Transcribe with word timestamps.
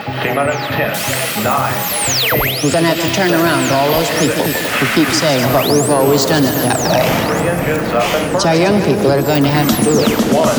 We're 0.00 0.06
going 0.06 0.32
to 2.84 2.88
have 2.88 3.00
to 3.00 3.12
turn 3.12 3.32
around 3.32 3.70
all 3.70 3.90
those 3.92 4.08
people 4.18 4.44
who 4.44 4.86
keep 4.94 5.12
saying, 5.12 5.44
but 5.52 5.70
we've 5.70 5.90
always 5.90 6.24
done 6.24 6.42
it 6.42 6.52
that 6.52 6.78
way. 6.90 7.04
It's 8.34 8.46
our 8.46 8.54
young 8.54 8.80
people 8.80 9.10
that 9.10 9.18
are 9.18 9.26
going 9.26 9.42
to 9.42 9.50
have 9.50 9.68
to 9.68 9.84
do 9.84 9.90
it. 10.00 10.08
One, 10.32 10.56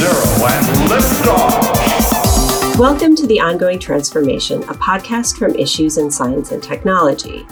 zero, 0.00 0.16
and 0.48 0.88
lift 0.88 1.28
off. 1.28 2.78
Welcome 2.78 3.14
to 3.16 3.26
The 3.26 3.38
Ongoing 3.38 3.78
Transformation, 3.78 4.62
a 4.62 4.72
podcast 4.72 5.36
from 5.36 5.54
Issues 5.56 5.98
in 5.98 6.10
Science 6.10 6.50
and 6.52 6.62
Technology. 6.62 7.46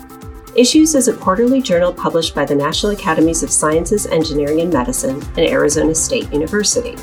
Issues 0.57 0.95
is 0.95 1.09
a 1.09 1.15
quarterly 1.15 1.61
journal 1.61 1.93
published 1.93 2.35
by 2.35 2.47
the 2.47 2.55
National 2.55 2.93
Academies 2.93 3.43
of 3.43 3.51
Sciences, 3.51 4.07
Engineering, 4.07 4.63
and 4.63 4.73
Medicine 4.73 5.23
and 5.37 5.41
Arizona 5.41 5.95
State 5.95 6.33
University. 6.33 6.97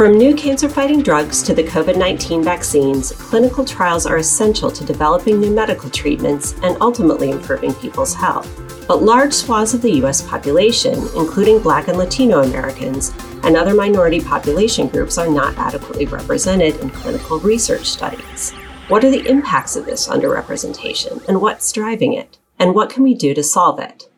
From 0.00 0.16
new 0.16 0.34
cancer 0.34 0.66
fighting 0.66 1.02
drugs 1.02 1.42
to 1.42 1.52
the 1.52 1.62
COVID 1.62 1.98
19 1.98 2.42
vaccines, 2.42 3.12
clinical 3.12 3.66
trials 3.66 4.06
are 4.06 4.16
essential 4.16 4.70
to 4.70 4.82
developing 4.82 5.38
new 5.38 5.50
medical 5.50 5.90
treatments 5.90 6.54
and 6.62 6.78
ultimately 6.80 7.30
improving 7.30 7.74
people's 7.74 8.14
health. 8.14 8.48
But 8.88 9.02
large 9.02 9.34
swaths 9.34 9.74
of 9.74 9.82
the 9.82 9.96
U.S. 9.96 10.22
population, 10.22 10.94
including 11.14 11.60
Black 11.60 11.88
and 11.88 11.98
Latino 11.98 12.40
Americans, 12.40 13.12
and 13.42 13.58
other 13.58 13.74
minority 13.74 14.22
population 14.22 14.88
groups 14.88 15.18
are 15.18 15.28
not 15.28 15.54
adequately 15.58 16.06
represented 16.06 16.76
in 16.80 16.88
clinical 16.88 17.38
research 17.38 17.84
studies. 17.84 18.52
What 18.88 19.04
are 19.04 19.10
the 19.10 19.28
impacts 19.28 19.76
of 19.76 19.84
this 19.84 20.08
underrepresentation, 20.08 21.28
and 21.28 21.42
what's 21.42 21.70
driving 21.72 22.14
it? 22.14 22.38
And 22.58 22.74
what 22.74 22.88
can 22.88 23.02
we 23.02 23.12
do 23.12 23.34
to 23.34 23.42
solve 23.42 23.78
it? 23.78 24.09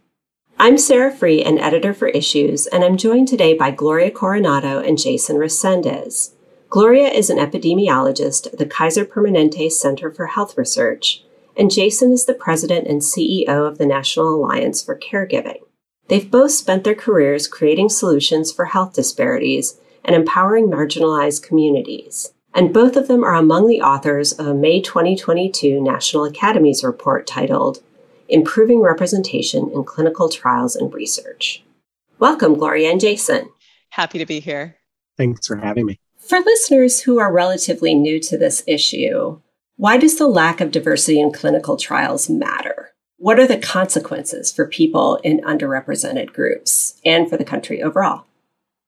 I'm 0.65 0.79
Sara 0.79 1.13
Frueh, 1.13 1.45
an 1.45 1.59
editor 1.59 1.93
for 1.93 2.07
Issues, 2.07 2.69
and 2.69 2.85
I'm 2.85 2.97
joined 2.97 3.27
today 3.27 3.53
by 3.53 3.73
Gloria 3.73 4.13
Coronado 4.13 4.79
and 4.79 4.97
Jason 4.97 5.35
Resendez. 5.35 6.35
Gloria 6.71 7.09
is 7.09 7.31
an 7.31 7.39
epidemiologist 7.39 8.47
at 8.47 8.61
the 8.61 8.67
Kaiser 8.67 9.05
Permanente 9.05 9.73
Center 9.73 10.09
for 10.09 10.27
Health 10.27 10.57
Research, 10.57 11.25
and 11.57 11.69
Jason 11.69 12.13
is 12.13 12.27
the 12.27 12.33
president 12.33 12.87
and 12.87 13.01
CEO 13.01 13.67
of 13.67 13.79
the 13.79 13.87
National 13.87 14.37
Alliance 14.37 14.81
for 14.81 14.97
Caregiving. 14.97 15.63
They've 16.07 16.31
both 16.31 16.53
spent 16.53 16.85
their 16.85 16.95
careers 16.95 17.49
creating 17.49 17.89
solutions 17.89 18.53
for 18.53 18.67
health 18.67 18.95
disparities 18.95 19.81
and 20.05 20.15
empowering 20.15 20.69
marginalized 20.69 21.43
communities. 21.43 22.35
And 22.55 22.73
both 22.73 22.95
of 22.95 23.09
them 23.09 23.25
are 23.25 23.35
among 23.35 23.67
the 23.67 23.83
authors 23.83 24.31
of 24.31 24.47
a 24.47 24.55
May 24.55 24.81
2022 24.81 25.83
National 25.83 26.25
Academies 26.25 26.85
report 26.85 27.27
titled 27.27 27.83
Improving 28.33 28.81
Representation 28.81 29.71
in 29.75 29.85
Clinical 29.85 30.31
Trials 30.31 30.75
and 30.75 30.93
Research. 30.95 31.63
Welcome, 32.19 32.55
Gloria 32.55 32.91
and 32.91 32.99
Jason. 32.99 33.51
Happy 33.91 34.19
to 34.19 34.25
be 34.25 34.41
here. 34.41 34.79
Thanks 35.19 35.47
for 35.47 35.57
having 35.57 35.85
me. 35.85 36.01
For 36.17 36.39
listeners 36.41 37.03
who 37.03 37.19
are 37.19 37.31
relatively 37.31 37.95
new 37.95 38.19
to 38.21 38.39
this 38.39 38.65
issue, 38.67 39.39
why 39.77 39.99
does 39.99 40.17
the 40.17 40.29
lack 40.29 40.63
of 40.63 40.71
diversity 40.71 41.21
in 41.21 41.31
clinical 41.31 41.77
trials 41.77 42.31
matter? 42.31 42.93
What 43.19 43.39
are 43.39 43.47
the 43.47 43.59
consequences 43.59 44.51
for 44.51 44.67
people 44.67 45.17
in 45.17 45.41
underrepresented 45.41 46.33
groups 46.33 46.99
and 47.05 47.29
for 47.29 47.37
the 47.37 47.45
country 47.45 47.83
overall? 47.83 48.25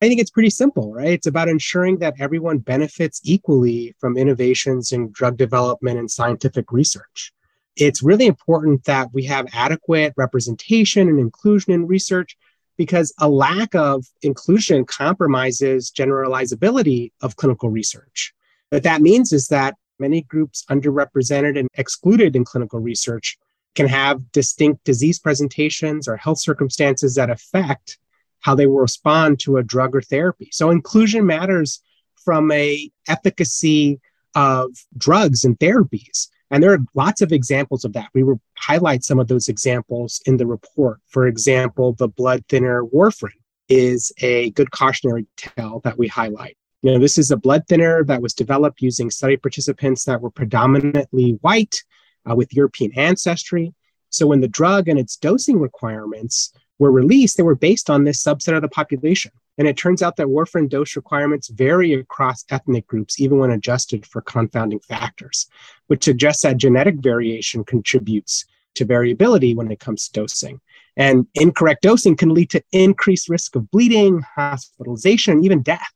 I 0.01 0.09
think 0.09 0.23
it's 0.23 0.31
pretty 0.31 0.49
simple, 0.49 0.91
right? 0.95 1.09
It's 1.13 1.27
about 1.27 1.51
ensuring 1.51 1.99
that 1.99 2.15
everyone 2.19 2.61
benefits 2.61 3.21
equally 3.25 3.95
from 3.99 4.17
innovations 4.17 4.91
in 4.91 5.11
drug 5.13 5.37
development 5.37 5.99
and 5.99 6.11
scientific 6.11 6.73
research. 6.73 7.31
It's 7.77 8.03
really 8.03 8.27
important 8.27 8.85
that 8.85 9.13
we 9.13 9.25
have 9.25 9.49
adequate 9.53 10.15
representation 10.17 11.09
and 11.09 11.19
inclusion 11.19 11.73
in 11.73 11.87
research 11.87 12.37
because 12.77 13.13
a 13.19 13.29
lack 13.29 13.75
of 13.75 14.05
inclusion 14.23 14.85
compromises 14.85 15.91
generalizability 15.91 17.13
of 17.23 17.37
clinical 17.37 17.69
research. 17.69 18.35
What 18.71 18.83
that 18.83 19.03
means 19.03 19.33
is 19.33 19.49
that 19.49 19.77
many 19.99 20.23
groups 20.23 20.65
underrepresented 20.71 21.59
and 21.59 21.69
excluded 21.75 22.35
in 22.35 22.45
clinical 22.45 22.81
research 22.81 23.39
can 23.75 23.87
have 23.89 24.33
distinct 24.33 24.85
disease 24.85 25.19
presentations 25.19 26.07
or 26.07 26.17
health 26.17 26.39
circumstances 26.39 27.15
that 27.17 27.31
affect 27.31 27.99
how 28.41 28.55
they 28.55 28.67
will 28.67 28.79
respond 28.79 29.41
to 29.41 29.57
a 29.57 29.63
drug 29.63 29.97
or 29.97 30.03
therapy. 30.03 30.49
So 30.53 30.71
inclusion 30.71 31.27
matters 31.27 31.81
from 32.25 32.51
a 32.53 32.91
efficacy 33.09 34.01
of 34.35 34.71
drugs 34.97 35.45
and 35.45 35.59
therapies. 35.59 36.29
And 36.55 36.63
there 36.63 36.73
are 36.73 36.79
lots 36.95 37.21
of 37.21 37.33
examples 37.33 37.85
of 37.85 37.95
that. 37.95 38.11
We 38.15 38.23
will 38.23 38.41
highlight 38.57 39.03
some 39.03 39.19
of 39.19 39.27
those 39.27 39.49
examples 39.49 40.23
in 40.25 40.37
the 40.37 40.47
report. 40.47 41.01
For 41.09 41.27
example, 41.27 41.95
the 41.95 42.07
blood 42.07 42.45
thinner 42.49 42.85
warfarin 42.85 43.41
is 43.69 44.13
a 44.19 44.51
good 44.51 44.71
cautionary 44.71 45.27
tale 45.37 45.81
that 45.83 45.99
we 45.99 46.07
highlight. 46.07 46.57
You 46.83 46.93
know, 46.93 47.01
this 47.01 47.19
is 47.19 47.33
a 47.33 47.37
blood 47.37 47.65
thinner 47.67 48.05
that 48.05 48.23
was 48.23 48.35
developed 48.35 48.83
using 48.83 49.11
study 49.11 49.37
participants 49.37 50.05
that 50.05 50.21
were 50.21 50.31
predominantly 50.31 51.33
white 51.41 51.83
uh, 52.31 52.37
with 52.37 52.55
European 52.55 52.93
ancestry. 52.97 53.75
So 54.11 54.29
when 54.29 54.41
the 54.41 54.47
drug 54.47 54.87
and 54.87 54.97
its 54.97 55.17
dosing 55.17 55.59
requirements 55.59 56.53
were 56.79 56.93
released, 56.93 57.37
they 57.37 57.43
were 57.43 57.57
based 57.57 57.91
on 57.91 58.05
this 58.05 58.23
subset 58.23 58.55
of 58.55 58.63
the 58.63 58.69
population. 58.69 59.33
And 59.57 59.69
it 59.69 59.77
turns 59.77 60.03
out 60.03 60.17
that 60.17 60.27
warfarin 60.27 60.69
dose 60.69 60.97
requirements 60.97 61.49
vary 61.49 61.95
across 61.95 62.45
ethnic 62.51 62.87
groups, 62.87 63.21
even 63.21 63.39
when 63.39 63.53
adjusted 63.53 64.05
for 64.05 64.21
confounding 64.21 64.81
factors, 64.81 65.47
which 65.87 66.05
suggests 66.05 66.43
that 66.43 66.57
genetic 66.57 66.97
variation 66.97 67.65
contributes 67.65 68.45
to 68.75 68.85
variability 68.85 69.55
when 69.55 69.71
it 69.71 69.79
comes 69.79 70.09
to 70.09 70.21
dosing. 70.21 70.61
And 70.97 71.27
incorrect 71.35 71.83
dosing 71.83 72.17
can 72.17 72.35
lead 72.35 72.51
to 72.51 72.63
increased 72.73 73.29
risk 73.29 73.55
of 73.57 73.71
bleeding, 73.71 74.23
hospitalization, 74.35 75.45
even 75.45 75.63
death. 75.63 75.93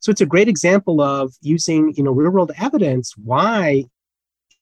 So 0.00 0.10
it's 0.10 0.20
a 0.20 0.26
great 0.26 0.48
example 0.48 1.00
of 1.00 1.32
using, 1.40 1.94
you 1.96 2.02
know, 2.02 2.12
real-world 2.12 2.52
evidence 2.58 3.16
why 3.16 3.84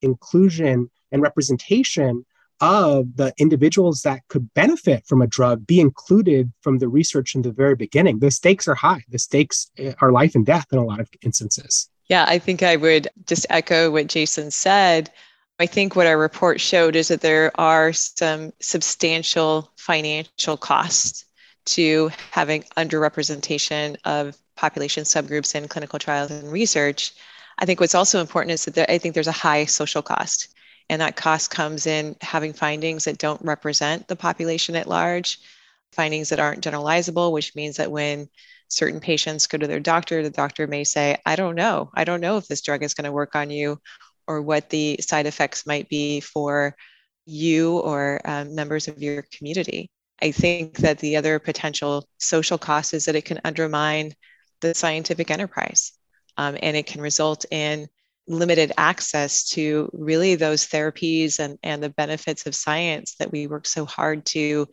inclusion 0.03 0.91
and 1.13 1.23
representation 1.23 2.25
of 2.61 3.17
the 3.17 3.33
individuals 3.39 4.03
that 4.03 4.21
could 4.29 4.53
benefit 4.55 5.05
from 5.07 5.21
a 5.23 5.27
drug 5.27 5.67
be 5.67 5.81
included 5.81 6.53
from 6.61 6.79
the 6.79 6.89
research 6.89 7.35
in 7.35 7.43
the 7.43 7.53
very 7.53 7.75
beginning. 7.75 8.19
The 8.19 8.31
stakes 8.31 8.69
are 8.69 8.75
high. 8.75 9.03
The 9.09 9.19
stakes 9.19 9.71
eh, 9.79 9.95
are 10.01 10.13
life 10.13 10.35
and 10.35 10.47
death 10.47 10.67
in 10.73 10.79
a 10.79 10.85
lot 10.85 11.01
of 11.01 11.09
instances. 11.23 11.91
Yeah, 12.09 12.25
I 12.29 12.39
think 12.39 12.63
I 12.63 12.77
would 12.77 13.09
just 13.27 13.47
echo 13.51 13.91
what 13.91 14.09
Jason 14.09 14.51
said. 14.51 15.11
I 15.59 15.67
think 15.67 15.95
what 15.95 16.07
our 16.07 16.19
report 16.19 16.61
showed 16.61 16.97
is 16.97 17.09
that 17.09 17.21
there 17.21 17.53
are 17.61 17.93
some 17.93 18.53
substantial 18.61 19.71
financial 19.77 20.57
costs 20.57 21.25
to 21.67 22.11
having 22.31 22.65
underrepresentation 22.77 23.97
of 24.05 24.37
population 24.57 25.05
subgroups 25.05 25.55
in 25.55 25.69
clinical 25.69 25.99
trials 25.99 26.31
and 26.31 26.53
research. 26.53 27.13
I 27.59 27.67
think 27.67 27.81
what's 27.81 27.95
also 27.95 28.21
important 28.21 28.53
is 28.53 28.65
that 28.65 28.75
there, 28.75 28.87
I 28.89 28.99
think 28.99 29.15
there's 29.15 29.29
a 29.29 29.33
high 29.33 29.65
social 29.65 30.03
cost. 30.03 30.54
And 30.91 31.01
that 31.01 31.17
cost 31.17 31.51
comes 31.51 31.87
in 31.87 32.17
having 32.21 32.53
findings 32.53 33.05
that 33.05 33.19
don't 33.19 33.41
represent 33.43 34.07
the 34.07 34.17
population 34.17 34.77
at 34.77 34.89
large, 34.89 35.39
findings 35.93 36.29
that 36.29 36.41
aren't 36.41 36.65
generalizable, 36.65 37.33
which 37.33 37.55
means 37.55 37.77
that 37.77 37.91
when 37.91 38.29
certain 38.69 39.01
patients 39.01 39.47
go 39.47 39.59
to 39.59 39.67
their 39.67 39.81
doctor, 39.81 40.23
the 40.23 40.31
doctor 40.31 40.67
may 40.67 40.85
say, 40.85 41.17
I 41.25 41.37
don't 41.37 41.55
know. 41.55 41.91
I 41.95 42.05
don't 42.05 42.21
know 42.21 42.37
if 42.37 42.47
this 42.47 42.63
drug 42.63 42.83
is 42.83 42.95
going 42.95 43.05
to 43.05 43.13
work 43.13 43.35
on 43.35 43.51
you 43.51 43.79
or 44.27 44.43
what 44.43 44.71
the 44.71 44.99
side 45.01 45.27
effects 45.27 45.67
might 45.67 45.89
be 45.89 46.21
for 46.21 46.75
you 47.27 47.79
or 47.79 48.21
um, 48.25 48.55
members 48.55 48.89
of 48.89 49.03
your 49.03 49.25
community. 49.33 49.91
I 50.21 50.31
think 50.31 50.79
that 50.79 50.99
the 50.99 51.17
other 51.17 51.39
potential 51.39 52.09
social 52.19 52.59
cost 52.59 52.95
is 52.95 53.07
that 53.07 53.17
it 53.17 53.25
can 53.25 53.41
undermine 53.45 54.13
the 54.61 54.75
scientific 54.75 55.31
enterprise 55.31 55.93
um, 56.37 56.57
and 56.63 56.77
it 56.77 56.87
can 56.87 57.01
result 57.01 57.45
in 57.51 57.89
limited 58.27 58.73
access 58.79 59.45
to 59.45 59.91
really 59.93 60.35
those 60.35 60.67
therapies 60.67 61.39
and, 61.39 61.59
and 61.63 61.83
the 61.83 61.91
benefits 61.91 62.47
of 62.47 62.55
science 62.55 63.17
that 63.19 63.31
we 63.31 63.47
work 63.47 63.67
so 63.67 63.85
hard 63.85 64.25
to 64.25 64.67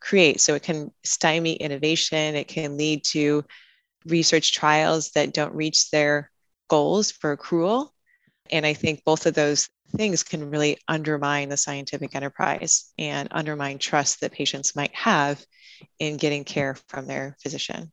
create. 0.00 0.40
So 0.40 0.54
it 0.54 0.62
can 0.62 0.90
stymie 1.04 1.54
innovation, 1.54 2.34
it 2.34 2.48
can 2.48 2.76
lead 2.76 3.04
to 3.06 3.44
research 4.04 4.52
trials 4.52 5.10
that 5.10 5.34
don't 5.34 5.54
reach 5.54 5.90
their 5.90 6.30
goals 6.68 7.10
for 7.10 7.36
accrual. 7.36 7.90
And 8.50 8.64
I 8.64 8.74
think 8.74 9.02
both 9.04 9.26
of 9.26 9.34
those 9.34 9.68
things 9.96 10.22
can 10.22 10.50
really 10.50 10.78
undermine 10.88 11.48
the 11.48 11.56
scientific 11.56 12.14
enterprise 12.14 12.92
and 12.98 13.28
undermine 13.30 13.78
trust 13.78 14.20
that 14.20 14.32
patients 14.32 14.76
might 14.76 14.94
have 14.94 15.44
in 15.98 16.16
getting 16.16 16.44
care 16.44 16.76
from 16.88 17.06
their 17.06 17.36
physician. 17.42 17.92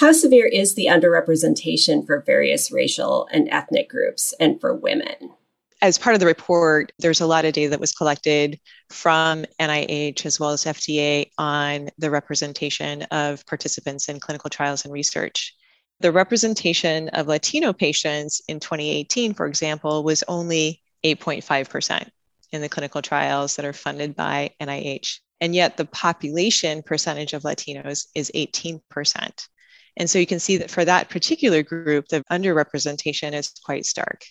How 0.00 0.12
severe 0.12 0.46
is 0.46 0.76
the 0.76 0.86
underrepresentation 0.86 2.06
for 2.06 2.22
various 2.22 2.72
racial 2.72 3.28
and 3.32 3.50
ethnic 3.50 3.90
groups 3.90 4.32
and 4.40 4.58
for 4.58 4.74
women? 4.74 5.34
As 5.82 5.98
part 5.98 6.14
of 6.14 6.20
the 6.20 6.26
report, 6.26 6.90
there's 6.98 7.20
a 7.20 7.26
lot 7.26 7.44
of 7.44 7.52
data 7.52 7.68
that 7.68 7.80
was 7.80 7.92
collected 7.92 8.58
from 8.88 9.44
NIH 9.60 10.24
as 10.24 10.40
well 10.40 10.52
as 10.52 10.64
FDA 10.64 11.26
on 11.36 11.90
the 11.98 12.10
representation 12.10 13.02
of 13.10 13.44
participants 13.44 14.08
in 14.08 14.20
clinical 14.20 14.48
trials 14.48 14.86
and 14.86 14.94
research. 14.94 15.54
The 16.00 16.12
representation 16.12 17.10
of 17.10 17.28
Latino 17.28 17.74
patients 17.74 18.40
in 18.48 18.58
2018, 18.58 19.34
for 19.34 19.44
example, 19.44 20.02
was 20.02 20.24
only 20.28 20.80
8.5% 21.04 22.08
in 22.52 22.62
the 22.62 22.70
clinical 22.70 23.02
trials 23.02 23.54
that 23.56 23.66
are 23.66 23.74
funded 23.74 24.16
by 24.16 24.52
NIH. 24.62 25.18
And 25.42 25.54
yet 25.54 25.76
the 25.76 25.84
population 25.84 26.82
percentage 26.82 27.34
of 27.34 27.42
Latinos 27.42 28.06
is 28.14 28.32
18%. 28.34 29.48
And 29.96 30.08
so 30.08 30.18
you 30.18 30.26
can 30.26 30.40
see 30.40 30.56
that 30.58 30.70
for 30.70 30.84
that 30.84 31.10
particular 31.10 31.62
group, 31.62 32.08
the 32.08 32.22
underrepresentation 32.30 33.32
is 33.32 33.52
quite 33.64 33.86
stark. 33.86 34.24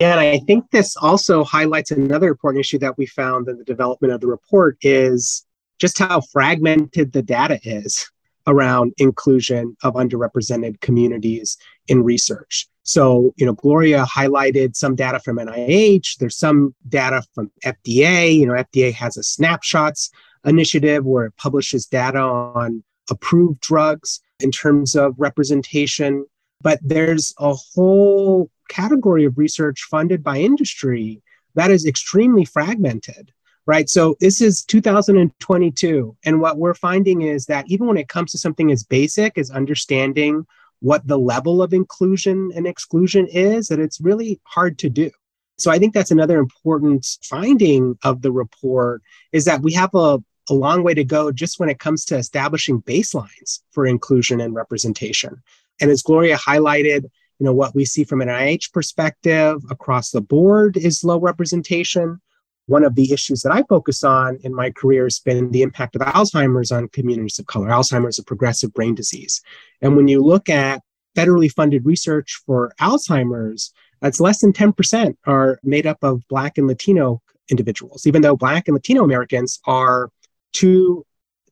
Yeah, 0.00 0.12
and 0.12 0.20
I 0.20 0.38
think 0.38 0.70
this 0.70 0.96
also 0.96 1.44
highlights 1.44 1.90
another 1.90 2.28
important 2.28 2.60
issue 2.60 2.78
that 2.78 2.98
we 2.98 3.06
found 3.06 3.48
in 3.48 3.58
the 3.58 3.64
development 3.64 4.12
of 4.12 4.20
the 4.20 4.26
report 4.26 4.76
is 4.80 5.46
just 5.78 5.98
how 5.98 6.20
fragmented 6.32 7.12
the 7.12 7.22
data 7.22 7.60
is 7.62 8.10
around 8.46 8.92
inclusion 8.98 9.76
of 9.82 9.94
underrepresented 9.94 10.80
communities 10.80 11.56
in 11.86 12.02
research. 12.02 12.66
So, 12.82 13.32
you 13.36 13.46
know, 13.46 13.52
Gloria 13.52 14.04
highlighted 14.04 14.74
some 14.74 14.96
data 14.96 15.20
from 15.20 15.36
NIH. 15.36 16.18
There's 16.18 16.36
some 16.36 16.74
data 16.88 17.22
from 17.34 17.52
FDA. 17.64 18.34
You 18.34 18.46
know, 18.46 18.54
FDA 18.54 18.92
has 18.94 19.16
a 19.16 19.22
snapshots 19.22 20.10
initiative 20.44 21.04
where 21.04 21.26
it 21.26 21.36
publishes 21.36 21.86
data 21.86 22.18
on 22.18 22.82
approved 23.10 23.60
drugs 23.60 24.20
in 24.42 24.50
terms 24.50 24.94
of 24.94 25.14
representation. 25.18 26.26
But 26.60 26.78
there's 26.82 27.34
a 27.38 27.54
whole 27.54 28.50
category 28.68 29.24
of 29.24 29.38
research 29.38 29.86
funded 29.90 30.22
by 30.22 30.38
industry 30.38 31.22
that 31.54 31.70
is 31.70 31.86
extremely 31.86 32.44
fragmented 32.44 33.32
right? 33.66 33.88
So 33.88 34.16
this 34.20 34.40
is 34.40 34.64
2022. 34.64 36.16
And 36.24 36.40
what 36.40 36.58
we're 36.58 36.74
finding 36.74 37.22
is 37.22 37.46
that 37.46 37.64
even 37.68 37.86
when 37.86 37.96
it 37.96 38.08
comes 38.08 38.32
to 38.32 38.38
something 38.38 38.70
as 38.70 38.82
basic 38.82 39.38
as 39.38 39.50
understanding 39.50 40.46
what 40.80 41.06
the 41.06 41.18
level 41.18 41.62
of 41.62 41.72
inclusion 41.72 42.50
and 42.56 42.66
exclusion 42.66 43.28
is, 43.28 43.68
that 43.68 43.78
it's 43.78 44.00
really 44.00 44.40
hard 44.44 44.78
to 44.80 44.90
do. 44.90 45.10
So 45.58 45.70
I 45.70 45.78
think 45.78 45.94
that's 45.94 46.10
another 46.10 46.38
important 46.38 47.06
finding 47.22 47.96
of 48.02 48.22
the 48.22 48.32
report 48.32 49.02
is 49.30 49.44
that 49.44 49.62
we 49.62 49.72
have 49.74 49.90
a, 49.94 50.18
a 50.48 50.54
long 50.54 50.82
way 50.82 50.94
to 50.94 51.04
go 51.04 51.32
just 51.32 51.60
when 51.60 51.68
it 51.68 51.78
comes 51.78 52.04
to 52.06 52.16
establishing 52.16 52.82
baselines 52.82 53.60
for 53.70 53.86
inclusion 53.86 54.40
and 54.40 54.54
representation. 54.54 55.42
And 55.80 55.90
as 55.90 56.02
Gloria 56.02 56.36
highlighted, 56.36 57.04
you 57.38 57.46
know, 57.46 57.54
what 57.54 57.74
we 57.74 57.84
see 57.84 58.04
from 58.04 58.20
an 58.20 58.28
NIH 58.28 58.72
perspective 58.72 59.62
across 59.70 60.10
the 60.10 60.20
board 60.20 60.76
is 60.76 61.04
low 61.04 61.18
representation 61.18 62.20
one 62.66 62.84
of 62.84 62.94
the 62.94 63.12
issues 63.12 63.42
that 63.42 63.52
I 63.52 63.62
focus 63.68 64.04
on 64.04 64.38
in 64.44 64.54
my 64.54 64.70
career 64.70 65.04
has 65.04 65.18
been 65.18 65.50
the 65.50 65.62
impact 65.62 65.96
of 65.96 66.02
Alzheimer's 66.02 66.70
on 66.70 66.88
communities 66.88 67.38
of 67.38 67.46
color. 67.46 67.68
Alzheimer's 67.68 68.16
is 68.16 68.20
a 68.20 68.24
progressive 68.24 68.72
brain 68.72 68.94
disease. 68.94 69.42
And 69.80 69.96
when 69.96 70.08
you 70.08 70.22
look 70.22 70.48
at 70.48 70.80
federally 71.16 71.50
funded 71.50 71.84
research 71.84 72.40
for 72.46 72.72
Alzheimer's, 72.80 73.72
that's 74.00 74.20
less 74.20 74.40
than 74.40 74.52
10% 74.52 75.16
are 75.26 75.58
made 75.62 75.86
up 75.86 75.98
of 76.02 76.26
Black 76.28 76.56
and 76.58 76.66
Latino 76.66 77.20
individuals, 77.50 78.06
even 78.06 78.22
though 78.22 78.36
Black 78.36 78.68
and 78.68 78.74
Latino 78.74 79.04
Americans 79.04 79.60
are 79.66 80.10
two 80.52 81.04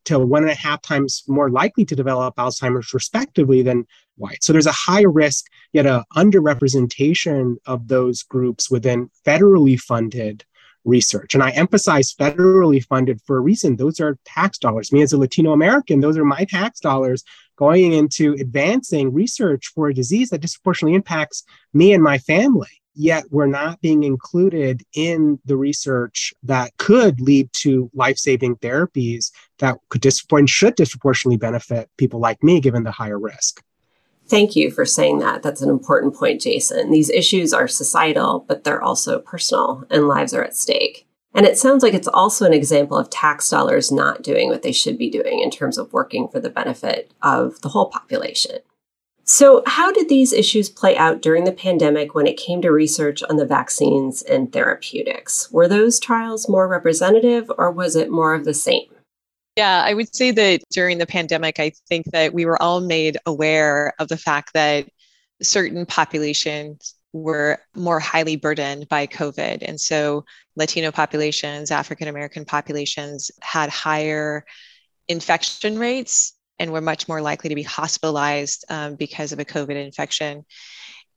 to 0.04 0.18
one 0.18 0.42
and 0.42 0.50
a 0.50 0.54
half 0.54 0.80
times 0.82 1.22
more 1.28 1.50
likely 1.50 1.84
to 1.84 1.96
develop 1.96 2.36
Alzheimer's, 2.36 2.94
respectively, 2.94 3.62
than 3.62 3.86
white. 4.16 4.42
So 4.42 4.52
there's 4.52 4.66
a 4.66 4.72
high 4.72 5.02
risk, 5.02 5.46
yet 5.72 5.86
a 5.86 6.04
underrepresentation 6.16 7.56
of 7.66 7.88
those 7.88 8.22
groups 8.22 8.70
within 8.70 9.10
federally 9.26 9.78
funded 9.78 10.44
research. 10.84 11.34
And 11.34 11.42
I 11.42 11.50
emphasize 11.50 12.14
federally 12.14 12.82
funded 12.84 13.20
for 13.26 13.36
a 13.36 13.40
reason. 13.40 13.76
Those 13.76 14.00
are 14.00 14.18
tax 14.24 14.58
dollars. 14.58 14.92
Me 14.92 15.02
as 15.02 15.12
a 15.12 15.18
Latino 15.18 15.52
American, 15.52 16.00
those 16.00 16.16
are 16.16 16.24
my 16.24 16.44
tax 16.44 16.80
dollars 16.80 17.22
going 17.56 17.92
into 17.92 18.32
advancing 18.40 19.12
research 19.12 19.70
for 19.74 19.88
a 19.88 19.94
disease 19.94 20.30
that 20.30 20.40
disproportionately 20.40 20.94
impacts 20.94 21.44
me 21.74 21.92
and 21.92 22.02
my 22.02 22.16
family. 22.16 22.79
Yet 22.94 23.24
we're 23.30 23.46
not 23.46 23.80
being 23.80 24.02
included 24.02 24.82
in 24.94 25.38
the 25.44 25.56
research 25.56 26.34
that 26.42 26.76
could 26.78 27.20
lead 27.20 27.52
to 27.54 27.90
life 27.94 28.18
saving 28.18 28.56
therapies 28.56 29.30
that 29.58 29.76
could 29.88 30.00
disproportionately 30.00 30.48
should 30.48 30.74
disproportionately 30.74 31.36
benefit 31.36 31.88
people 31.96 32.20
like 32.20 32.42
me, 32.42 32.60
given 32.60 32.82
the 32.82 32.90
higher 32.90 33.18
risk. 33.18 33.62
Thank 34.26 34.54
you 34.54 34.70
for 34.70 34.84
saying 34.84 35.18
that. 35.18 35.42
That's 35.42 35.60
an 35.60 35.70
important 35.70 36.14
point, 36.14 36.40
Jason. 36.40 36.90
These 36.90 37.10
issues 37.10 37.52
are 37.52 37.66
societal, 37.66 38.44
but 38.46 38.62
they're 38.62 38.82
also 38.82 39.18
personal, 39.18 39.84
and 39.90 40.06
lives 40.06 40.32
are 40.32 40.44
at 40.44 40.56
stake. 40.56 41.06
And 41.34 41.46
it 41.46 41.58
sounds 41.58 41.82
like 41.82 41.94
it's 41.94 42.08
also 42.08 42.44
an 42.44 42.52
example 42.52 42.96
of 42.96 43.10
tax 43.10 43.48
dollars 43.48 43.92
not 43.92 44.22
doing 44.22 44.48
what 44.48 44.62
they 44.62 44.72
should 44.72 44.98
be 44.98 45.10
doing 45.10 45.40
in 45.40 45.50
terms 45.50 45.78
of 45.78 45.92
working 45.92 46.28
for 46.28 46.40
the 46.40 46.50
benefit 46.50 47.12
of 47.22 47.60
the 47.62 47.68
whole 47.68 47.88
population. 47.88 48.58
So, 49.30 49.62
how 49.64 49.92
did 49.92 50.08
these 50.08 50.32
issues 50.32 50.68
play 50.68 50.96
out 50.96 51.22
during 51.22 51.44
the 51.44 51.52
pandemic 51.52 52.16
when 52.16 52.26
it 52.26 52.36
came 52.36 52.60
to 52.62 52.72
research 52.72 53.22
on 53.22 53.36
the 53.36 53.46
vaccines 53.46 54.22
and 54.22 54.52
therapeutics? 54.52 55.48
Were 55.52 55.68
those 55.68 56.00
trials 56.00 56.48
more 56.48 56.66
representative 56.66 57.48
or 57.56 57.70
was 57.70 57.94
it 57.94 58.10
more 58.10 58.34
of 58.34 58.44
the 58.44 58.52
same? 58.52 58.88
Yeah, 59.56 59.84
I 59.86 59.94
would 59.94 60.12
say 60.12 60.32
that 60.32 60.62
during 60.72 60.98
the 60.98 61.06
pandemic, 61.06 61.60
I 61.60 61.70
think 61.88 62.06
that 62.06 62.34
we 62.34 62.44
were 62.44 62.60
all 62.60 62.80
made 62.80 63.18
aware 63.24 63.94
of 64.00 64.08
the 64.08 64.16
fact 64.16 64.52
that 64.54 64.88
certain 65.40 65.86
populations 65.86 66.96
were 67.12 67.60
more 67.76 68.00
highly 68.00 68.34
burdened 68.34 68.88
by 68.88 69.06
COVID. 69.06 69.58
And 69.62 69.80
so 69.80 70.24
Latino 70.56 70.90
populations, 70.90 71.70
African 71.70 72.08
American 72.08 72.44
populations 72.44 73.30
had 73.42 73.70
higher 73.70 74.44
infection 75.06 75.78
rates 75.78 76.34
and 76.60 76.70
were 76.70 76.80
much 76.80 77.08
more 77.08 77.22
likely 77.22 77.48
to 77.48 77.54
be 77.56 77.62
hospitalized 77.62 78.64
um, 78.68 78.94
because 78.94 79.32
of 79.32 79.40
a 79.40 79.44
COVID 79.44 79.74
infection. 79.74 80.44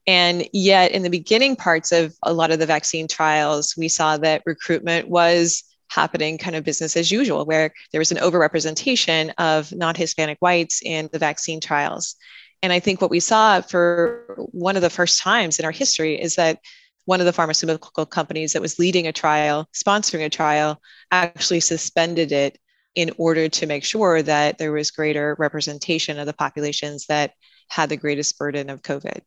And 0.06 0.48
yet, 0.52 0.90
in 0.92 1.02
the 1.02 1.10
beginning 1.10 1.54
parts 1.54 1.92
of 1.92 2.14
a 2.22 2.32
lot 2.32 2.50
of 2.50 2.58
the 2.58 2.66
vaccine 2.66 3.06
trials, 3.06 3.74
we 3.76 3.88
saw 3.88 4.16
that 4.16 4.42
recruitment 4.44 5.08
was 5.08 5.62
happening 5.88 6.38
kind 6.38 6.56
of 6.56 6.64
business 6.64 6.96
as 6.96 7.12
usual, 7.12 7.44
where 7.44 7.72
there 7.92 8.00
was 8.00 8.10
an 8.10 8.18
overrepresentation 8.18 9.32
of 9.38 9.70
non 9.72 9.94
Hispanic 9.94 10.38
whites 10.40 10.80
in 10.82 11.08
the 11.12 11.18
vaccine 11.18 11.60
trials. 11.60 12.16
And 12.62 12.72
I 12.72 12.80
think 12.80 13.00
what 13.00 13.10
we 13.10 13.20
saw 13.20 13.60
for 13.60 14.24
one 14.36 14.76
of 14.76 14.82
the 14.82 14.90
first 14.90 15.20
times 15.20 15.58
in 15.58 15.66
our 15.66 15.70
history 15.70 16.20
is 16.20 16.36
that 16.36 16.58
one 17.04 17.20
of 17.20 17.26
the 17.26 17.32
pharmaceutical 17.32 18.06
companies 18.06 18.54
that 18.54 18.62
was 18.62 18.78
leading 18.78 19.06
a 19.06 19.12
trial, 19.12 19.68
sponsoring 19.74 20.24
a 20.24 20.30
trial, 20.30 20.80
actually 21.10 21.60
suspended 21.60 22.32
it 22.32 22.58
in 22.94 23.10
order 23.18 23.48
to 23.48 23.66
make 23.66 23.84
sure 23.84 24.22
that 24.22 24.58
there 24.58 24.72
was 24.72 24.90
greater 24.90 25.36
representation 25.38 26.18
of 26.18 26.26
the 26.26 26.32
populations 26.32 27.06
that 27.06 27.32
had 27.68 27.88
the 27.88 27.96
greatest 27.96 28.38
burden 28.38 28.70
of 28.70 28.82
COVID. 28.82 29.20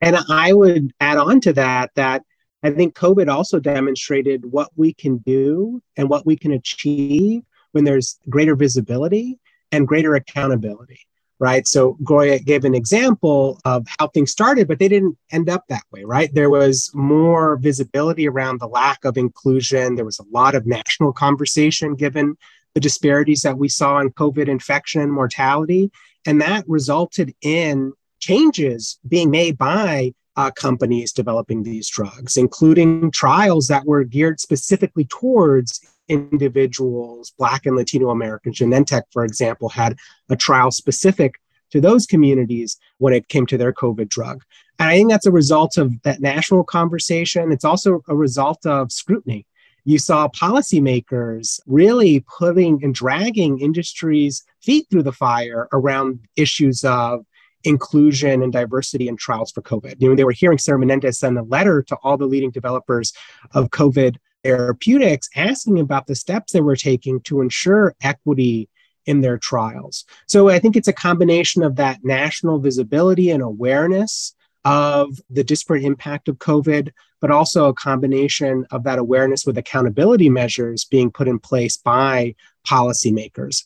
And 0.00 0.16
I 0.30 0.52
would 0.52 0.92
add 1.00 1.18
on 1.18 1.40
to 1.42 1.52
that 1.54 1.90
that 1.96 2.22
I 2.62 2.70
think 2.70 2.94
COVID 2.94 3.28
also 3.28 3.60
demonstrated 3.60 4.44
what 4.50 4.70
we 4.76 4.92
can 4.92 5.18
do 5.18 5.82
and 5.96 6.08
what 6.08 6.26
we 6.26 6.36
can 6.36 6.52
achieve 6.52 7.42
when 7.72 7.84
there's 7.84 8.18
greater 8.28 8.56
visibility 8.56 9.38
and 9.70 9.86
greater 9.86 10.14
accountability, 10.14 11.00
right? 11.38 11.66
So 11.68 11.98
Gloria 12.02 12.38
gave 12.38 12.64
an 12.64 12.74
example 12.74 13.60
of 13.64 13.86
how 13.98 14.08
things 14.08 14.32
started, 14.32 14.66
but 14.66 14.78
they 14.78 14.88
didn't 14.88 15.18
end 15.30 15.48
up 15.48 15.64
that 15.68 15.84
way, 15.92 16.04
right? 16.04 16.32
There 16.32 16.50
was 16.50 16.90
more 16.94 17.56
visibility 17.56 18.26
around 18.28 18.60
the 18.60 18.68
lack 18.68 19.04
of 19.04 19.16
inclusion. 19.16 19.94
There 19.94 20.04
was 20.04 20.18
a 20.18 20.26
lot 20.32 20.54
of 20.54 20.66
national 20.66 21.12
conversation 21.12 21.94
given 21.94 22.36
the 22.78 22.82
disparities 22.82 23.42
that 23.42 23.58
we 23.58 23.68
saw 23.68 23.98
in 23.98 24.08
COVID 24.12 24.46
infection 24.46 25.00
and 25.00 25.12
mortality. 25.12 25.90
And 26.24 26.40
that 26.40 26.64
resulted 26.68 27.34
in 27.42 27.92
changes 28.20 29.00
being 29.08 29.32
made 29.32 29.58
by 29.58 30.12
uh, 30.36 30.52
companies 30.52 31.12
developing 31.12 31.64
these 31.64 31.88
drugs, 31.88 32.36
including 32.36 33.10
trials 33.10 33.66
that 33.66 33.84
were 33.84 34.04
geared 34.04 34.38
specifically 34.38 35.06
towards 35.06 35.80
individuals, 36.06 37.32
Black 37.36 37.66
and 37.66 37.74
Latino 37.74 38.10
Americans. 38.10 38.58
Genentech, 38.58 39.02
for 39.10 39.24
example, 39.24 39.68
had 39.68 39.96
a 40.28 40.36
trial 40.36 40.70
specific 40.70 41.34
to 41.72 41.80
those 41.80 42.06
communities 42.06 42.78
when 42.98 43.12
it 43.12 43.26
came 43.26 43.46
to 43.46 43.58
their 43.58 43.72
COVID 43.72 44.08
drug. 44.08 44.44
And 44.78 44.88
I 44.88 44.94
think 44.94 45.10
that's 45.10 45.26
a 45.26 45.32
result 45.32 45.76
of 45.76 46.00
that 46.02 46.20
national 46.20 46.62
conversation. 46.62 47.50
It's 47.50 47.64
also 47.64 48.04
a 48.06 48.14
result 48.14 48.64
of 48.66 48.92
scrutiny. 48.92 49.46
You 49.88 49.98
saw 49.98 50.28
policymakers 50.28 51.60
really 51.66 52.22
putting 52.38 52.84
and 52.84 52.94
dragging 52.94 53.58
industries' 53.60 54.44
feet 54.60 54.86
through 54.90 55.04
the 55.04 55.12
fire 55.12 55.66
around 55.72 56.20
issues 56.36 56.84
of 56.84 57.24
inclusion 57.64 58.42
and 58.42 58.52
diversity 58.52 59.08
in 59.08 59.16
trials 59.16 59.50
for 59.50 59.62
COVID. 59.62 59.94
You 59.98 60.10
know, 60.10 60.14
they 60.14 60.24
were 60.24 60.32
hearing 60.32 60.58
Senator 60.58 60.80
Menendez 60.80 61.18
send 61.18 61.38
a 61.38 61.42
letter 61.42 61.82
to 61.84 61.96
all 62.02 62.18
the 62.18 62.26
leading 62.26 62.50
developers 62.50 63.14
of 63.52 63.70
COVID 63.70 64.16
therapeutics 64.44 65.30
asking 65.34 65.80
about 65.80 66.06
the 66.06 66.14
steps 66.14 66.52
they 66.52 66.60
were 66.60 66.76
taking 66.76 67.22
to 67.22 67.40
ensure 67.40 67.94
equity 68.02 68.68
in 69.06 69.22
their 69.22 69.38
trials. 69.38 70.04
So 70.26 70.50
I 70.50 70.58
think 70.58 70.76
it's 70.76 70.88
a 70.88 70.92
combination 70.92 71.62
of 71.62 71.76
that 71.76 72.04
national 72.04 72.58
visibility 72.58 73.30
and 73.30 73.42
awareness 73.42 74.34
of 74.66 75.18
the 75.30 75.44
disparate 75.44 75.82
impact 75.82 76.28
of 76.28 76.36
COVID, 76.36 76.90
but 77.20 77.30
also 77.30 77.68
a 77.68 77.74
combination 77.74 78.66
of 78.70 78.84
that 78.84 78.98
awareness 78.98 79.44
with 79.44 79.58
accountability 79.58 80.28
measures 80.28 80.84
being 80.84 81.10
put 81.10 81.28
in 81.28 81.38
place 81.38 81.76
by 81.76 82.34
policymakers. 82.66 83.64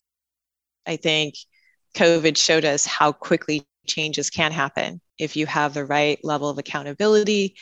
I 0.87 0.97
think 0.97 1.35
COVID 1.95 2.37
showed 2.37 2.65
us 2.65 2.87
how 2.87 3.13
quickly 3.13 3.67
changes 3.87 4.31
can 4.31 4.53
happen 4.53 5.01
if 5.19 5.37
you 5.37 5.47
have 5.47 5.75
the 5.75 5.85
right 5.85 6.19
level 6.25 6.49
of 6.49 6.59
accountability 6.59 7.57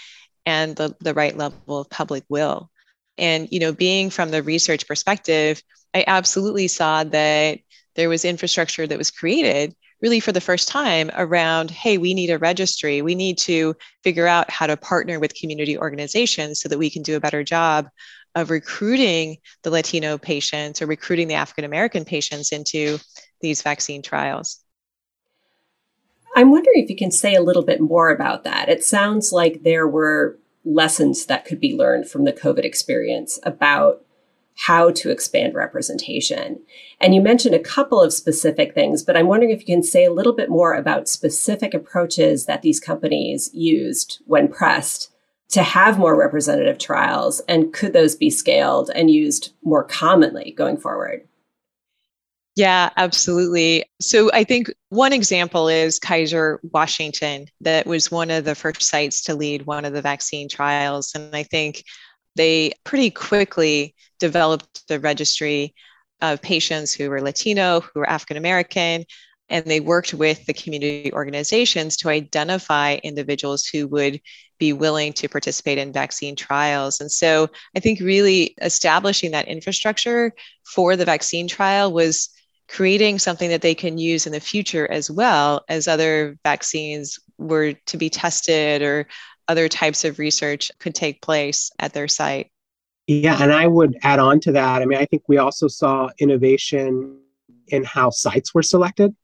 and 0.46 0.76
the, 0.76 0.94
the 1.00 1.14
right 1.14 1.36
level 1.36 1.80
of 1.80 1.90
public 1.90 2.24
will. 2.28 2.70
And, 3.18 3.48
you 3.50 3.60
know, 3.60 3.72
being 3.72 4.10
from 4.10 4.30
the 4.30 4.42
research 4.42 4.86
perspective, 4.86 5.62
I 5.92 6.04
absolutely 6.06 6.68
saw 6.68 7.04
that 7.04 7.58
there 7.96 8.08
was 8.08 8.24
infrastructure 8.24 8.86
that 8.86 8.98
was 8.98 9.10
created 9.10 9.74
really 10.02 10.20
for 10.20 10.32
the 10.32 10.40
first 10.40 10.68
time 10.68 11.10
around 11.16 11.70
hey, 11.70 11.98
we 11.98 12.14
need 12.14 12.30
a 12.30 12.38
registry. 12.38 13.02
We 13.02 13.14
need 13.14 13.38
to 13.38 13.74
figure 14.02 14.26
out 14.26 14.50
how 14.50 14.66
to 14.66 14.76
partner 14.76 15.18
with 15.18 15.34
community 15.34 15.76
organizations 15.76 16.60
so 16.60 16.68
that 16.68 16.78
we 16.78 16.90
can 16.90 17.02
do 17.02 17.16
a 17.16 17.20
better 17.20 17.42
job 17.42 17.88
of 18.34 18.50
recruiting 18.50 19.36
the 19.62 19.70
Latino 19.70 20.16
patients 20.16 20.80
or 20.80 20.86
recruiting 20.86 21.28
the 21.28 21.34
African 21.34 21.64
American 21.64 22.04
patients 22.04 22.52
into 22.52 22.98
these 23.40 23.62
vaccine 23.62 24.02
trials. 24.02 24.60
I'm 26.36 26.50
wondering 26.50 26.82
if 26.82 26.90
you 26.90 26.96
can 26.96 27.10
say 27.10 27.34
a 27.34 27.42
little 27.42 27.64
bit 27.64 27.80
more 27.80 28.10
about 28.10 28.44
that. 28.44 28.68
It 28.68 28.84
sounds 28.84 29.32
like 29.32 29.62
there 29.62 29.88
were 29.88 30.38
lessons 30.64 31.26
that 31.26 31.44
could 31.44 31.60
be 31.60 31.74
learned 31.74 32.08
from 32.08 32.24
the 32.24 32.32
COVID 32.32 32.64
experience 32.64 33.40
about 33.42 34.04
how 34.66 34.90
to 34.90 35.10
expand 35.10 35.54
representation. 35.54 36.60
And 37.00 37.14
you 37.14 37.22
mentioned 37.22 37.54
a 37.54 37.60
couple 37.60 37.98
of 37.98 38.12
specific 38.12 38.74
things, 38.74 39.02
but 39.02 39.16
I'm 39.16 39.26
wondering 39.26 39.52
if 39.52 39.60
you 39.60 39.74
can 39.74 39.82
say 39.82 40.04
a 40.04 40.12
little 40.12 40.34
bit 40.34 40.50
more 40.50 40.74
about 40.74 41.08
specific 41.08 41.72
approaches 41.72 42.44
that 42.44 42.60
these 42.60 42.78
companies 42.78 43.48
used 43.54 44.20
when 44.26 44.48
pressed 44.48 45.10
to 45.48 45.62
have 45.62 45.98
more 45.98 46.14
representative 46.14 46.78
trials, 46.78 47.40
and 47.48 47.72
could 47.72 47.94
those 47.94 48.14
be 48.14 48.28
scaled 48.28 48.90
and 48.94 49.10
used 49.10 49.52
more 49.64 49.82
commonly 49.82 50.52
going 50.56 50.76
forward? 50.76 51.26
Yeah, 52.54 52.90
absolutely. 52.98 53.84
So 54.00 54.30
I 54.34 54.44
think 54.44 54.70
one 54.90 55.14
example 55.14 55.68
is 55.68 55.98
Kaiser 55.98 56.60
Washington, 56.72 57.46
that 57.62 57.86
was 57.86 58.10
one 58.10 58.30
of 58.30 58.44
the 58.44 58.54
first 58.54 58.82
sites 58.82 59.22
to 59.22 59.34
lead 59.34 59.64
one 59.64 59.86
of 59.86 59.94
the 59.94 60.02
vaccine 60.02 60.48
trials. 60.48 61.12
And 61.14 61.34
I 61.34 61.44
think 61.44 61.84
they 62.36 62.72
pretty 62.84 63.10
quickly 63.10 63.94
developed 64.18 64.86
the 64.88 65.00
registry 65.00 65.74
of 66.20 66.42
patients 66.42 66.92
who 66.92 67.10
were 67.10 67.22
Latino, 67.22 67.80
who 67.80 68.00
were 68.00 68.08
African 68.08 68.36
American, 68.36 69.04
and 69.48 69.64
they 69.64 69.80
worked 69.80 70.14
with 70.14 70.46
the 70.46 70.54
community 70.54 71.12
organizations 71.12 71.96
to 71.98 72.08
identify 72.08 72.98
individuals 73.02 73.66
who 73.66 73.88
would 73.88 74.20
be 74.58 74.72
willing 74.72 75.12
to 75.14 75.28
participate 75.28 75.78
in 75.78 75.92
vaccine 75.92 76.36
trials. 76.36 77.00
And 77.00 77.10
so 77.10 77.48
I 77.74 77.80
think 77.80 77.98
really 78.00 78.54
establishing 78.60 79.32
that 79.32 79.48
infrastructure 79.48 80.32
for 80.64 80.94
the 80.96 81.04
vaccine 81.04 81.48
trial 81.48 81.92
was 81.92 82.28
creating 82.68 83.18
something 83.18 83.50
that 83.50 83.62
they 83.62 83.74
can 83.74 83.98
use 83.98 84.26
in 84.26 84.32
the 84.32 84.38
future 84.38 84.88
as 84.88 85.10
well 85.10 85.64
as 85.68 85.88
other 85.88 86.38
vaccines 86.44 87.18
were 87.36 87.72
to 87.86 87.96
be 87.96 88.08
tested 88.08 88.82
or 88.82 89.08
other 89.50 89.68
types 89.68 90.04
of 90.04 90.20
research 90.20 90.70
could 90.78 90.94
take 90.94 91.20
place 91.20 91.72
at 91.80 91.92
their 91.92 92.06
site. 92.06 92.50
Yeah, 93.08 93.36
and 93.42 93.52
I 93.52 93.66
would 93.66 93.96
add 94.02 94.20
on 94.20 94.38
to 94.40 94.52
that. 94.52 94.80
I 94.80 94.86
mean, 94.86 95.00
I 95.00 95.04
think 95.06 95.24
we 95.26 95.38
also 95.38 95.66
saw 95.66 96.10
innovation 96.18 97.18
in 97.66 97.82
how 97.82 98.10
sites 98.10 98.54
were 98.54 98.62
selected. 98.62 99.14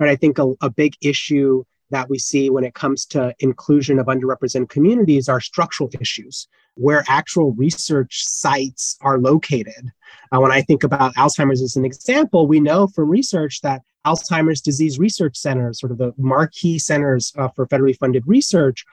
Right. 0.00 0.10
I 0.10 0.16
think 0.16 0.38
a, 0.38 0.52
a 0.60 0.68
big 0.68 0.94
issue 1.00 1.64
that 1.90 2.10
we 2.10 2.18
see 2.18 2.50
when 2.50 2.64
it 2.64 2.74
comes 2.74 3.06
to 3.06 3.32
inclusion 3.38 4.00
of 4.00 4.06
underrepresented 4.06 4.68
communities 4.68 5.28
are 5.28 5.40
structural 5.40 5.88
issues 6.00 6.48
where 6.74 7.04
actual 7.08 7.52
research 7.52 8.24
sites 8.24 8.98
are 9.00 9.18
located. 9.18 9.92
Uh, 10.32 10.40
when 10.40 10.52
I 10.52 10.62
think 10.62 10.82
about 10.82 11.14
Alzheimer's 11.14 11.62
as 11.62 11.76
an 11.76 11.84
example, 11.84 12.46
we 12.46 12.60
know 12.60 12.88
from 12.88 13.08
research 13.08 13.60
that 13.62 13.82
Alzheimer's 14.04 14.60
disease 14.60 14.98
research 14.98 15.36
centers, 15.36 15.80
sort 15.80 15.92
of 15.92 15.98
the 15.98 16.12
marquee 16.18 16.78
centers 16.78 17.32
uh, 17.38 17.48
for 17.48 17.66
federally 17.66 17.96
funded 17.96 18.24
research, 18.26 18.84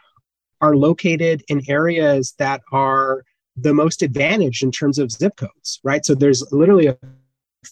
are 0.64 0.78
located 0.78 1.44
in 1.50 1.62
areas 1.68 2.36
that 2.40 2.62
are 2.72 3.26
the 3.58 3.74
most 3.74 4.02
advantaged 4.02 4.64
in 4.64 4.72
terms 4.72 4.98
of 4.98 5.12
zip 5.12 5.36
codes, 5.36 5.82
right? 5.84 6.06
So 6.06 6.16
there's 6.16 6.42
literally 6.54 6.88
a 6.88 6.98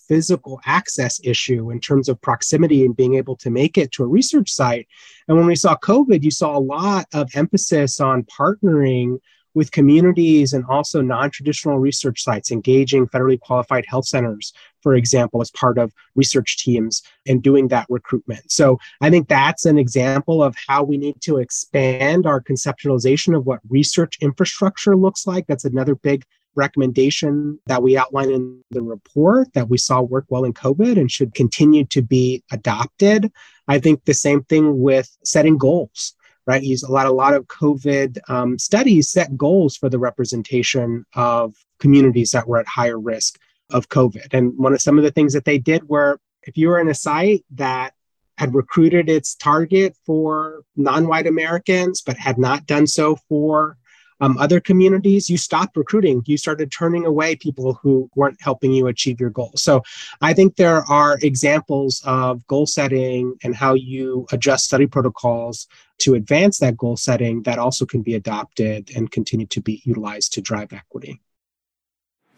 physical 0.09 0.59
access 0.65 1.19
issue 1.23 1.71
in 1.71 1.79
terms 1.79 2.09
of 2.09 2.21
proximity 2.21 2.85
and 2.85 2.95
being 2.95 3.15
able 3.15 3.37
to 3.37 3.49
make 3.49 3.77
it 3.77 3.93
to 3.93 4.03
a 4.03 4.07
research 4.07 4.51
site. 4.51 4.87
And 5.29 5.37
when 5.37 5.47
we 5.47 5.55
saw 5.55 5.77
COVID, 5.77 6.21
you 6.21 6.31
saw 6.31 6.57
a 6.57 6.59
lot 6.59 7.05
of 7.13 7.29
emphasis 7.33 8.01
on 8.01 8.23
partnering 8.25 9.19
with 9.53 9.71
communities 9.71 10.51
and 10.51 10.65
also 10.65 11.01
non-traditional 11.01 11.79
research 11.79 12.21
sites 12.21 12.51
engaging 12.51 13.07
federally 13.07 13.39
qualified 13.39 13.85
health 13.87 14.05
centers 14.05 14.53
for 14.81 14.95
example 14.95 15.41
as 15.41 15.51
part 15.51 15.77
of 15.77 15.93
research 16.15 16.57
teams 16.57 17.01
and 17.27 17.41
doing 17.41 17.67
that 17.67 17.85
recruitment 17.89 18.51
so 18.51 18.77
i 19.01 19.09
think 19.09 19.27
that's 19.27 19.65
an 19.65 19.77
example 19.77 20.43
of 20.43 20.55
how 20.67 20.83
we 20.83 20.97
need 20.97 21.19
to 21.21 21.37
expand 21.37 22.25
our 22.25 22.41
conceptualization 22.41 23.35
of 23.35 23.45
what 23.45 23.59
research 23.69 24.17
infrastructure 24.21 24.95
looks 24.95 25.25
like 25.25 25.45
that's 25.47 25.65
another 25.65 25.95
big 25.95 26.23
recommendation 26.55 27.57
that 27.67 27.81
we 27.81 27.97
outline 27.97 28.29
in 28.29 28.61
the 28.71 28.81
report 28.81 29.47
that 29.53 29.69
we 29.69 29.77
saw 29.77 30.01
work 30.01 30.25
well 30.27 30.43
in 30.43 30.53
COVID 30.53 30.99
and 30.99 31.09
should 31.09 31.33
continue 31.33 31.85
to 31.85 32.01
be 32.01 32.43
adopted. 32.51 33.31
I 33.69 33.79
think 33.79 34.03
the 34.03 34.13
same 34.13 34.43
thing 34.43 34.81
with 34.81 35.09
setting 35.23 35.57
goals 35.57 36.13
right? 36.47 36.63
Use 36.63 36.83
a 36.83 36.91
lot, 36.91 37.05
a 37.05 37.11
lot 37.11 37.33
of 37.33 37.47
COVID 37.47 38.17
um, 38.27 38.57
studies 38.57 39.09
set 39.09 39.37
goals 39.37 39.77
for 39.77 39.89
the 39.89 39.99
representation 39.99 41.05
of 41.15 41.55
communities 41.79 42.31
that 42.31 42.47
were 42.47 42.59
at 42.59 42.67
higher 42.67 42.99
risk 42.99 43.39
of 43.71 43.89
COVID. 43.89 44.33
And 44.33 44.57
one 44.57 44.73
of 44.73 44.81
some 44.81 44.97
of 44.97 45.03
the 45.03 45.11
things 45.11 45.33
that 45.33 45.45
they 45.45 45.57
did 45.57 45.87
were 45.87 46.19
if 46.43 46.57
you 46.57 46.69
were 46.69 46.79
in 46.79 46.89
a 46.89 46.93
site 46.93 47.45
that 47.51 47.93
had 48.37 48.55
recruited 48.55 49.09
its 49.09 49.35
target 49.35 49.95
for 50.05 50.63
non-white 50.75 51.27
Americans, 51.27 52.01
but 52.01 52.17
had 52.17 52.39
not 52.39 52.65
done 52.65 52.87
so 52.87 53.15
for 53.29 53.77
um, 54.21 54.37
other 54.37 54.59
communities, 54.59 55.29
you 55.29 55.37
stopped 55.37 55.75
recruiting. 55.75 56.21
You 56.25 56.37
started 56.37 56.71
turning 56.71 57.05
away 57.05 57.35
people 57.35 57.73
who 57.81 58.09
weren't 58.15 58.39
helping 58.39 58.71
you 58.71 58.87
achieve 58.87 59.19
your 59.19 59.31
goals. 59.31 59.63
So 59.63 59.81
I 60.21 60.33
think 60.33 60.55
there 60.55 60.83
are 60.89 61.17
examples 61.23 62.01
of 62.05 62.45
goal 62.47 62.67
setting 62.67 63.35
and 63.43 63.55
how 63.55 63.73
you 63.73 64.27
adjust 64.31 64.65
study 64.65 64.85
protocols 64.85 65.67
to 65.99 66.13
advance 66.13 66.59
that 66.59 66.77
goal 66.77 66.97
setting 66.97 67.41
that 67.43 67.59
also 67.59 67.85
can 67.85 68.03
be 68.03 68.13
adopted 68.13 68.91
and 68.95 69.11
continue 69.11 69.47
to 69.47 69.61
be 69.61 69.81
utilized 69.85 70.33
to 70.33 70.41
drive 70.41 70.71
equity. 70.71 71.19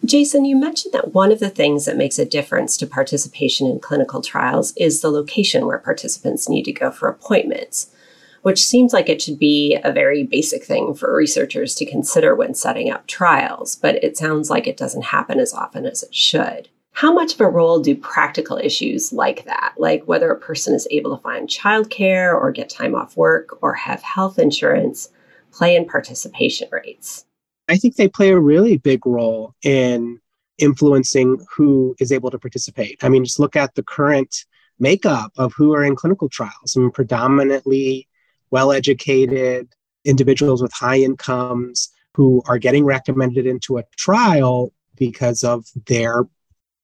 Jason, 0.05 0.43
you 0.43 0.57
mentioned 0.57 0.93
that 0.93 1.13
one 1.13 1.31
of 1.31 1.39
the 1.39 1.49
things 1.49 1.85
that 1.85 1.97
makes 1.97 2.19
a 2.19 2.25
difference 2.25 2.75
to 2.77 2.85
participation 2.85 3.67
in 3.67 3.79
clinical 3.79 4.21
trials 4.21 4.73
is 4.75 5.01
the 5.01 5.09
location 5.09 5.65
where 5.65 5.77
participants 5.77 6.49
need 6.49 6.63
to 6.63 6.73
go 6.73 6.91
for 6.91 7.07
appointments 7.07 7.89
which 8.43 8.67
seems 8.67 8.93
like 8.93 9.09
it 9.09 9.21
should 9.21 9.39
be 9.39 9.79
a 9.83 9.91
very 9.91 10.23
basic 10.23 10.63
thing 10.65 10.93
for 10.93 11.15
researchers 11.15 11.73
to 11.75 11.85
consider 11.85 12.35
when 12.35 12.53
setting 12.53 12.91
up 12.91 13.07
trials, 13.07 13.75
but 13.77 13.95
it 14.03 14.17
sounds 14.17 14.49
like 14.49 14.67
it 14.67 14.77
doesn't 14.77 15.05
happen 15.05 15.39
as 15.39 15.53
often 15.53 15.85
as 15.85 16.03
it 16.03 16.13
should. 16.13 16.67
How 16.91 17.11
much 17.11 17.33
of 17.33 17.41
a 17.41 17.49
role 17.49 17.79
do 17.79 17.95
practical 17.95 18.57
issues 18.57 19.11
like 19.11 19.45
that, 19.45 19.73
like 19.77 20.03
whether 20.05 20.29
a 20.29 20.39
person 20.39 20.75
is 20.75 20.87
able 20.91 21.15
to 21.15 21.23
find 21.23 21.47
childcare 21.47 22.33
or 22.33 22.51
get 22.51 22.69
time 22.69 22.93
off 22.93 23.17
work 23.17 23.57
or 23.61 23.73
have 23.73 24.03
health 24.03 24.37
insurance, 24.37 25.09
play 25.51 25.75
in 25.75 25.85
participation 25.85 26.67
rates? 26.71 27.25
I 27.69 27.77
think 27.77 27.95
they 27.95 28.07
play 28.07 28.29
a 28.29 28.39
really 28.39 28.77
big 28.77 29.05
role 29.05 29.55
in 29.63 30.19
influencing 30.57 31.45
who 31.55 31.95
is 31.99 32.11
able 32.11 32.31
to 32.31 32.39
participate. 32.39 33.03
I 33.03 33.09
mean, 33.09 33.23
just 33.23 33.39
look 33.39 33.55
at 33.55 33.75
the 33.75 33.83
current 33.83 34.45
makeup 34.79 35.31
of 35.37 35.53
who 35.53 35.73
are 35.73 35.83
in 35.83 35.95
clinical 35.95 36.29
trials. 36.29 36.75
I 36.75 36.79
mean, 36.79 36.91
predominantly 36.91 38.07
well 38.51 38.71
educated 38.71 39.69
individuals 40.05 40.61
with 40.61 40.73
high 40.73 40.99
incomes 40.99 41.89
who 42.13 42.43
are 42.45 42.57
getting 42.57 42.85
recommended 42.85 43.47
into 43.47 43.77
a 43.77 43.83
trial 43.97 44.71
because 44.95 45.43
of 45.43 45.65
their 45.87 46.27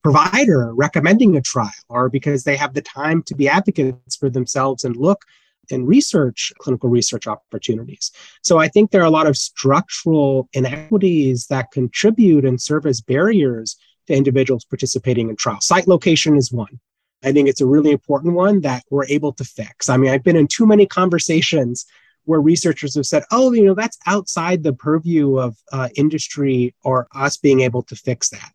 provider 0.02 0.74
recommending 0.74 1.36
a 1.36 1.42
trial 1.42 1.70
or 1.88 2.08
because 2.08 2.44
they 2.44 2.56
have 2.56 2.72
the 2.72 2.80
time 2.80 3.22
to 3.22 3.34
be 3.34 3.48
advocates 3.48 4.16
for 4.16 4.30
themselves 4.30 4.82
and 4.82 4.96
look 4.96 5.24
and 5.70 5.86
research 5.86 6.52
clinical 6.58 6.88
research 6.88 7.26
opportunities. 7.26 8.10
So 8.42 8.58
I 8.58 8.68
think 8.68 8.90
there 8.90 9.02
are 9.02 9.06
a 9.06 9.10
lot 9.10 9.26
of 9.26 9.36
structural 9.36 10.48
inequities 10.52 11.46
that 11.46 11.70
contribute 11.70 12.44
and 12.44 12.60
serve 12.60 12.86
as 12.86 13.00
barriers 13.00 13.76
to 14.06 14.14
individuals 14.14 14.64
participating 14.64 15.28
in 15.28 15.36
trials. 15.36 15.66
Site 15.66 15.88
location 15.88 16.36
is 16.36 16.52
one. 16.52 16.80
I 17.22 17.32
think 17.32 17.48
it's 17.48 17.60
a 17.60 17.66
really 17.66 17.90
important 17.90 18.34
one 18.34 18.60
that 18.62 18.84
we're 18.90 19.06
able 19.06 19.32
to 19.34 19.44
fix. 19.44 19.88
I 19.88 19.96
mean, 19.96 20.10
I've 20.10 20.24
been 20.24 20.36
in 20.36 20.46
too 20.46 20.66
many 20.66 20.86
conversations 20.86 21.86
where 22.24 22.40
researchers 22.40 22.94
have 22.94 23.06
said, 23.06 23.24
oh, 23.30 23.52
you 23.52 23.64
know, 23.64 23.74
that's 23.74 23.98
outside 24.06 24.62
the 24.62 24.72
purview 24.72 25.38
of 25.38 25.56
uh, 25.72 25.88
industry 25.96 26.74
or 26.82 27.08
us 27.14 27.36
being 27.36 27.60
able 27.60 27.82
to 27.84 27.96
fix 27.96 28.30
that. 28.30 28.52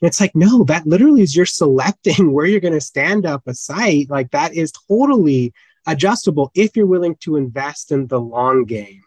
And 0.00 0.08
it's 0.08 0.20
like, 0.20 0.34
no, 0.34 0.64
that 0.64 0.86
literally 0.86 1.22
is 1.22 1.36
you're 1.36 1.46
selecting 1.46 2.32
where 2.32 2.46
you're 2.46 2.60
going 2.60 2.74
to 2.74 2.80
stand 2.80 3.26
up 3.26 3.42
a 3.46 3.54
site. 3.54 4.10
Like 4.10 4.30
that 4.30 4.54
is 4.54 4.72
totally 4.88 5.52
adjustable 5.86 6.50
if 6.54 6.76
you're 6.76 6.86
willing 6.86 7.16
to 7.16 7.36
invest 7.36 7.90
in 7.90 8.06
the 8.08 8.20
long 8.20 8.64
game 8.64 9.02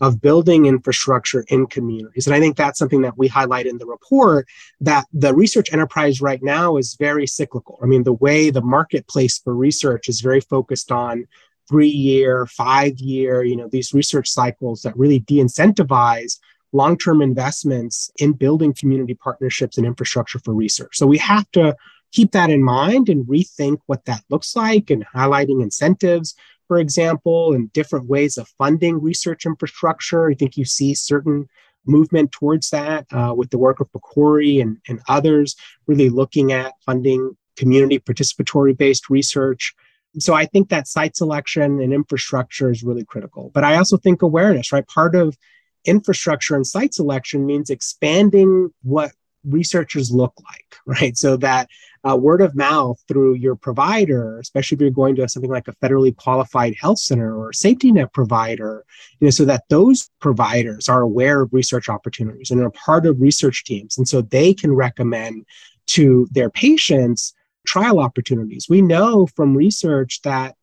of 0.00 0.20
building 0.20 0.66
infrastructure 0.66 1.44
in 1.48 1.66
communities. 1.66 2.26
And 2.26 2.34
I 2.34 2.40
think 2.40 2.56
that's 2.56 2.78
something 2.78 3.02
that 3.02 3.16
we 3.16 3.28
highlight 3.28 3.66
in 3.66 3.78
the 3.78 3.86
report 3.86 4.46
that 4.80 5.06
the 5.12 5.34
research 5.34 5.72
enterprise 5.72 6.20
right 6.20 6.42
now 6.42 6.76
is 6.76 6.96
very 6.98 7.26
cyclical. 7.26 7.78
I 7.82 7.86
mean, 7.86 8.02
the 8.02 8.12
way 8.12 8.50
the 8.50 8.62
marketplace 8.62 9.38
for 9.38 9.54
research 9.54 10.08
is 10.08 10.20
very 10.20 10.40
focused 10.40 10.90
on 10.90 11.26
three 11.68 11.88
year, 11.88 12.46
five 12.46 12.98
year, 12.98 13.42
you 13.42 13.56
know, 13.56 13.68
these 13.68 13.92
research 13.92 14.28
cycles 14.28 14.82
that 14.82 14.96
really 14.96 15.20
de 15.20 15.38
incentivize 15.38 16.38
long 16.72 16.98
term 16.98 17.22
investments 17.22 18.10
in 18.18 18.32
building 18.32 18.72
community 18.72 19.14
partnerships 19.14 19.78
and 19.78 19.86
infrastructure 19.86 20.38
for 20.40 20.54
research. 20.54 20.96
So 20.96 21.06
we 21.06 21.18
have 21.18 21.50
to 21.52 21.76
keep 22.12 22.32
that 22.32 22.50
in 22.50 22.62
mind 22.62 23.08
and 23.08 23.26
rethink 23.26 23.78
what 23.86 24.04
that 24.06 24.22
looks 24.30 24.56
like 24.56 24.90
and 24.90 25.06
highlighting 25.14 25.62
incentives, 25.62 26.34
for 26.68 26.78
example, 26.78 27.52
and 27.52 27.72
different 27.72 28.06
ways 28.06 28.38
of 28.38 28.48
funding 28.58 29.00
research 29.00 29.46
infrastructure. 29.46 30.30
I 30.30 30.34
think 30.34 30.56
you 30.56 30.64
see 30.64 30.94
certain 30.94 31.48
movement 31.86 32.32
towards 32.32 32.70
that 32.70 33.06
uh, 33.12 33.32
with 33.36 33.50
the 33.50 33.58
work 33.58 33.80
of 33.80 33.90
PCORI 33.92 34.60
and, 34.60 34.78
and 34.88 35.00
others, 35.08 35.56
really 35.86 36.10
looking 36.10 36.52
at 36.52 36.74
funding 36.84 37.36
community 37.56 37.98
participatory 37.98 38.76
based 38.76 39.08
research. 39.08 39.74
So 40.18 40.34
I 40.34 40.46
think 40.46 40.68
that 40.68 40.88
site 40.88 41.16
selection 41.16 41.80
and 41.80 41.92
infrastructure 41.92 42.70
is 42.70 42.82
really 42.82 43.04
critical. 43.04 43.50
But 43.52 43.64
I 43.64 43.76
also 43.76 43.96
think 43.96 44.22
awareness, 44.22 44.72
right? 44.72 44.86
Part 44.86 45.14
of 45.14 45.36
infrastructure 45.84 46.56
and 46.56 46.66
site 46.66 46.94
selection 46.94 47.46
means 47.46 47.70
expanding 47.70 48.70
what 48.82 49.12
researchers 49.48 50.10
look 50.10 50.34
like, 50.44 50.76
right? 50.86 51.16
So 51.16 51.36
that 51.38 51.68
uh, 52.08 52.16
word 52.16 52.40
of 52.40 52.54
mouth 52.54 53.02
through 53.08 53.34
your 53.34 53.56
provider, 53.56 54.38
especially 54.38 54.76
if 54.76 54.80
you're 54.80 54.90
going 54.90 55.16
to 55.16 55.28
something 55.28 55.50
like 55.50 55.68
a 55.68 55.74
federally 55.76 56.14
qualified 56.14 56.74
health 56.80 56.98
center 56.98 57.36
or 57.36 57.52
safety 57.52 57.90
net 57.90 58.12
provider, 58.12 58.84
you 59.18 59.26
know, 59.26 59.30
so 59.30 59.44
that 59.44 59.64
those 59.70 60.10
providers 60.20 60.88
are 60.88 61.00
aware 61.00 61.42
of 61.42 61.52
research 61.52 61.88
opportunities 61.88 62.50
and 62.50 62.60
are 62.62 62.70
part 62.70 63.06
of 63.06 63.20
research 63.20 63.64
teams, 63.64 63.98
and 63.98 64.08
so 64.08 64.22
they 64.22 64.54
can 64.54 64.72
recommend 64.72 65.44
to 65.86 66.28
their 66.30 66.50
patients 66.50 67.34
trial 67.66 67.98
opportunities. 67.98 68.66
We 68.68 68.80
know 68.80 69.26
from 69.26 69.56
research 69.56 70.22
that 70.22 70.55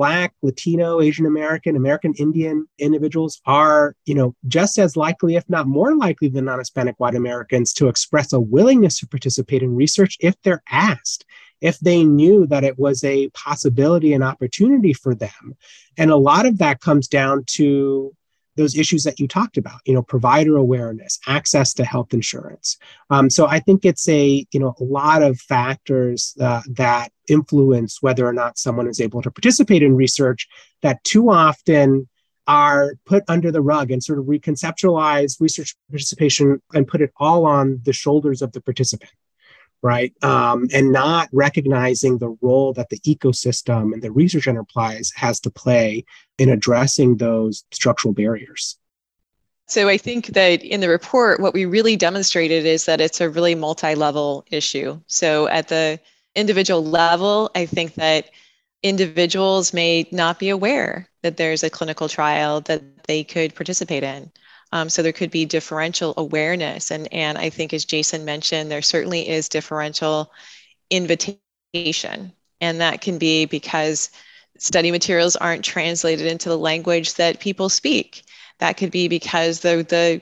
Black, 0.00 0.32
Latino, 0.40 1.02
Asian 1.02 1.26
American, 1.26 1.76
American 1.76 2.14
Indian 2.14 2.66
individuals 2.78 3.42
are, 3.44 3.94
you 4.06 4.14
know, 4.14 4.34
just 4.48 4.78
as 4.78 4.96
likely, 4.96 5.36
if 5.36 5.44
not 5.50 5.66
more 5.66 5.94
likely 5.94 6.28
than 6.28 6.46
non-Hispanic 6.46 6.98
white 6.98 7.14
Americans 7.14 7.74
to 7.74 7.86
express 7.86 8.32
a 8.32 8.40
willingness 8.40 8.98
to 9.00 9.06
participate 9.06 9.62
in 9.62 9.76
research 9.76 10.16
if 10.20 10.34
they're 10.40 10.62
asked, 10.70 11.26
if 11.60 11.78
they 11.80 12.02
knew 12.02 12.46
that 12.46 12.64
it 12.64 12.78
was 12.78 13.04
a 13.04 13.28
possibility 13.34 14.14
and 14.14 14.24
opportunity 14.24 14.94
for 14.94 15.14
them. 15.14 15.54
And 15.98 16.10
a 16.10 16.16
lot 16.16 16.46
of 16.46 16.56
that 16.56 16.80
comes 16.80 17.06
down 17.06 17.44
to 17.56 18.16
those 18.60 18.76
issues 18.76 19.02
that 19.04 19.18
you 19.18 19.26
talked 19.26 19.56
about 19.56 19.80
you 19.86 19.94
know 19.94 20.02
provider 20.02 20.56
awareness 20.56 21.18
access 21.26 21.72
to 21.74 21.84
health 21.84 22.12
insurance. 22.12 22.76
Um, 23.08 23.30
so 23.30 23.46
i 23.46 23.58
think 23.58 23.84
it's 23.84 24.08
a 24.08 24.46
you 24.52 24.60
know 24.60 24.74
a 24.78 24.84
lot 24.84 25.22
of 25.22 25.40
factors 25.40 26.36
uh, 26.40 26.62
that 26.68 27.10
influence 27.28 28.02
whether 28.02 28.26
or 28.26 28.32
not 28.32 28.58
someone 28.58 28.88
is 28.88 29.00
able 29.00 29.22
to 29.22 29.30
participate 29.30 29.82
in 29.82 29.94
research 29.96 30.46
that 30.82 31.02
too 31.04 31.30
often 31.30 32.08
are 32.46 32.94
put 33.06 33.22
under 33.28 33.50
the 33.52 33.62
rug 33.62 33.90
and 33.90 34.02
sort 34.02 34.18
of 34.18 34.24
reconceptualize 34.26 35.40
research 35.40 35.74
participation 35.90 36.60
and 36.74 36.88
put 36.88 37.00
it 37.00 37.12
all 37.16 37.46
on 37.46 37.80
the 37.84 37.92
shoulders 37.92 38.42
of 38.42 38.52
the 38.52 38.60
participant 38.60 39.12
right? 39.82 40.12
Um, 40.22 40.68
and 40.72 40.92
not 40.92 41.28
recognizing 41.32 42.18
the 42.18 42.36
role 42.40 42.72
that 42.74 42.90
the 42.90 42.98
ecosystem 43.00 43.92
and 43.92 44.02
the 44.02 44.12
research 44.12 44.46
enterprise 44.46 45.12
has 45.16 45.40
to 45.40 45.50
play 45.50 46.04
in 46.38 46.48
addressing 46.48 47.16
those 47.16 47.64
structural 47.70 48.14
barriers. 48.14 48.76
So 49.66 49.88
I 49.88 49.98
think 49.98 50.26
that 50.28 50.64
in 50.64 50.80
the 50.80 50.88
report, 50.88 51.40
what 51.40 51.54
we 51.54 51.64
really 51.64 51.96
demonstrated 51.96 52.66
is 52.66 52.86
that 52.86 53.00
it's 53.00 53.20
a 53.20 53.30
really 53.30 53.54
multi 53.54 53.94
level 53.94 54.44
issue. 54.50 55.00
So 55.06 55.46
at 55.46 55.68
the 55.68 56.00
individual 56.34 56.84
level, 56.84 57.50
I 57.54 57.66
think 57.66 57.94
that 57.94 58.30
individuals 58.82 59.72
may 59.72 60.08
not 60.10 60.38
be 60.38 60.48
aware 60.48 61.08
that 61.22 61.36
there's 61.36 61.62
a 61.62 61.70
clinical 61.70 62.08
trial 62.08 62.60
that 62.62 63.04
they 63.04 63.22
could 63.22 63.54
participate 63.54 64.02
in. 64.02 64.32
Um, 64.72 64.88
so 64.88 65.02
there 65.02 65.12
could 65.12 65.30
be 65.30 65.44
differential 65.44 66.14
awareness. 66.16 66.90
And, 66.90 67.12
and 67.12 67.36
I 67.36 67.50
think, 67.50 67.72
as 67.74 67.84
Jason 67.84 68.24
mentioned, 68.24 68.70
there 68.70 68.82
certainly 68.82 69.28
is 69.28 69.48
differential 69.48 70.32
invitation. 70.90 72.32
And 72.60 72.80
that 72.80 73.00
can 73.00 73.18
be 73.18 73.46
because 73.46 74.10
study 74.58 74.90
materials 74.90 75.36
aren't 75.36 75.64
translated 75.64 76.26
into 76.26 76.48
the 76.48 76.58
language 76.58 77.14
that 77.14 77.40
people 77.40 77.68
speak. 77.68 78.22
That 78.58 78.76
could 78.76 78.90
be 78.90 79.08
because 79.08 79.60
the, 79.60 79.84
the 79.88 80.20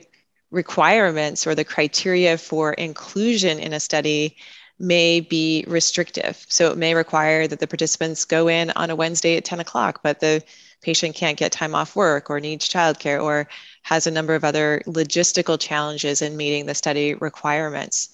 requirements 0.51 1.45
or 1.45 1.53
the 1.53 1.65
criteria 1.65 2.37
for 2.37 2.73
inclusion 2.73 3.59
in 3.59 3.73
a 3.73 3.79
study 3.79 4.37
may 4.79 5.19
be 5.19 5.65
restrictive. 5.67 6.45
So 6.47 6.71
it 6.71 6.77
may 6.77 6.95
require 6.95 7.47
that 7.47 7.59
the 7.59 7.67
participants 7.67 8.23
go 8.25 8.47
in 8.47 8.71
on 8.71 8.89
a 8.89 8.95
Wednesday 8.95 9.35
at 9.35 9.45
10 9.45 9.59
o'clock, 9.59 9.99
but 10.01 10.21
the 10.21 10.41
patient 10.81 11.15
can't 11.15 11.37
get 11.37 11.51
time 11.51 11.75
off 11.75 11.95
work 11.95 12.29
or 12.29 12.39
needs 12.39 12.69
childcare 12.69 13.21
or 13.21 13.47
has 13.83 14.07
a 14.07 14.11
number 14.11 14.35
of 14.35 14.43
other 14.43 14.81
logistical 14.85 15.59
challenges 15.59 16.21
in 16.21 16.37
meeting 16.37 16.65
the 16.65 16.75
study 16.75 17.15
requirements. 17.15 18.09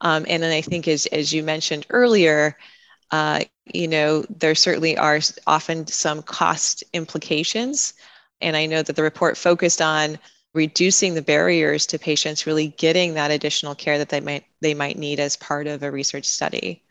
Um, 0.00 0.24
and 0.28 0.42
then 0.42 0.52
I 0.52 0.60
think, 0.60 0.88
as, 0.88 1.06
as 1.06 1.32
you 1.32 1.42
mentioned 1.42 1.86
earlier, 1.90 2.56
uh, 3.10 3.40
you 3.72 3.88
know, 3.88 4.24
there 4.30 4.54
certainly 4.54 4.96
are 4.96 5.20
often 5.46 5.86
some 5.86 6.22
cost 6.22 6.84
implications. 6.92 7.94
And 8.40 8.56
I 8.56 8.66
know 8.66 8.82
that 8.82 8.96
the 8.96 9.02
report 9.02 9.36
focused 9.36 9.82
on 9.82 10.18
reducing 10.54 11.14
the 11.14 11.22
barriers 11.22 11.86
to 11.86 11.98
patients 11.98 12.46
really 12.46 12.68
getting 12.68 13.14
that 13.14 13.30
additional 13.30 13.74
care 13.74 13.98
that 13.98 14.08
they 14.08 14.20
might 14.20 14.44
they 14.60 14.74
might 14.74 14.98
need 14.98 15.20
as 15.20 15.36
part 15.36 15.66
of 15.66 15.82
a 15.82 15.90
research 15.90 16.26
study. 16.26 16.82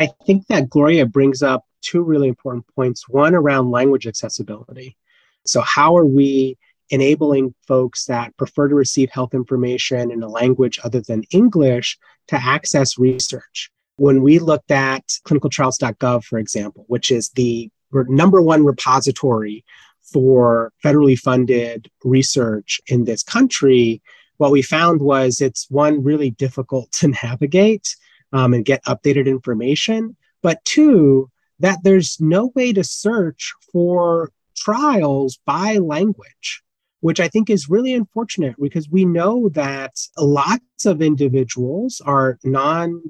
I 0.00 0.08
think 0.26 0.46
that 0.48 0.70
Gloria 0.70 1.06
brings 1.06 1.42
up 1.42 1.64
two 1.80 2.02
really 2.02 2.28
important 2.28 2.64
points. 2.74 3.08
One 3.08 3.34
around 3.34 3.70
language 3.70 4.06
accessibility. 4.06 4.96
So, 5.44 5.60
how 5.60 5.96
are 5.96 6.06
we 6.06 6.56
enabling 6.90 7.54
folks 7.66 8.04
that 8.04 8.36
prefer 8.36 8.68
to 8.68 8.74
receive 8.74 9.10
health 9.10 9.34
information 9.34 10.10
in 10.10 10.22
a 10.22 10.28
language 10.28 10.78
other 10.84 11.00
than 11.00 11.24
English 11.30 11.98
to 12.28 12.36
access 12.36 12.98
research? 12.98 13.70
When 13.96 14.22
we 14.22 14.38
looked 14.38 14.70
at 14.70 15.06
clinicaltrials.gov, 15.26 16.24
for 16.24 16.38
example, 16.38 16.84
which 16.88 17.10
is 17.10 17.30
the 17.30 17.70
number 17.92 18.40
one 18.40 18.64
repository 18.64 19.64
for 20.12 20.72
federally 20.84 21.18
funded 21.18 21.90
research 22.04 22.80
in 22.86 23.04
this 23.04 23.22
country, 23.22 24.02
what 24.36 24.50
we 24.50 24.62
found 24.62 25.00
was 25.00 25.40
it's 25.40 25.70
one 25.70 26.02
really 26.02 26.30
difficult 26.30 26.90
to 26.98 27.08
navigate 27.22 27.96
um, 28.32 28.54
and 28.54 28.64
get 28.64 28.84
updated 28.84 29.26
information, 29.26 30.16
but 30.42 30.64
two, 30.64 31.30
that 31.60 31.78
there's 31.84 32.20
no 32.20 32.50
way 32.54 32.72
to 32.72 32.82
search 32.82 33.52
for 33.72 34.30
trials 34.62 35.38
by 35.44 35.76
language, 35.78 36.62
which 37.00 37.20
I 37.20 37.28
think 37.28 37.50
is 37.50 37.68
really 37.68 37.94
unfortunate 37.94 38.54
because 38.60 38.88
we 38.88 39.04
know 39.04 39.48
that 39.50 39.94
lots 40.18 40.86
of 40.86 41.02
individuals 41.02 42.00
are 42.04 42.38
non 42.44 43.02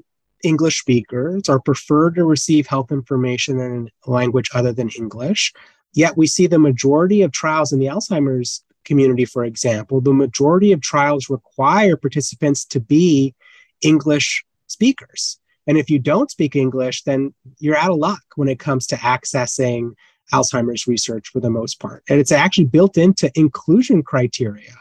English 0.43 0.79
speakers 0.79 1.47
or 1.47 1.59
prefer 1.59 2.11
to 2.11 2.25
receive 2.25 2.67
health 2.67 2.91
information 2.91 3.59
in 3.59 3.89
a 4.05 4.11
language 4.11 4.49
other 4.53 4.73
than 4.73 4.89
English. 4.97 5.53
Yet 5.93 6.17
we 6.17 6.27
see 6.27 6.47
the 6.47 6.59
majority 6.59 7.21
of 7.21 7.31
trials 7.31 7.71
in 7.71 7.79
the 7.79 7.85
Alzheimer's 7.85 8.63
community, 8.83 9.25
for 9.25 9.45
example, 9.45 10.01
the 10.01 10.13
majority 10.13 10.71
of 10.73 10.81
trials 10.81 11.29
require 11.29 11.95
participants 11.95 12.65
to 12.65 12.79
be 12.79 13.33
English 13.81 14.43
speakers. 14.67 15.39
And 15.65 15.77
if 15.77 15.89
you 15.89 15.99
don't 15.99 16.31
speak 16.31 16.55
English, 16.55 17.03
then 17.03 17.33
you're 17.59 17.77
out 17.77 17.91
of 17.91 17.97
luck 17.97 18.23
when 18.35 18.49
it 18.49 18.59
comes 18.59 18.85
to 18.87 18.95
accessing 18.95 19.91
Alzheimer's 20.31 20.87
research 20.87 21.29
for 21.29 21.39
the 21.39 21.49
most 21.49 21.79
part. 21.79 22.03
And 22.09 22.19
it's 22.19 22.31
actually 22.31 22.65
built 22.65 22.97
into 22.97 23.31
inclusion 23.35 24.03
criteria. 24.03 24.75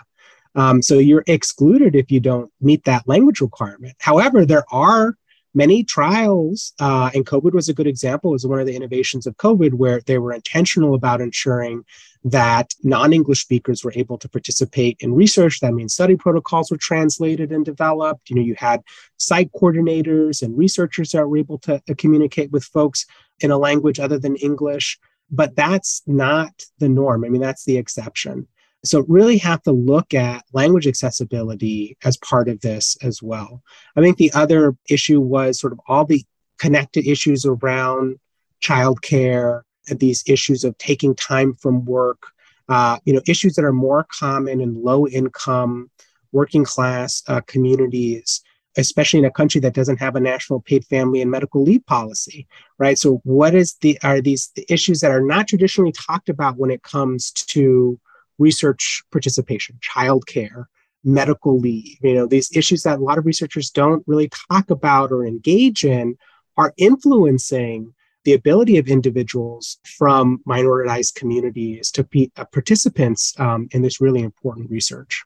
Um, 0.55 0.83
so 0.83 0.98
you're 0.98 1.24
excluded 1.26 1.94
if 1.94 2.11
you 2.11 2.20
don't 2.20 2.50
meet 2.61 2.85
that 2.85 3.09
language 3.09 3.40
requirement. 3.40 3.96
However, 4.00 4.44
there 4.44 4.64
are 4.70 5.16
many 5.55 5.85
trials, 5.85 6.72
uh, 6.81 7.11
and 7.14 7.26
COVID 7.26 7.52
was 7.52 7.68
a 7.68 7.74
good 7.74 7.87
example, 7.87 8.31
was 8.31 8.46
one 8.46 8.61
of 8.61 8.66
the 8.66 8.74
innovations 8.74 9.26
of 9.26 9.37
COVID, 9.37 9.74
where 9.74 10.00
they 10.07 10.18
were 10.18 10.33
intentional 10.33 10.94
about 10.94 11.20
ensuring 11.20 11.85
that 12.24 12.72
non 12.83 13.12
English 13.12 13.42
speakers 13.42 13.85
were 13.85 13.92
able 13.96 14.16
to 14.18 14.28
participate 14.28 14.96
in 15.00 15.14
research. 15.14 15.61
That 15.61 15.74
means 15.74 15.94
study 15.94 16.16
protocols 16.16 16.70
were 16.70 16.76
translated 16.76 17.52
and 17.52 17.64
developed. 17.64 18.31
You 18.31 18.37
know, 18.37 18.42
you 18.42 18.55
had 18.57 18.83
site 19.16 19.50
coordinators 19.52 20.42
and 20.42 20.57
researchers 20.57 21.11
that 21.11 21.26
were 21.26 21.37
able 21.37 21.59
to, 21.61 21.81
to 21.87 21.94
communicate 21.94 22.52
with 22.52 22.64
folks 22.64 23.07
in 23.40 23.50
a 23.50 23.59
language 23.59 23.98
other 23.98 24.18
than 24.18 24.37
English. 24.37 24.98
But 25.32 25.56
that's 25.56 26.02
not 26.06 26.64
the 26.78 26.88
norm. 26.88 27.24
I 27.24 27.28
mean, 27.28 27.40
that's 27.40 27.64
the 27.64 27.78
exception. 27.78 28.46
So, 28.84 29.04
really 29.08 29.38
have 29.38 29.62
to 29.62 29.72
look 29.72 30.12
at 30.12 30.44
language 30.52 30.86
accessibility 30.86 31.96
as 32.04 32.16
part 32.18 32.48
of 32.48 32.60
this 32.60 32.96
as 33.02 33.22
well. 33.22 33.62
I 33.96 34.00
think 34.00 34.18
the 34.18 34.32
other 34.34 34.76
issue 34.88 35.20
was 35.20 35.58
sort 35.58 35.72
of 35.72 35.80
all 35.86 36.04
the 36.04 36.24
connected 36.58 37.06
issues 37.06 37.46
around 37.46 38.18
childcare 38.60 39.62
these 39.88 40.22
issues 40.26 40.64
of 40.64 40.76
taking 40.78 41.14
time 41.14 41.54
from 41.54 41.84
work, 41.84 42.22
uh, 42.68 42.98
you 43.04 43.12
know, 43.12 43.20
issues 43.26 43.54
that 43.54 43.64
are 43.64 43.72
more 43.72 44.06
common 44.18 44.60
in 44.60 44.82
low 44.82 45.06
income, 45.06 45.90
working 46.30 46.64
class 46.64 47.22
uh, 47.28 47.40
communities 47.46 48.42
especially 48.76 49.18
in 49.18 49.24
a 49.24 49.30
country 49.30 49.61
that 49.61 49.74
doesn't 49.74 49.98
have 49.98 50.16
a 50.16 50.20
national 50.20 50.61
paid 50.61 50.85
family 50.87 51.20
and 51.20 51.30
medical 51.30 51.62
leave 51.62 51.85
policy 51.87 52.46
right 52.78 52.98
so 52.98 53.20
what 53.24 53.54
is 53.54 53.74
the 53.80 53.98
are 54.02 54.20
these 54.20 54.50
the 54.56 54.64
issues 54.68 55.00
that 55.00 55.11
are 55.11 55.22
not 55.22 55.48
traditionally 55.48 55.92
talked 55.92 56.28
about 56.28 56.56
when 56.56 56.70
it 56.70 56.82
comes 56.82 57.30
to 57.30 57.98
research 58.38 59.02
participation 59.11 59.78
childcare 59.80 60.66
medical 61.04 61.58
leave. 61.58 61.98
You 62.02 62.14
know, 62.14 62.26
these 62.26 62.54
issues 62.56 62.82
that 62.82 62.98
a 62.98 63.02
lot 63.02 63.18
of 63.18 63.26
researchers 63.26 63.70
don't 63.70 64.04
really 64.06 64.30
talk 64.50 64.70
about 64.70 65.11
or 65.11 65.26
engage 65.26 65.85
in 65.85 66.16
are 66.56 66.74
influencing 66.76 67.94
the 68.24 68.35
ability 68.35 68.78
of 68.78 68.87
individuals 68.87 69.78
from 69.85 70.40
minoritized 70.46 71.16
communities 71.16 71.90
to 71.90 72.04
be 72.04 72.30
uh, 72.37 72.44
participants 72.52 73.35
um, 73.40 73.68
in 73.72 73.82
this 73.82 74.00
really 74.00 74.22
important 74.22 74.70
research. 74.70 75.24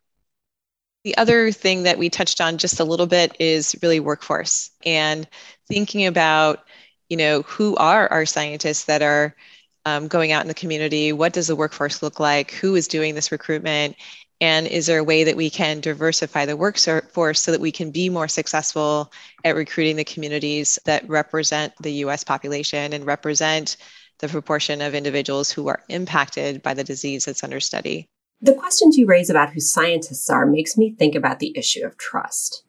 The 1.06 1.16
other 1.18 1.52
thing 1.52 1.84
that 1.84 1.98
we 1.98 2.10
touched 2.10 2.40
on 2.40 2.58
just 2.58 2.80
a 2.80 2.84
little 2.84 3.06
bit 3.06 3.36
is 3.38 3.76
really 3.80 4.00
workforce 4.00 4.72
and 4.84 5.24
thinking 5.68 6.04
about, 6.04 6.64
you 7.08 7.16
know, 7.16 7.42
who 7.42 7.76
are 7.76 8.08
our 8.08 8.26
scientists 8.26 8.86
that 8.86 9.02
are 9.02 9.36
um, 9.84 10.08
going 10.08 10.32
out 10.32 10.42
in 10.42 10.48
the 10.48 10.54
community? 10.54 11.12
What 11.12 11.32
does 11.32 11.46
the 11.46 11.54
workforce 11.54 12.02
look 12.02 12.18
like? 12.18 12.50
Who 12.54 12.74
is 12.74 12.88
doing 12.88 13.14
this 13.14 13.30
recruitment? 13.30 13.94
And 14.40 14.66
is 14.66 14.86
there 14.86 14.98
a 14.98 15.04
way 15.04 15.22
that 15.22 15.36
we 15.36 15.48
can 15.48 15.78
diversify 15.78 16.44
the 16.44 16.56
workforce 16.56 17.40
so 17.40 17.52
that 17.52 17.60
we 17.60 17.70
can 17.70 17.92
be 17.92 18.08
more 18.08 18.26
successful 18.26 19.12
at 19.44 19.54
recruiting 19.54 19.94
the 19.94 20.02
communities 20.02 20.76
that 20.86 21.08
represent 21.08 21.72
the 21.80 21.92
US 22.02 22.24
population 22.24 22.92
and 22.92 23.06
represent 23.06 23.76
the 24.18 24.28
proportion 24.28 24.82
of 24.82 24.92
individuals 24.92 25.52
who 25.52 25.68
are 25.68 25.84
impacted 25.88 26.64
by 26.64 26.74
the 26.74 26.82
disease 26.82 27.26
that's 27.26 27.44
under 27.44 27.60
study? 27.60 28.08
The 28.40 28.54
questions 28.54 28.98
you 28.98 29.06
raise 29.06 29.30
about 29.30 29.54
who 29.54 29.60
scientists 29.60 30.28
are 30.28 30.44
makes 30.44 30.76
me 30.76 30.94
think 30.94 31.14
about 31.14 31.38
the 31.38 31.56
issue 31.56 31.84
of 31.86 31.96
trust. 31.96 32.64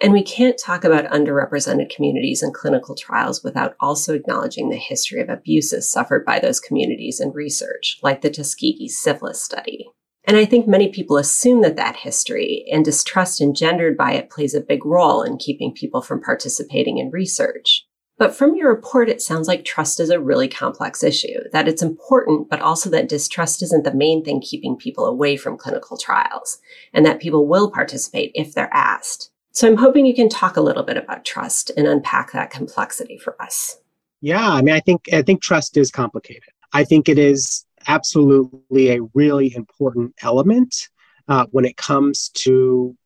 And 0.00 0.12
we 0.12 0.22
can't 0.22 0.56
talk 0.56 0.84
about 0.84 1.10
underrepresented 1.10 1.90
communities 1.90 2.40
in 2.40 2.52
clinical 2.52 2.94
trials 2.94 3.42
without 3.42 3.74
also 3.80 4.14
acknowledging 4.14 4.70
the 4.70 4.76
history 4.76 5.20
of 5.20 5.28
abuses 5.28 5.90
suffered 5.90 6.24
by 6.24 6.38
those 6.38 6.60
communities 6.60 7.18
in 7.18 7.32
research, 7.32 7.98
like 8.00 8.20
the 8.20 8.30
Tuskegee 8.30 8.88
syphilis 8.88 9.42
study. 9.42 9.88
And 10.24 10.36
I 10.36 10.44
think 10.44 10.68
many 10.68 10.88
people 10.90 11.16
assume 11.16 11.62
that 11.62 11.74
that 11.76 11.96
history 11.96 12.64
and 12.70 12.84
distrust 12.84 13.40
engendered 13.40 13.96
by 13.96 14.12
it 14.12 14.30
plays 14.30 14.54
a 14.54 14.60
big 14.60 14.84
role 14.86 15.22
in 15.22 15.38
keeping 15.38 15.72
people 15.72 16.00
from 16.00 16.20
participating 16.20 16.98
in 16.98 17.10
research. 17.10 17.87
But 18.18 18.34
from 18.34 18.56
your 18.56 18.68
report, 18.68 19.08
it 19.08 19.22
sounds 19.22 19.46
like 19.46 19.64
trust 19.64 20.00
is 20.00 20.10
a 20.10 20.20
really 20.20 20.48
complex 20.48 21.04
issue, 21.04 21.38
that 21.52 21.68
it's 21.68 21.82
important, 21.82 22.50
but 22.50 22.60
also 22.60 22.90
that 22.90 23.08
distrust 23.08 23.62
isn't 23.62 23.84
the 23.84 23.94
main 23.94 24.24
thing 24.24 24.40
keeping 24.40 24.76
people 24.76 25.06
away 25.06 25.36
from 25.36 25.56
clinical 25.56 25.96
trials, 25.96 26.58
and 26.92 27.06
that 27.06 27.20
people 27.20 27.46
will 27.46 27.70
participate 27.70 28.32
if 28.34 28.52
they're 28.52 28.74
asked. 28.74 29.30
So 29.52 29.68
I'm 29.68 29.76
hoping 29.76 30.04
you 30.04 30.14
can 30.14 30.28
talk 30.28 30.56
a 30.56 30.60
little 30.60 30.82
bit 30.82 30.96
about 30.96 31.24
trust 31.24 31.70
and 31.76 31.86
unpack 31.86 32.32
that 32.32 32.50
complexity 32.50 33.18
for 33.18 33.40
us. 33.40 33.78
Yeah, 34.20 34.50
I 34.50 34.62
mean, 34.62 34.74
I 34.74 34.80
think 34.80 35.08
I 35.12 35.22
think 35.22 35.40
trust 35.40 35.76
is 35.76 35.90
complicated. 35.90 36.50
I 36.72 36.84
think 36.84 37.08
it 37.08 37.18
is 37.18 37.64
absolutely 37.86 38.90
a 38.90 39.02
really 39.14 39.54
important 39.54 40.14
element 40.22 40.88
uh, 41.28 41.46
when 41.52 41.64
it 41.64 41.76
comes 41.76 42.30
to 42.30 42.96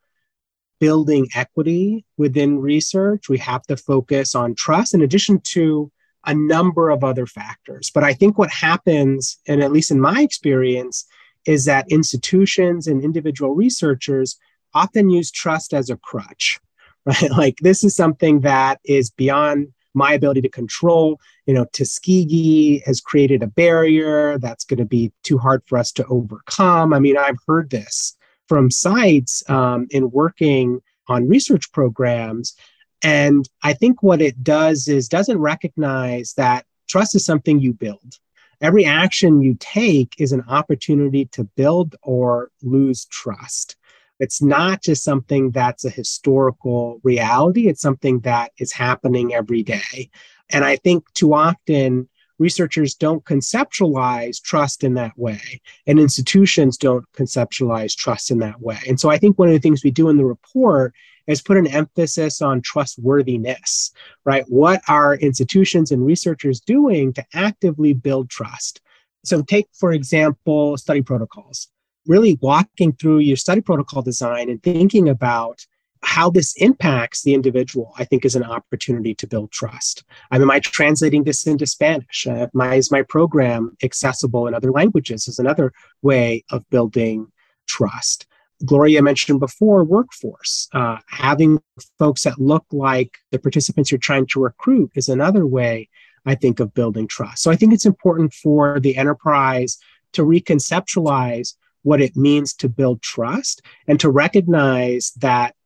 building 0.82 1.28
equity 1.36 2.04
within 2.16 2.58
research. 2.58 3.28
We 3.28 3.38
have 3.38 3.62
to 3.68 3.76
focus 3.76 4.34
on 4.34 4.56
trust 4.56 4.94
in 4.94 5.00
addition 5.00 5.38
to 5.54 5.92
a 6.26 6.34
number 6.34 6.90
of 6.90 7.04
other 7.04 7.24
factors. 7.24 7.88
But 7.94 8.02
I 8.02 8.14
think 8.14 8.36
what 8.36 8.50
happens, 8.50 9.38
and 9.46 9.62
at 9.62 9.70
least 9.70 9.92
in 9.92 10.00
my 10.00 10.22
experience, 10.22 11.06
is 11.46 11.66
that 11.66 11.86
institutions 11.88 12.88
and 12.88 13.04
individual 13.04 13.54
researchers 13.54 14.36
often 14.74 15.08
use 15.08 15.30
trust 15.30 15.72
as 15.72 15.88
a 15.88 15.96
crutch, 15.98 16.58
right? 17.04 17.30
Like 17.30 17.58
this 17.60 17.84
is 17.84 17.94
something 17.94 18.40
that 18.40 18.80
is 18.84 19.08
beyond 19.08 19.68
my 19.94 20.14
ability 20.14 20.40
to 20.40 20.48
control. 20.48 21.20
You 21.46 21.54
know, 21.54 21.66
Tuskegee 21.72 22.82
has 22.86 23.00
created 23.00 23.44
a 23.44 23.54
barrier 23.62 24.36
that's 24.38 24.64
going 24.64 24.78
to 24.78 24.84
be 24.84 25.12
too 25.22 25.38
hard 25.38 25.62
for 25.66 25.78
us 25.78 25.92
to 25.92 26.06
overcome. 26.06 26.92
I 26.92 26.98
mean, 26.98 27.16
I've 27.16 27.38
heard 27.46 27.70
this 27.70 28.16
from 28.48 28.70
sites 28.70 29.42
um, 29.48 29.87
in 29.90 30.11
working 30.11 30.81
on 31.09 31.28
research 31.28 31.70
programs. 31.72 32.55
And 33.02 33.48
I 33.62 33.72
think 33.72 34.02
what 34.02 34.22
it 34.22 34.42
does 34.42 34.88
is 34.88 35.09
doesn't 35.09 35.38
recognize 35.38 36.35
that 36.35 36.64
trust 36.88 37.14
is 37.14 37.24
something 37.24 37.59
you 37.59 37.72
build. 37.72 38.18
Every 38.61 38.85
action 38.85 39.42
you 39.42 39.57
take 39.59 40.14
is 40.18 40.31
an 40.31 40.44
opportunity 40.48 41.24
to 41.33 41.44
build 41.44 41.96
or 42.02 42.50
lose 42.62 43.07
trust. 43.07 43.76
It's 44.20 44.40
not 44.40 44.83
just 44.83 45.02
something 45.02 45.50
that's 45.50 45.85
a 45.85 45.90
historical 45.90 47.00
reality, 47.02 47.66
it's 47.66 47.83
something 47.83 48.20
that 48.20 48.52
is 48.59 48.70
happening 48.70 49.35
every 49.35 49.64
day. 49.64 50.11
And 50.50 50.64
I 50.64 50.76
think 50.76 51.12
too 51.14 51.35
often 51.35 52.09
researchers 52.42 52.94
don't 52.94 53.24
conceptualize 53.24 54.42
trust 54.42 54.85
in 54.85 54.94
that 54.94 55.16
way, 55.16 55.40
and 55.87 55.98
institutions 55.98 56.76
don't 56.76 57.05
conceptualize 57.16 57.96
trust 57.96 58.31
in 58.31 58.38
that 58.40 58.61
way. 58.61 58.78
And 58.88 58.98
so 59.00 59.09
I 59.09 59.16
think 59.16 59.38
one 59.38 59.48
of 59.48 59.55
the 59.55 59.61
things 59.61 59.85
we 59.85 59.90
do 59.90 60.09
in 60.09 60.16
the 60.16 60.26
report 60.26 60.92
is 61.26 61.40
put 61.40 61.57
an 61.57 61.68
emphasis 61.68 62.42
on 62.42 62.61
trustworthiness, 62.61 63.92
right? 64.24 64.44
What 64.48 64.83
are 64.88 65.14
institutions 65.14 65.92
and 65.92 66.05
researchers 66.05 66.61
doing 66.61 67.12
to 67.14 67.24
actively 67.33 67.94
build 67.94 68.28
trust? 68.28 68.81
So, 69.24 69.40
take, 69.42 69.68
for 69.72 69.92
example, 69.92 70.76
study 70.76 71.00
protocols 71.00 71.68
really 72.07 72.38
walking 72.42 72.92
through 72.92 73.18
your 73.18 73.37
study 73.37 73.61
protocol 73.61 74.02
design 74.02 74.50
and 74.50 74.61
thinking 74.62 75.09
about 75.09 75.64
how 76.02 76.30
this 76.30 76.54
impacts 76.56 77.22
the 77.22 77.34
individual, 77.34 77.94
I 77.96 78.04
think 78.04 78.24
is 78.24 78.36
an 78.36 78.44
opportunity 78.44 79.14
to 79.14 79.26
build 79.26 79.52
trust. 79.52 80.04
I 80.30 80.36
mean, 80.36 80.42
am 80.42 80.50
I 80.50 80.60
translating 80.60 81.24
this 81.24 81.46
into 81.46 81.66
Spanish? 81.66 82.26
Uh, 82.26 82.48
my, 82.52 82.74
is 82.74 82.90
my 82.90 83.02
program 83.02 83.76
accessible 83.82 84.46
in 84.46 84.54
other 84.54 84.72
languages? 84.72 85.28
Is 85.28 85.38
another 85.38 85.72
way 86.02 86.44
of 86.50 86.68
building 86.70 87.30
trust. 87.66 88.26
Gloria 88.64 89.02
mentioned 89.02 89.40
before 89.40 89.84
workforce. 89.84 90.68
Uh, 90.72 90.98
having 91.08 91.60
folks 91.98 92.22
that 92.24 92.38
look 92.38 92.64
like 92.70 93.18
the 93.30 93.38
participants 93.38 93.90
you're 93.90 93.98
trying 93.98 94.26
to 94.26 94.40
recruit 94.40 94.90
is 94.94 95.08
another 95.08 95.46
way, 95.46 95.88
I 96.26 96.34
think, 96.34 96.60
of 96.60 96.74
building 96.74 97.08
trust. 97.08 97.42
So 97.42 97.50
I 97.50 97.56
think 97.56 97.72
it's 97.72 97.86
important 97.86 98.32
for 98.34 98.78
the 98.78 98.96
enterprise 98.96 99.78
to 100.12 100.22
reconceptualize 100.22 101.54
what 101.82 102.00
it 102.00 102.16
means 102.16 102.54
to 102.54 102.68
build 102.68 103.02
trust 103.02 103.62
and 103.88 103.98
to 103.98 104.10
recognize 104.10 105.12
that 105.18 105.56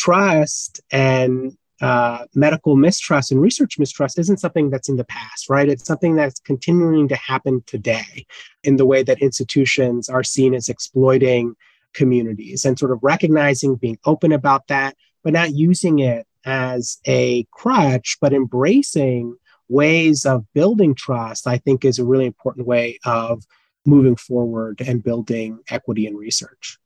trust 0.00 0.80
and 0.90 1.56
uh, 1.82 2.24
medical 2.34 2.76
mistrust 2.76 3.32
and 3.32 3.40
research 3.40 3.78
mistrust 3.78 4.18
isn't 4.18 4.40
something 4.40 4.70
that's 4.70 4.88
in 4.88 4.96
the 4.96 5.04
past, 5.04 5.48
right? 5.48 5.68
It's 5.68 5.86
something 5.86 6.14
that's 6.16 6.40
continuing 6.40 7.08
to 7.08 7.16
happen 7.16 7.62
today 7.66 8.26
in 8.64 8.76
the 8.76 8.86
way 8.86 9.02
that 9.02 9.20
institutions 9.20 10.08
are 10.08 10.22
seen 10.22 10.54
as 10.54 10.68
exploiting 10.68 11.54
communities 11.92 12.64
and 12.64 12.78
sort 12.78 12.92
of 12.92 12.98
recognizing, 13.02 13.76
being 13.76 13.98
open 14.06 14.32
about 14.32 14.68
that, 14.68 14.96
but 15.22 15.32
not 15.34 15.54
using 15.54 15.98
it 15.98 16.26
as 16.46 16.98
a 17.06 17.44
crutch, 17.52 18.16
but 18.20 18.32
embracing 18.32 19.36
ways 19.68 20.24
of 20.24 20.46
building 20.54 20.94
trust, 20.94 21.46
I 21.46 21.58
think 21.58 21.84
is 21.84 21.98
a 21.98 22.04
really 22.04 22.26
important 22.26 22.66
way 22.66 22.98
of 23.04 23.44
moving 23.84 24.16
forward 24.16 24.80
and 24.80 25.02
building 25.02 25.60
equity 25.70 26.06
in 26.06 26.16
research? 26.16 26.79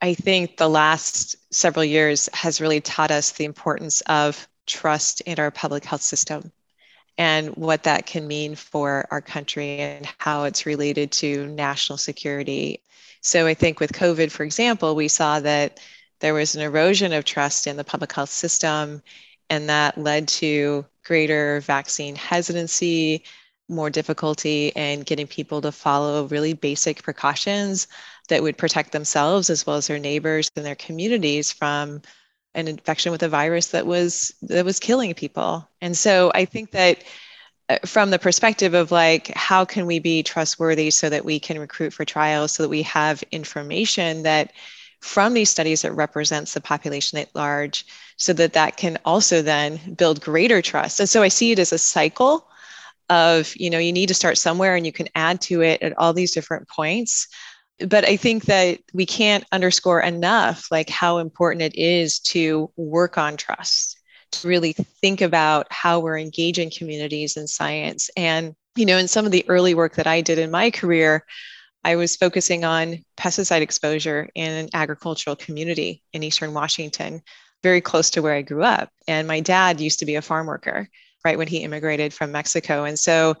I 0.00 0.14
think 0.14 0.56
the 0.56 0.68
last 0.68 1.36
several 1.52 1.84
years 1.84 2.28
has 2.32 2.60
really 2.60 2.80
taught 2.80 3.10
us 3.10 3.32
the 3.32 3.44
importance 3.44 4.00
of 4.02 4.46
trust 4.66 5.20
in 5.22 5.40
our 5.40 5.50
public 5.50 5.84
health 5.84 6.02
system 6.02 6.52
and 7.16 7.48
what 7.56 7.82
that 7.82 8.06
can 8.06 8.28
mean 8.28 8.54
for 8.54 9.08
our 9.10 9.20
country 9.20 9.78
and 9.80 10.08
how 10.18 10.44
it's 10.44 10.66
related 10.66 11.10
to 11.10 11.46
national 11.46 11.96
security. 11.96 12.80
So 13.22 13.46
I 13.46 13.54
think 13.54 13.80
with 13.80 13.92
COVID, 13.92 14.30
for 14.30 14.44
example, 14.44 14.94
we 14.94 15.08
saw 15.08 15.40
that 15.40 15.80
there 16.20 16.34
was 16.34 16.54
an 16.54 16.62
erosion 16.62 17.12
of 17.12 17.24
trust 17.24 17.66
in 17.66 17.76
the 17.76 17.84
public 17.84 18.12
health 18.12 18.30
system, 18.30 19.02
and 19.50 19.68
that 19.68 19.98
led 19.98 20.28
to 20.28 20.86
greater 21.04 21.60
vaccine 21.60 22.14
hesitancy, 22.14 23.24
more 23.68 23.90
difficulty 23.90 24.68
in 24.68 25.00
getting 25.00 25.26
people 25.26 25.60
to 25.60 25.72
follow 25.72 26.26
really 26.26 26.54
basic 26.54 27.02
precautions 27.02 27.86
that 28.28 28.42
would 28.42 28.56
protect 28.56 28.92
themselves 28.92 29.50
as 29.50 29.66
well 29.66 29.76
as 29.76 29.86
their 29.86 29.98
neighbors 29.98 30.50
and 30.56 30.64
their 30.64 30.74
communities 30.74 31.52
from 31.52 32.00
an 32.54 32.68
infection 32.68 33.12
with 33.12 33.22
a 33.22 33.28
virus 33.28 33.68
that 33.68 33.86
was 33.86 34.34
that 34.42 34.64
was 34.64 34.80
killing 34.80 35.14
people. 35.14 35.68
And 35.80 35.96
so 35.96 36.32
I 36.34 36.44
think 36.44 36.70
that 36.72 37.04
uh, 37.68 37.78
from 37.84 38.10
the 38.10 38.18
perspective 38.18 38.72
of 38.72 38.90
like 38.90 39.28
how 39.34 39.64
can 39.64 39.86
we 39.86 39.98
be 39.98 40.22
trustworthy 40.22 40.90
so 40.90 41.10
that 41.10 41.24
we 41.24 41.38
can 41.38 41.58
recruit 41.58 41.92
for 41.92 42.04
trials 42.04 42.52
so 42.52 42.62
that 42.62 42.68
we 42.68 42.82
have 42.82 43.22
information 43.30 44.22
that 44.22 44.52
from 45.00 45.34
these 45.34 45.50
studies 45.50 45.82
that 45.82 45.92
represents 45.92 46.54
the 46.54 46.60
population 46.60 47.18
at 47.18 47.32
large 47.34 47.86
so 48.16 48.32
that 48.32 48.54
that 48.54 48.76
can 48.76 48.98
also 49.04 49.42
then 49.42 49.78
build 49.94 50.20
greater 50.20 50.60
trust 50.60 50.98
and 50.98 51.08
so 51.08 51.22
i 51.22 51.28
see 51.28 51.52
it 51.52 51.58
as 51.58 51.72
a 51.72 51.78
cycle 51.78 52.48
of 53.10 53.52
you 53.56 53.70
know 53.70 53.78
you 53.78 53.92
need 53.92 54.08
to 54.08 54.14
start 54.14 54.38
somewhere 54.38 54.74
and 54.74 54.86
you 54.86 54.92
can 54.92 55.08
add 55.14 55.40
to 55.42 55.62
it 55.62 55.82
at 55.82 55.96
all 55.98 56.12
these 56.12 56.32
different 56.32 56.68
points. 56.68 57.28
But 57.86 58.04
i 58.04 58.16
think 58.16 58.46
that 58.46 58.80
we 58.92 59.06
can't 59.06 59.44
underscore 59.52 60.00
enough 60.00 60.66
like 60.70 60.90
how 60.90 61.18
important 61.18 61.62
it 61.62 61.76
is 61.76 62.18
to 62.20 62.70
work 62.76 63.18
on 63.18 63.36
trust 63.36 64.00
to 64.30 64.48
really 64.48 64.72
think 64.74 65.20
about 65.22 65.66
how 65.70 66.00
we're 66.00 66.18
engaging 66.18 66.70
communities 66.70 67.36
in 67.36 67.46
science. 67.46 68.10
And 68.16 68.54
you 68.76 68.86
know 68.86 68.98
in 68.98 69.08
some 69.08 69.26
of 69.26 69.32
the 69.32 69.48
early 69.48 69.74
work 69.74 69.94
that 69.96 70.06
i 70.06 70.20
did 70.20 70.38
in 70.38 70.50
my 70.50 70.70
career 70.70 71.24
I 71.84 71.96
was 71.96 72.16
focusing 72.16 72.64
on 72.64 73.04
pesticide 73.16 73.62
exposure 73.62 74.28
in 74.34 74.50
an 74.50 74.68
agricultural 74.74 75.36
community 75.36 76.02
in 76.12 76.22
Eastern 76.22 76.52
Washington, 76.52 77.22
very 77.62 77.80
close 77.80 78.10
to 78.10 78.20
where 78.20 78.34
I 78.34 78.42
grew 78.42 78.62
up. 78.62 78.90
And 79.06 79.28
my 79.28 79.40
dad 79.40 79.80
used 79.80 80.00
to 80.00 80.06
be 80.06 80.16
a 80.16 80.22
farm 80.22 80.46
worker 80.46 80.88
right 81.24 81.38
when 81.38 81.48
he 81.48 81.58
immigrated 81.58 82.12
from 82.12 82.32
Mexico. 82.32 82.84
And 82.84 82.98
so, 82.98 83.36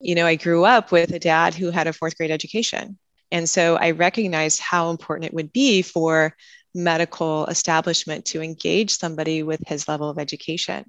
you 0.00 0.14
know, 0.14 0.26
I 0.26 0.36
grew 0.36 0.64
up 0.64 0.92
with 0.92 1.12
a 1.12 1.18
dad 1.18 1.54
who 1.54 1.70
had 1.70 1.86
a 1.86 1.92
fourth 1.92 2.16
grade 2.16 2.30
education. 2.30 2.98
And 3.30 3.48
so 3.48 3.76
I 3.76 3.92
recognized 3.92 4.60
how 4.60 4.90
important 4.90 5.26
it 5.26 5.34
would 5.34 5.52
be 5.52 5.82
for 5.82 6.34
medical 6.74 7.46
establishment 7.46 8.24
to 8.26 8.42
engage 8.42 8.90
somebody 8.90 9.42
with 9.42 9.60
his 9.66 9.88
level 9.88 10.08
of 10.08 10.18
education. 10.18 10.84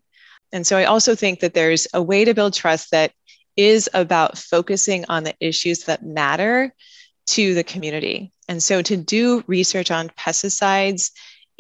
And 0.51 0.65
so 0.65 0.77
I 0.77 0.85
also 0.85 1.15
think 1.15 1.39
that 1.39 1.53
there's 1.53 1.87
a 1.93 2.01
way 2.01 2.25
to 2.25 2.33
build 2.33 2.53
trust 2.53 2.91
that 2.91 3.11
is 3.55 3.89
about 3.93 4.37
focusing 4.37 5.05
on 5.09 5.23
the 5.23 5.35
issues 5.39 5.83
that 5.85 6.03
matter 6.03 6.73
to 7.27 7.53
the 7.53 7.63
community. 7.63 8.31
And 8.47 8.61
so 8.61 8.81
to 8.81 8.97
do 8.97 9.43
research 9.47 9.91
on 9.91 10.09
pesticides 10.09 11.11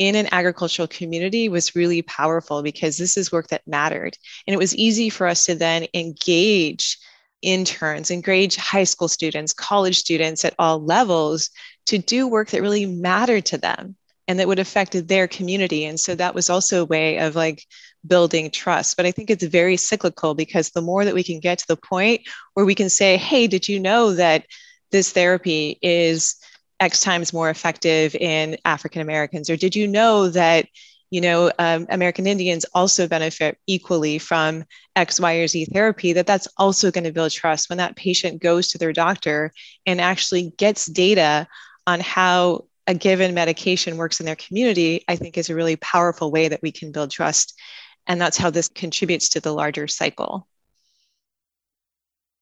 in 0.01 0.15
an 0.15 0.27
agricultural 0.31 0.87
community 0.87 1.47
was 1.47 1.75
really 1.75 2.01
powerful 2.01 2.63
because 2.63 2.97
this 2.97 3.17
is 3.17 3.31
work 3.31 3.49
that 3.49 3.67
mattered. 3.67 4.17
And 4.47 4.53
it 4.55 4.57
was 4.57 4.75
easy 4.75 5.11
for 5.11 5.27
us 5.27 5.45
to 5.45 5.53
then 5.53 5.85
engage 5.93 6.97
interns, 7.43 8.09
engage 8.09 8.55
high 8.55 8.83
school 8.83 9.07
students, 9.07 9.53
college 9.53 9.99
students 9.99 10.43
at 10.43 10.55
all 10.57 10.83
levels 10.83 11.51
to 11.85 11.99
do 11.99 12.27
work 12.27 12.49
that 12.49 12.63
really 12.63 12.87
mattered 12.87 13.45
to 13.45 13.59
them 13.59 13.95
and 14.27 14.39
that 14.39 14.47
would 14.47 14.57
affect 14.57 15.07
their 15.07 15.27
community. 15.27 15.85
And 15.85 15.99
so 15.99 16.15
that 16.15 16.33
was 16.33 16.49
also 16.49 16.81
a 16.81 16.85
way 16.85 17.19
of 17.19 17.35
like 17.35 17.63
building 18.07 18.49
trust. 18.49 18.97
But 18.97 19.05
I 19.05 19.11
think 19.11 19.29
it's 19.29 19.43
very 19.43 19.77
cyclical 19.77 20.33
because 20.33 20.71
the 20.71 20.81
more 20.81 21.05
that 21.05 21.13
we 21.13 21.23
can 21.23 21.39
get 21.39 21.59
to 21.59 21.67
the 21.67 21.77
point 21.77 22.21
where 22.55 22.65
we 22.65 22.73
can 22.73 22.89
say, 22.89 23.17
hey, 23.17 23.45
did 23.45 23.69
you 23.69 23.79
know 23.79 24.13
that 24.13 24.47
this 24.89 25.11
therapy 25.11 25.77
is 25.83 26.37
X 26.81 26.99
times 26.99 27.31
more 27.31 27.49
effective 27.49 28.13
in 28.15 28.57
African 28.65 29.01
Americans? 29.01 29.49
Or 29.49 29.55
did 29.55 29.75
you 29.75 29.87
know 29.87 30.29
that? 30.29 30.67
You 31.13 31.19
know, 31.19 31.51
um, 31.59 31.87
American 31.89 32.25
Indians 32.25 32.65
also 32.73 33.05
benefit 33.05 33.57
equally 33.67 34.17
from 34.17 34.63
X, 34.95 35.19
Y, 35.19 35.33
or 35.33 35.47
Z 35.47 35.65
therapy. 35.65 36.13
That 36.13 36.25
that's 36.25 36.47
also 36.55 36.89
going 36.89 37.03
to 37.03 37.11
build 37.11 37.33
trust 37.33 37.67
when 37.69 37.79
that 37.79 37.97
patient 37.97 38.41
goes 38.41 38.69
to 38.69 38.77
their 38.77 38.93
doctor 38.93 39.51
and 39.85 39.99
actually 39.99 40.53
gets 40.55 40.85
data 40.85 41.49
on 41.85 41.99
how 41.99 42.63
a 42.87 42.93
given 42.93 43.33
medication 43.33 43.97
works 43.97 44.21
in 44.21 44.25
their 44.25 44.37
community, 44.37 45.03
I 45.09 45.17
think 45.17 45.37
is 45.37 45.49
a 45.49 45.55
really 45.55 45.75
powerful 45.75 46.31
way 46.31 46.47
that 46.47 46.61
we 46.61 46.71
can 46.71 46.93
build 46.93 47.11
trust 47.11 47.59
and 48.07 48.19
that's 48.19 48.37
how 48.37 48.49
this 48.49 48.67
contributes 48.67 49.29
to 49.29 49.39
the 49.39 49.53
larger 49.53 49.87
cycle. 49.87 50.47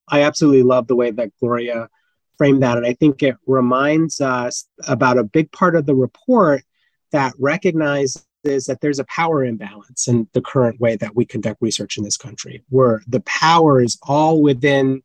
I 0.08 0.24
absolutely 0.24 0.64
love 0.64 0.88
the 0.88 0.96
way 0.96 1.12
that 1.12 1.32
Gloria 1.40 1.90
framed 2.40 2.64
that. 2.64 2.78
And 2.78 2.88
I 2.88 2.94
think 2.94 3.22
it 3.22 3.36
reminds 3.46 4.22
us 4.22 4.66
about 4.88 5.18
a 5.18 5.24
big 5.26 5.52
part 5.52 5.76
of 5.76 5.86
the 5.86 5.94
report 5.94 6.64
that 7.12 7.34
recognizes 7.38 8.24
that 8.44 8.78
there's 8.82 9.00
a 9.00 9.04
power 9.04 9.44
imbalance 9.44 10.08
in 10.08 10.26
the 10.32 10.42
current 10.42 10.80
way 10.80 10.96
that 10.96 11.18
we 11.18 11.26
conduct 11.26 11.62
research 11.62 11.98
in 11.98 12.06
this 12.06 12.16
country, 12.16 12.64
where 12.70 13.02
the 13.08 13.20
power 13.22 13.82
is 13.82 14.00
all 14.04 14.42
within, 14.42 15.04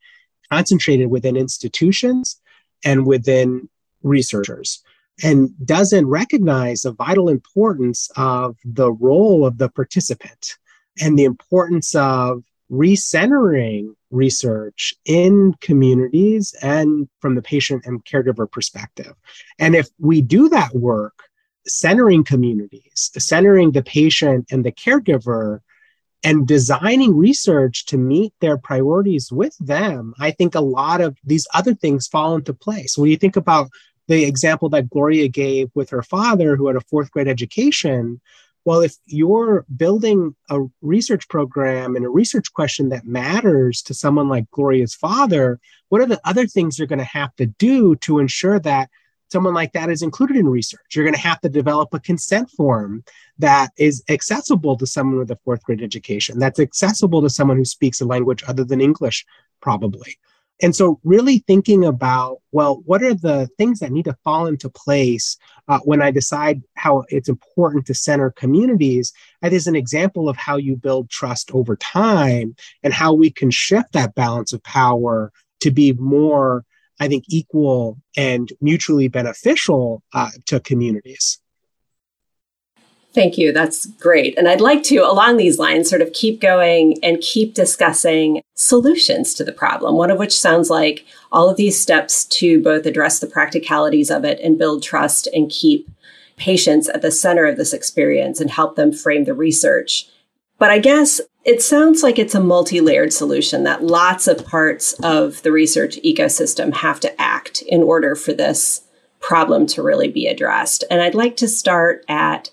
concentrated 0.48 1.10
within 1.10 1.36
institutions 1.36 2.40
and 2.84 3.04
within 3.04 3.68
researchers 4.04 4.84
and 5.24 5.50
doesn't 5.66 6.06
recognize 6.06 6.82
the 6.82 6.92
vital 6.92 7.28
importance 7.28 8.10
of 8.16 8.56
the 8.64 8.92
role 8.92 9.44
of 9.44 9.58
the 9.58 9.68
participant 9.70 10.56
and 11.00 11.18
the 11.18 11.24
importance 11.24 11.96
of 11.96 12.44
recentering 12.70 13.94
research 14.10 14.94
in 15.04 15.54
communities 15.60 16.54
and 16.62 17.08
from 17.20 17.34
the 17.34 17.42
patient 17.42 17.84
and 17.84 18.04
caregiver 18.04 18.50
perspective. 18.50 19.14
And 19.58 19.74
if 19.74 19.88
we 19.98 20.20
do 20.20 20.48
that 20.50 20.74
work, 20.74 21.24
centering 21.66 22.24
communities, 22.24 23.10
centering 23.18 23.72
the 23.72 23.82
patient 23.82 24.46
and 24.50 24.64
the 24.64 24.72
caregiver, 24.72 25.60
and 26.24 26.48
designing 26.48 27.14
research 27.14 27.84
to 27.84 27.98
meet 27.98 28.32
their 28.40 28.56
priorities 28.56 29.30
with 29.30 29.54
them, 29.58 30.14
I 30.18 30.30
think 30.30 30.54
a 30.54 30.60
lot 30.60 31.02
of 31.02 31.18
these 31.22 31.46
other 31.52 31.74
things 31.74 32.08
fall 32.08 32.34
into 32.34 32.54
place. 32.54 32.96
When 32.96 33.10
you 33.10 33.18
think 33.18 33.36
about 33.36 33.68
the 34.08 34.24
example 34.24 34.70
that 34.70 34.88
Gloria 34.88 35.28
gave 35.28 35.70
with 35.74 35.90
her 35.90 36.02
father, 36.02 36.56
who 36.56 36.66
had 36.66 36.76
a 36.76 36.80
fourth 36.80 37.10
grade 37.10 37.28
education, 37.28 38.22
well, 38.64 38.80
if 38.80 38.94
you're 39.06 39.66
building 39.76 40.34
a 40.48 40.60
research 40.80 41.28
program 41.28 41.96
and 41.96 42.04
a 42.04 42.08
research 42.10 42.52
question 42.52 42.88
that 42.88 43.06
matters 43.06 43.82
to 43.82 43.94
someone 43.94 44.28
like 44.28 44.50
Gloria's 44.50 44.94
father, 44.94 45.60
what 45.90 46.00
are 46.00 46.06
the 46.06 46.20
other 46.24 46.46
things 46.46 46.78
you're 46.78 46.88
going 46.88 46.98
to 46.98 47.04
have 47.04 47.34
to 47.36 47.46
do 47.46 47.94
to 47.96 48.18
ensure 48.18 48.58
that 48.60 48.88
someone 49.30 49.52
like 49.52 49.72
that 49.72 49.90
is 49.90 50.00
included 50.00 50.36
in 50.36 50.48
research? 50.48 50.80
You're 50.94 51.04
going 51.04 51.14
to 51.14 51.20
have 51.20 51.40
to 51.42 51.50
develop 51.50 51.92
a 51.92 52.00
consent 52.00 52.48
form 52.50 53.04
that 53.38 53.70
is 53.76 54.02
accessible 54.08 54.78
to 54.78 54.86
someone 54.86 55.18
with 55.18 55.30
a 55.30 55.38
fourth 55.44 55.62
grade 55.62 55.82
education, 55.82 56.38
that's 56.38 56.60
accessible 56.60 57.20
to 57.20 57.30
someone 57.30 57.58
who 57.58 57.66
speaks 57.66 58.00
a 58.00 58.06
language 58.06 58.44
other 58.48 58.64
than 58.64 58.80
English, 58.80 59.26
probably. 59.60 60.18
And 60.64 60.74
so, 60.74 60.98
really 61.04 61.40
thinking 61.40 61.84
about, 61.84 62.38
well, 62.50 62.82
what 62.86 63.02
are 63.02 63.12
the 63.12 63.50
things 63.58 63.80
that 63.80 63.92
need 63.92 64.06
to 64.06 64.16
fall 64.24 64.46
into 64.46 64.70
place 64.70 65.36
uh, 65.68 65.80
when 65.80 66.00
I 66.00 66.10
decide 66.10 66.62
how 66.74 67.04
it's 67.10 67.28
important 67.28 67.84
to 67.84 67.94
center 67.94 68.30
communities? 68.30 69.12
That 69.42 69.52
is 69.52 69.66
an 69.66 69.76
example 69.76 70.26
of 70.26 70.38
how 70.38 70.56
you 70.56 70.76
build 70.76 71.10
trust 71.10 71.50
over 71.52 71.76
time 71.76 72.56
and 72.82 72.94
how 72.94 73.12
we 73.12 73.30
can 73.30 73.50
shift 73.50 73.92
that 73.92 74.14
balance 74.14 74.54
of 74.54 74.62
power 74.62 75.32
to 75.60 75.70
be 75.70 75.92
more, 75.92 76.64
I 76.98 77.08
think, 77.08 77.24
equal 77.28 77.98
and 78.16 78.50
mutually 78.62 79.08
beneficial 79.08 80.02
uh, 80.14 80.30
to 80.46 80.60
communities. 80.60 81.40
Thank 83.14 83.38
you. 83.38 83.52
That's 83.52 83.86
great. 83.86 84.36
And 84.36 84.48
I'd 84.48 84.60
like 84.60 84.82
to, 84.84 84.98
along 84.98 85.36
these 85.36 85.58
lines, 85.58 85.88
sort 85.88 86.02
of 86.02 86.12
keep 86.12 86.40
going 86.40 86.96
and 87.02 87.20
keep 87.20 87.54
discussing 87.54 88.42
solutions 88.54 89.34
to 89.34 89.44
the 89.44 89.52
problem, 89.52 89.94
one 89.94 90.10
of 90.10 90.18
which 90.18 90.36
sounds 90.36 90.68
like 90.68 91.06
all 91.30 91.48
of 91.48 91.56
these 91.56 91.80
steps 91.80 92.24
to 92.24 92.60
both 92.60 92.86
address 92.86 93.20
the 93.20 93.28
practicalities 93.28 94.10
of 94.10 94.24
it 94.24 94.40
and 94.40 94.58
build 94.58 94.82
trust 94.82 95.28
and 95.28 95.48
keep 95.48 95.88
patients 96.36 96.88
at 96.88 97.02
the 97.02 97.12
center 97.12 97.44
of 97.44 97.56
this 97.56 97.72
experience 97.72 98.40
and 98.40 98.50
help 98.50 98.74
them 98.74 98.92
frame 98.92 99.24
the 99.24 99.34
research. 99.34 100.08
But 100.58 100.70
I 100.70 100.80
guess 100.80 101.20
it 101.44 101.62
sounds 101.62 102.02
like 102.02 102.18
it's 102.18 102.34
a 102.34 102.40
multi 102.40 102.80
layered 102.80 103.12
solution 103.12 103.62
that 103.62 103.84
lots 103.84 104.26
of 104.26 104.44
parts 104.44 104.94
of 105.04 105.40
the 105.42 105.52
research 105.52 106.00
ecosystem 106.04 106.74
have 106.74 106.98
to 107.00 107.20
act 107.20 107.62
in 107.62 107.84
order 107.84 108.16
for 108.16 108.32
this 108.32 108.82
problem 109.20 109.66
to 109.66 109.82
really 109.82 110.08
be 110.08 110.26
addressed. 110.26 110.82
And 110.90 111.00
I'd 111.00 111.14
like 111.14 111.36
to 111.36 111.48
start 111.48 112.04
at 112.08 112.50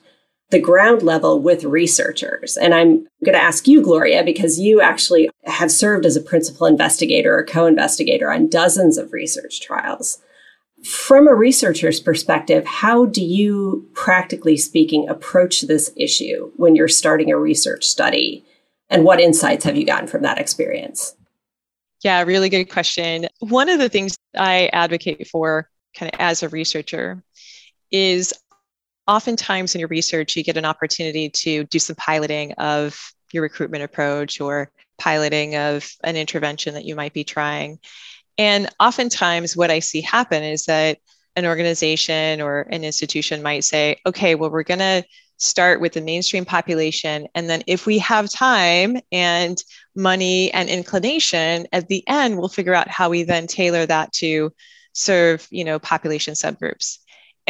the 0.52 0.60
ground 0.60 1.02
level 1.02 1.42
with 1.42 1.64
researchers. 1.64 2.58
And 2.58 2.74
I'm 2.74 3.08
going 3.26 3.34
to 3.34 3.42
ask 3.42 3.68
you, 3.68 3.82
Gloria, 3.82 4.24
because 4.24 4.60
you 4.60 4.82
actually 4.82 5.30
have 5.46 5.72
served 5.72 6.06
as 6.06 6.16
a 6.16 6.22
principal 6.22 6.68
investigator 6.68 7.36
or 7.36 7.46
co 7.46 7.66
investigator 7.66 8.32
on 8.32 8.50
dozens 8.50 8.98
of 8.98 9.14
research 9.14 9.62
trials. 9.62 10.20
From 10.84 11.28
a 11.28 11.34
researcher's 11.34 12.00
perspective, 12.00 12.66
how 12.66 13.06
do 13.06 13.24
you, 13.24 13.88
practically 13.94 14.58
speaking, 14.58 15.08
approach 15.08 15.62
this 15.62 15.92
issue 15.96 16.52
when 16.56 16.76
you're 16.76 16.88
starting 16.88 17.32
a 17.32 17.38
research 17.38 17.86
study? 17.86 18.44
And 18.90 19.06
what 19.06 19.22
insights 19.22 19.64
have 19.64 19.78
you 19.78 19.86
gotten 19.86 20.08
from 20.08 20.24
that 20.24 20.40
experience? 20.40 21.16
Yeah, 22.04 22.24
really 22.24 22.50
good 22.50 22.66
question. 22.66 23.28
One 23.40 23.70
of 23.70 23.80
the 23.80 23.90
things 23.90 24.18
I 24.36 24.70
advocate 24.74 25.28
for 25.28 25.70
kind 25.96 26.12
of 26.12 26.20
as 26.20 26.42
a 26.42 26.50
researcher 26.50 27.24
is 27.92 28.34
oftentimes 29.08 29.76
in 29.76 29.80
your 29.80 29.88
research, 29.88 30.36
you 30.36 30.44
get 30.44 30.58
an 30.58 30.66
opportunity 30.66 31.30
to 31.30 31.64
do 31.66 31.80
some 31.80 31.96
piloting 31.96 32.54
of 32.54 33.14
your 33.34 33.44
recruitment 33.44 33.84
approach 33.84 34.42
or 34.42 34.72
piloting 34.98 35.56
of 35.56 35.90
an 36.04 36.16
intervention 36.16 36.74
that 36.76 36.86
you 36.86 36.96
might 36.96 37.14
be 37.14 37.24
trying. 37.24 37.80
And 38.38 38.70
oftentimes, 38.80 39.58
what 39.58 39.72
I 39.72 39.80
see 39.80 40.02
happen 40.02 40.44
is 40.44 40.66
that 40.66 41.00
an 41.36 41.46
organization 41.46 42.42
or 42.42 42.62
an 42.62 42.84
institution 42.84 43.42
might 43.42 43.64
say, 43.64 43.98
okay, 44.06 44.36
well, 44.36 44.50
we're 44.50 44.64
going 44.64 44.80
to 44.80 45.04
start 45.38 45.82
with 45.82 45.94
the 45.94 46.02
mainstream 46.02 46.46
population. 46.46 47.28
And 47.34 47.50
then, 47.50 47.64
if 47.68 47.86
we 47.86 47.98
have 48.00 48.30
time 48.30 48.98
and 49.12 49.62
money 49.96 50.54
and 50.54 50.70
inclination, 50.70 51.68
at 51.74 51.88
the 51.88 52.08
end, 52.08 52.38
we'll 52.38 52.50
figure 52.50 52.76
out 52.76 52.88
how 52.88 53.10
we 53.10 53.24
then 53.24 53.48
tailor 53.48 53.86
that 53.86 54.14
to 54.14 54.54
serve 54.94 55.48
you 55.52 55.64
know 55.64 55.80
population 55.80 56.34
subgroups 56.34 56.98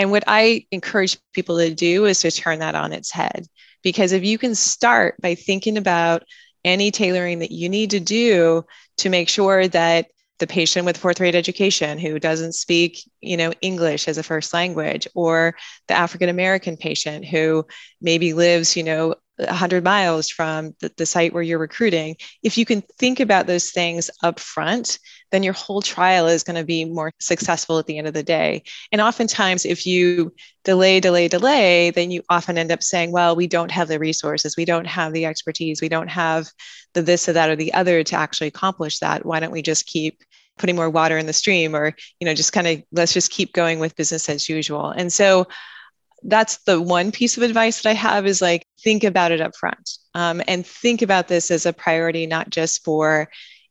and 0.01 0.09
what 0.09 0.23
I 0.25 0.65
encourage 0.71 1.19
people 1.31 1.59
to 1.59 1.71
do 1.75 2.05
is 2.05 2.21
to 2.21 2.31
turn 2.31 2.57
that 2.57 2.73
on 2.73 2.91
its 2.91 3.11
head. 3.11 3.45
Because 3.83 4.13
if 4.13 4.23
you 4.23 4.39
can 4.39 4.55
start 4.55 5.13
by 5.21 5.35
thinking 5.35 5.77
about 5.77 6.23
any 6.65 6.89
tailoring 6.89 7.37
that 7.39 7.51
you 7.51 7.69
need 7.69 7.91
to 7.91 7.99
do 7.99 8.65
to 8.97 9.09
make 9.09 9.29
sure 9.29 9.67
that 9.67 10.07
the 10.39 10.47
patient 10.47 10.87
with 10.87 10.97
fourth 10.97 11.19
grade 11.19 11.35
education 11.35 11.99
who 11.99 12.17
doesn't 12.17 12.53
speak 12.53 13.07
you 13.21 13.37
know 13.37 13.53
english 13.61 14.07
as 14.07 14.17
a 14.17 14.23
first 14.23 14.55
language 14.55 15.07
or 15.13 15.53
the 15.87 15.93
african 15.93 16.29
american 16.29 16.75
patient 16.77 17.23
who 17.23 17.63
maybe 18.01 18.33
lives 18.33 18.75
you 18.75 18.81
know 18.81 19.13
100 19.45 19.83
miles 19.83 20.29
from 20.29 20.75
the, 20.79 20.91
the, 20.97 21.05
site 21.05 21.33
where 21.33 21.43
you're 21.43 21.59
recruiting, 21.59 22.15
if 22.43 22.57
you 22.57 22.65
can 22.65 22.81
think 22.97 23.19
about 23.19 23.47
those 23.47 23.71
things 23.71 24.09
up 24.23 24.39
front, 24.39 24.99
then 25.31 25.43
your 25.43 25.53
whole 25.53 25.81
trial 25.81 26.27
is 26.27 26.43
going 26.43 26.55
to 26.55 26.63
be 26.63 26.85
more 26.85 27.11
successful 27.19 27.79
at 27.79 27.85
the 27.85 27.97
end 27.97 28.07
of 28.07 28.13
the 28.13 28.23
day. 28.23 28.63
And 28.91 29.01
oftentimes, 29.01 29.65
if 29.65 29.85
you 29.85 30.33
delay, 30.63 30.99
delay, 30.99 31.27
delay, 31.27 31.89
then 31.91 32.11
you 32.11 32.21
often 32.29 32.57
end 32.57 32.71
up 32.71 32.83
saying, 32.83 33.11
well, 33.11 33.35
we 33.35 33.47
don't 33.47 33.71
have 33.71 33.87
the 33.87 33.99
resources, 33.99 34.57
we 34.57 34.65
don't 34.65 34.87
have 34.87 35.13
the 35.13 35.25
expertise, 35.25 35.81
we 35.81 35.89
don't 35.89 36.09
have 36.09 36.49
the 36.93 37.01
this 37.01 37.27
or 37.27 37.33
that 37.33 37.49
or 37.49 37.55
the 37.55 37.73
other 37.73 38.03
to 38.03 38.15
actually 38.15 38.47
accomplish 38.47 38.99
that. 38.99 39.25
Why 39.25 39.39
don't 39.39 39.51
we 39.51 39.61
just 39.61 39.85
keep 39.85 40.23
putting 40.57 40.75
more 40.75 40.89
water 40.89 41.17
in 41.17 41.25
the 41.25 41.33
stream 41.33 41.75
or, 41.75 41.95
you 42.19 42.25
know, 42.25 42.33
just 42.33 42.53
kind 42.53 42.67
of 42.67 42.83
let's 42.91 43.13
just 43.13 43.31
keep 43.31 43.53
going 43.53 43.79
with 43.79 43.95
business 43.95 44.29
as 44.29 44.49
usual. 44.49 44.89
And 44.91 45.11
so 45.11 45.47
that's 46.23 46.57
the 46.65 46.79
one 46.79 47.11
piece 47.11 47.37
of 47.37 47.43
advice 47.43 47.81
that 47.81 47.89
I 47.89 47.93
have 47.93 48.25
is 48.25 48.41
like 48.41 48.65
think 48.83 49.03
about 49.03 49.31
it 49.31 49.41
up 49.41 49.55
front 49.55 49.97
um, 50.13 50.41
and 50.47 50.65
think 50.65 51.01
about 51.01 51.27
this 51.27 51.51
as 51.51 51.65
a 51.65 51.73
priority, 51.73 52.25
not 52.25 52.49
just 52.49 52.83
for 52.83 53.29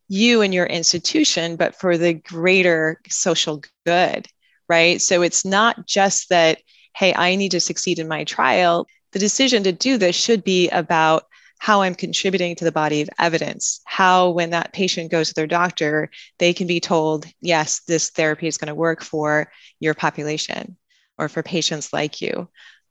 you 0.09 0.43
and 0.43 0.53
your 0.53 0.67
institution, 0.67 1.57
but 1.57 1.75
for 1.79 1.97
the 1.97 2.15
greater 2.15 3.01
social 3.09 3.63
good, 3.87 4.27
right? 4.69 5.01
So 5.01 5.23
it's 5.23 5.45
not 5.45 5.87
just 5.87 6.29
that, 6.31 6.59
hey, 6.97 7.15
I 7.15 7.37
need 7.37 7.53
to 7.53 7.61
succeed 7.61 7.99
in 7.99 8.09
my 8.09 8.25
trial. 8.25 8.87
The 9.13 9.19
decision 9.19 9.63
to 9.65 9.73
do 9.73 9.99
this 9.99 10.17
should 10.17 10.43
be 10.43 10.69
about 10.71 11.25
how 11.61 11.83
I'm 11.83 11.95
contributing 11.95 12.57
to 12.57 12.65
the 12.65 12.73
body 12.73 13.03
of 13.03 13.11
evidence, 13.19 13.83
how 13.85 14.31
when 14.31 14.51
that 14.51 14.73
patient 14.73 15.11
goes 15.11 15.29
to 15.29 15.35
their 15.35 15.47
doctor, 15.47 16.11
they 16.39 16.55
can 16.55 16.67
be 16.67 16.81
told, 16.81 17.27
yes, 17.41 17.83
this 17.87 18.11
therapy 18.11 18.47
is 18.47 18.57
going 18.57 18.69
to 18.69 18.75
work 18.75 19.03
for 19.03 19.53
your 19.79 19.93
population 19.93 20.77
or 21.19 21.29
for 21.29 21.43
patients 21.43 21.93
like 21.93 22.23
you. 22.23 22.49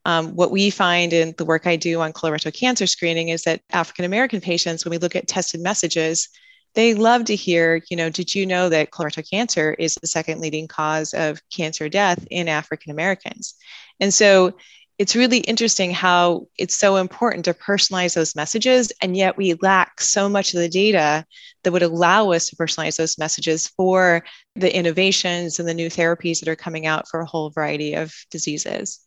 Um, 0.10 0.36
what 0.36 0.50
we 0.50 0.72
find 0.72 1.14
in 1.14 1.36
the 1.38 1.46
work 1.46 1.68
I 1.68 1.76
do 1.76 2.02
on 2.02 2.14
colorectal 2.14 2.52
cancer 2.52 2.88
screening 2.88 3.30
is 3.30 3.44
that 3.44 3.62
African 3.72 4.06
American 4.06 4.42
patients, 4.42 4.84
when 4.84 4.90
we 4.90 4.98
look 4.98 5.16
at 5.16 5.28
tested 5.28 5.62
messages, 5.62 6.30
they 6.74 6.96
love 6.96 7.26
to 7.26 7.36
hear, 7.36 7.84
you 7.92 7.96
know, 7.96 8.10
did 8.10 8.34
you 8.34 8.48
know 8.48 8.70
that 8.70 8.90
colorectal 8.90 9.30
cancer 9.30 9.76
is 9.78 9.94
the 10.02 10.08
second 10.08 10.42
leading 10.42 10.68
cause 10.68 11.14
of 11.14 11.40
cancer 11.56 11.90
death 11.90 12.26
in 12.32 12.48
African 12.48 12.92
Americans? 12.92 13.54
And 14.00 14.12
so 14.12 14.58
it's 14.98 15.16
really 15.16 15.42
interesting 15.42 15.92
how 15.92 16.48
it's 16.58 16.76
so 16.76 16.96
important 16.96 17.46
to 17.46 17.54
personalize 17.54 18.16
those 18.16 18.36
messages, 18.36 18.92
and 19.04 19.16
yet 19.16 19.38
we 19.38 19.54
lack 19.62 20.02
so 20.02 20.28
much 20.28 20.56
of 20.56 20.60
the 20.60 20.70
data 20.70 21.24
that 21.64 21.72
would 21.72 21.84
allow 21.84 22.32
us 22.32 22.50
to 22.50 22.56
personalize 22.56 22.98
those 22.98 23.20
messages 23.20 23.68
for 23.68 24.24
the 24.56 24.76
innovations 24.76 25.60
and 25.60 25.70
the 25.70 25.74
new 25.76 25.88
therapies 25.88 26.40
that 26.40 26.50
are 26.50 26.56
coming 26.56 26.88
out 26.88 27.08
for 27.08 27.20
a 27.20 27.28
whole 27.28 27.52
variety 27.52 27.94
of 27.94 28.12
diseases. 28.32 29.06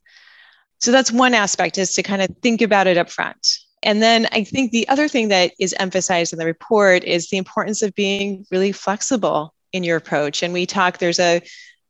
So 0.83 0.91
that's 0.91 1.13
one 1.13 1.33
aspect 1.33 1.77
is 1.77 1.95
to 1.95 2.03
kind 2.03 2.21
of 2.21 2.27
think 2.41 2.61
about 2.61 2.87
it 2.87 2.97
up 2.97 3.09
front. 3.09 3.59
And 3.83 4.01
then 4.01 4.27
I 4.33 4.43
think 4.43 4.71
the 4.71 4.85
other 4.89 5.07
thing 5.07 5.29
that 5.29 5.53
is 5.57 5.73
emphasized 5.79 6.33
in 6.33 6.39
the 6.39 6.45
report 6.45 7.05
is 7.05 7.29
the 7.29 7.37
importance 7.37 7.81
of 7.81 7.95
being 7.95 8.45
really 8.51 8.73
flexible 8.73 9.53
in 9.71 9.85
your 9.85 9.95
approach. 9.95 10.43
And 10.43 10.53
we 10.53 10.65
talk, 10.65 10.97
there's 10.97 11.21
a 11.21 11.41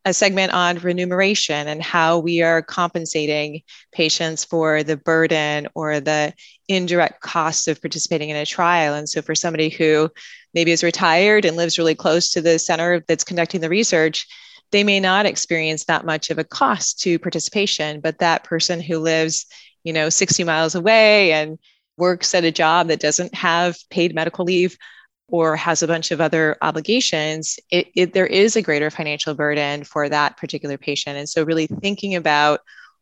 a 0.06 0.14
segment 0.14 0.52
on 0.52 0.78
remuneration 0.80 1.68
and 1.70 1.82
how 1.82 2.20
we 2.20 2.42
are 2.42 2.62
compensating 2.62 3.62
patients 3.94 4.44
for 4.44 4.84
the 4.84 4.98
burden 4.98 5.66
or 5.76 6.02
the 6.02 6.34
indirect 6.68 7.22
costs 7.22 7.70
of 7.70 7.82
participating 7.82 8.30
in 8.30 8.36
a 8.36 8.46
trial. 8.46 8.94
And 8.94 9.08
so, 9.08 9.22
for 9.24 9.34
somebody 9.34 9.70
who 9.70 10.10
maybe 10.54 10.72
is 10.72 10.84
retired 10.84 11.46
and 11.46 11.58
lives 11.58 11.80
really 11.80 11.96
close 11.96 12.30
to 12.32 12.42
the 12.42 12.60
center 12.60 13.04
that's 13.08 13.24
conducting 13.24 13.62
the 13.62 13.70
research, 13.70 14.28
they 14.74 14.84
may 14.84 15.00
not 15.00 15.28
experience 15.28 15.86
that 15.86 16.04
much 16.04 16.32
of 16.32 16.40
a 16.40 16.44
cost 16.44 17.00
to 17.00 17.20
participation. 17.20 18.02
But 18.02 18.18
that 18.18 18.44
person 18.44 18.82
who 18.82 18.98
lives, 18.98 19.46
you 19.84 19.94
know, 19.94 20.10
60 20.10 20.44
miles 20.44 20.74
away 20.74 21.32
and 21.32 21.60
works 21.96 22.34
at 22.34 22.44
a 22.44 22.52
job 22.52 22.88
that 22.88 23.00
doesn't 23.00 23.36
have 23.36 23.78
paid 23.92 24.16
medical 24.16 24.44
leave 24.44 24.76
or 25.28 25.56
has 25.56 25.84
a 25.84 25.88
bunch 25.88 26.10
of 26.10 26.20
other 26.20 26.58
obligations, 26.64 27.60
it, 27.70 27.88
it, 27.96 28.14
there 28.14 28.26
is 28.26 28.56
a 28.56 28.64
greater 28.64 28.90
financial 28.90 29.36
burden 29.36 29.84
for 29.84 30.10
that 30.10 30.38
particular 30.38 30.78
patient. 30.78 31.18
And 31.18 31.30
so, 31.30 31.44
really 31.44 31.68
thinking 31.68 32.16
about 32.16 32.62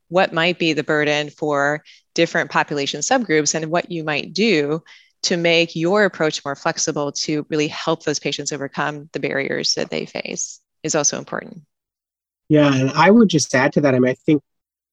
what 0.09 0.33
might 0.33 0.59
be 0.59 0.73
the 0.73 0.83
burden 0.83 1.29
for 1.29 1.83
different 2.15 2.51
population 2.51 2.99
subgroups 2.99 3.55
and 3.55 3.71
what 3.71 3.89
you 3.89 4.03
might 4.03 4.33
do 4.33 4.83
to 5.23 5.37
make 5.37 5.73
your 5.73 6.03
approach 6.03 6.43
more 6.43 6.55
flexible 6.55 7.13
to 7.13 7.45
really 7.49 7.69
help 7.69 8.03
those 8.03 8.19
patients 8.19 8.51
overcome 8.51 9.09
the 9.13 9.21
barriers 9.21 9.75
that 9.75 9.89
they 9.89 10.05
face 10.05 10.59
is 10.83 10.95
also 10.95 11.17
important. 11.17 11.61
Yeah, 12.49 12.73
and 12.73 12.91
I 12.91 13.11
would 13.11 13.29
just 13.29 13.53
add 13.55 13.73
to 13.73 13.81
that. 13.81 13.95
I 13.95 13.99
mean, 13.99 14.11
I 14.11 14.15
think 14.25 14.43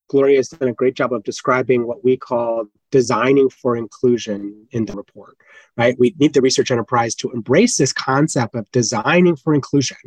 Gloria 0.09 0.37
has 0.37 0.48
done 0.48 0.68
a 0.68 0.72
great 0.72 0.94
job 0.94 1.12
of 1.12 1.22
describing 1.24 1.87
what 1.87 2.05
we 2.05 2.16
call 2.16 2.66
designing 2.90 3.51
for 3.51 3.77
inclusion 3.77 4.66
in 4.70 4.87
the 4.87 4.94
report, 4.94 5.37
right? 5.77 5.94
We 5.98 6.14
need 6.18 6.33
the 6.33 6.40
research 6.40 6.70
enterprise 6.70 7.14
to 7.16 7.31
embrace 7.31 7.77
this 7.77 7.92
concept 7.92 8.55
of 8.55 8.70
designing 8.70 9.37
for 9.37 9.55
inclusion. 9.55 9.98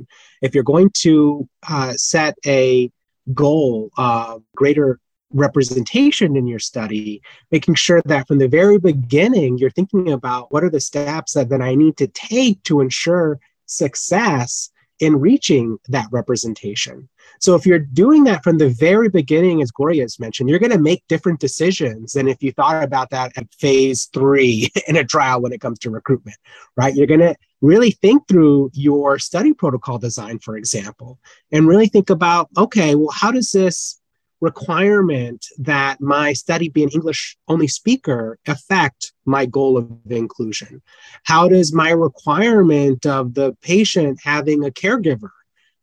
If 0.42 0.56
you're 0.56 0.64
going 0.64 0.90
to 1.02 1.48
uh, 1.68 1.94
set 1.94 2.36
a 2.46 2.92
goal 3.34 3.92
of 3.98 4.44
greater 4.56 5.00
representation 5.34 6.36
in 6.36 6.48
your 6.48 6.60
study, 6.60 7.22
making 7.52 7.76
sure 7.76 8.02
that 8.06 8.28
from 8.28 8.40
the 8.40 8.48
very 8.48 8.80
beginning, 8.80 9.58
you're 9.58 9.70
thinking 9.70 10.12
about 10.12 10.52
what 10.52 10.64
are 10.64 10.70
the 10.70 10.82
steps 10.82 11.34
that 11.34 11.50
then 11.50 11.62
I 11.62 11.76
need 11.76 11.98
to 11.98 12.08
take 12.08 12.62
to 12.64 12.82
ensure 12.82 13.40
success 13.66 14.72
in 15.02 15.20
reaching 15.20 15.78
that 15.90 16.08
representation. 16.12 17.10
So 17.40 17.56
if 17.56 17.66
you're 17.66 17.80
doing 17.80 18.24
that 18.26 18.44
from 18.44 18.60
the 18.60 18.70
very 18.70 19.10
beginning, 19.10 19.62
as 19.62 19.72
Gloria 19.72 20.04
has 20.04 20.20
mentioned, 20.20 20.48
you're 20.48 20.60
going 20.60 20.72
to 20.72 20.78
make 20.78 21.04
different 21.08 21.40
decisions 21.40 22.14
than 22.14 22.28
if 22.28 22.42
you 22.42 22.52
thought 22.52 22.84
about 22.84 23.10
that 23.10 23.32
at 23.36 23.54
phase 23.56 24.06
three 24.14 24.70
in 24.88 24.96
a 24.96 25.04
trial 25.04 25.42
when 25.42 25.54
it 25.54 25.60
comes 25.60 25.80
to 25.80 25.90
recruitment, 25.90 26.38
right? 26.78 26.96
You're 26.96 27.08
going 27.08 27.20
to 27.20 27.36
really 27.62 27.92
think 27.92 28.28
through 28.28 28.70
your 28.74 29.18
study 29.18 29.54
protocol 29.54 29.98
design, 29.98 30.38
for 30.38 30.56
example, 30.56 31.20
and 31.52 31.68
really 31.68 31.88
think 31.88 32.12
about, 32.12 32.50
okay, 32.56 32.94
well, 32.94 33.12
how 33.12 33.32
does 33.32 33.52
this 33.52 34.01
requirement 34.42 35.46
that 35.60 36.02
my 36.02 36.34
study 36.34 36.68
be 36.68 36.84
an 36.84 36.90
English 36.90 37.38
only 37.48 37.68
speaker 37.68 38.40
affect 38.48 39.14
my 39.26 39.46
goal 39.46 39.78
of 39.78 39.90
inclusion? 40.10 40.82
How 41.24 41.48
does 41.48 41.72
my 41.72 41.92
requirement 41.92 43.06
of 43.06 43.36
the 43.36 43.56
patient 43.62 44.20
having 44.24 44.66
a 44.66 44.72
caregiver 44.72 45.30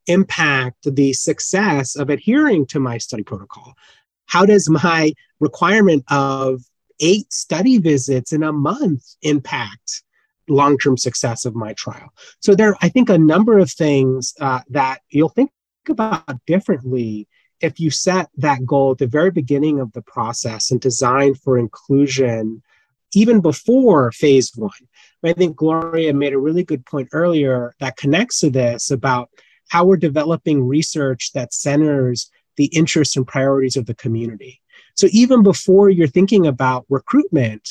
impact 0.06 0.94
the 0.94 1.12
success 1.12 1.96
of 1.96 2.10
adhering 2.10 2.66
to 2.66 2.80
my 2.80 2.98
study 2.98 3.22
protocol? 3.22 3.74
How 4.26 4.44
does 4.44 4.68
my 4.68 5.14
requirement 5.40 6.04
of 6.10 6.62
eight 7.00 7.32
study 7.32 7.78
visits 7.78 8.32
in 8.32 8.42
a 8.42 8.52
month 8.52 9.04
impact 9.22 10.02
long-term 10.48 10.96
success 10.96 11.44
of 11.44 11.54
my 11.54 11.74
trial? 11.74 12.12
So 12.40 12.54
there, 12.54 12.76
I 12.82 12.88
think, 12.88 13.08
a 13.08 13.18
number 13.18 13.58
of 13.58 13.70
things 13.70 14.34
uh, 14.40 14.60
that 14.70 15.00
you'll 15.10 15.28
think 15.28 15.50
about 15.88 16.44
differently 16.46 17.28
if 17.60 17.80
you 17.80 17.90
set 17.90 18.28
that 18.36 18.64
goal 18.64 18.92
at 18.92 18.98
the 18.98 19.06
very 19.06 19.30
beginning 19.30 19.80
of 19.80 19.92
the 19.92 20.02
process 20.02 20.70
and 20.70 20.80
design 20.80 21.34
for 21.34 21.58
inclusion 21.58 22.62
even 23.14 23.40
before 23.40 24.12
phase 24.12 24.52
one. 24.54 24.70
I 25.24 25.32
think 25.32 25.56
Gloria 25.56 26.12
made 26.12 26.32
a 26.32 26.38
really 26.38 26.62
good 26.62 26.84
point 26.86 27.08
earlier 27.12 27.74
that 27.80 27.96
connects 27.96 28.40
to 28.40 28.50
this 28.50 28.90
about 28.90 29.30
how 29.68 29.84
we're 29.84 29.96
developing 29.96 30.66
research 30.66 31.32
that 31.32 31.52
centers 31.52 32.30
the 32.56 32.66
interests 32.66 33.16
and 33.16 33.26
priorities 33.26 33.76
of 33.76 33.86
the 33.86 33.94
community. 33.94 34.60
So 34.94 35.08
even 35.10 35.42
before 35.42 35.90
you're 35.90 36.06
thinking 36.06 36.46
about 36.46 36.86
recruitment, 36.88 37.68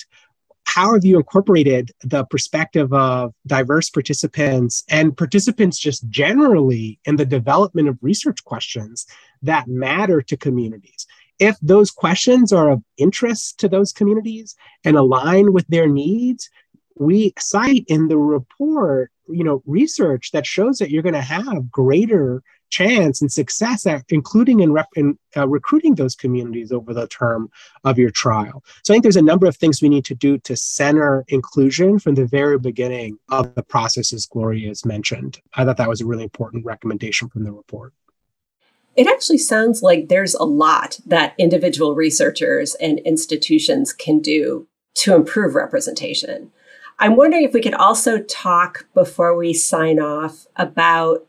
how 0.66 0.94
have 0.94 1.06
you 1.06 1.18
incorporated 1.18 1.92
the 2.04 2.26
perspective 2.26 2.94
of 2.94 3.34
diverse 3.48 3.90
participants 3.90 4.84
and 4.90 5.16
participants 5.16 5.80
just 5.80 6.08
generally 6.10 7.00
in 7.06 7.16
the 7.16 7.26
development 7.26 7.88
of 7.88 7.98
research 8.02 8.44
questions 8.44 9.06
that 9.42 9.68
matter 9.68 10.22
to 10.22 10.38
communities? 10.38 11.06
If 11.40 11.58
those 11.62 11.92
questions 11.92 12.52
are 12.52 12.72
of 12.72 12.84
interest 12.98 13.60
to 13.60 13.68
those 13.68 13.94
communities 13.94 14.56
and 14.84 14.98
align 14.98 15.54
with 15.54 15.68
their 15.68 15.88
needs, 15.88 16.50
we 16.96 17.34
cite 17.38 17.86
in 17.88 18.08
the 18.08 18.18
report 18.18 19.12
you 19.30 19.44
know 19.44 19.62
research 19.66 20.32
that 20.32 20.46
shows 20.46 20.78
that 20.78 20.90
you're 20.90 21.04
going 21.04 21.14
to 21.14 21.22
have 21.22 21.70
greater 21.72 22.42
chance 22.70 23.22
and 23.22 23.32
success 23.32 23.86
at 23.86 24.04
including 24.10 24.60
in, 24.60 24.74
rep- 24.74 24.90
in 24.96 25.18
uh, 25.38 25.48
recruiting 25.48 25.96
those 25.96 26.16
communities 26.16 26.72
over 26.72 26.94
the 26.94 27.08
term 27.08 27.50
of 27.86 27.98
your 27.98 28.10
trial. 28.10 28.62
So 28.84 28.94
i 28.94 28.96
think 28.96 29.04
there's 29.04 29.16
a 29.16 29.22
number 29.22 29.46
of 29.46 29.56
things 29.56 29.82
we 29.82 29.90
need 29.90 30.06
to 30.06 30.16
do 30.16 30.38
to 30.40 30.56
center 30.56 31.24
inclusion 31.30 31.98
from 32.00 32.16
the 32.16 32.26
very 32.26 32.60
beginning 32.60 33.20
of 33.30 33.56
the 33.56 33.64
process 33.64 34.12
as 34.12 34.26
gloria 34.26 34.68
has 34.68 34.86
mentioned. 34.86 35.40
I 35.54 35.64
thought 35.64 35.78
that 35.78 35.90
was 35.90 36.02
a 36.02 36.06
really 36.06 36.24
important 36.24 36.66
recommendation 36.66 37.30
from 37.30 37.44
the 37.44 37.52
report 37.52 37.94
it 38.98 39.08
actually 39.08 39.38
sounds 39.38 39.82
like 39.82 40.10
there's 40.10 40.34
a 40.34 40.44
lot 40.44 41.00
that 41.06 41.36
individual 41.38 41.96
researchers 41.96 42.76
and 42.76 43.00
institutions 43.00 43.94
can 43.94 44.20
do 44.20 44.68
to 44.96 45.14
improve 45.16 45.56
representation 45.56 46.52
I'm 47.00 47.16
wondering 47.16 47.44
if 47.44 47.54
we 47.54 47.62
could 47.62 47.76
also 47.76 48.20
talk 48.20 48.88
before 48.94 49.36
we 49.36 49.54
sign 49.54 50.00
off 50.00 50.48
about 50.56 51.26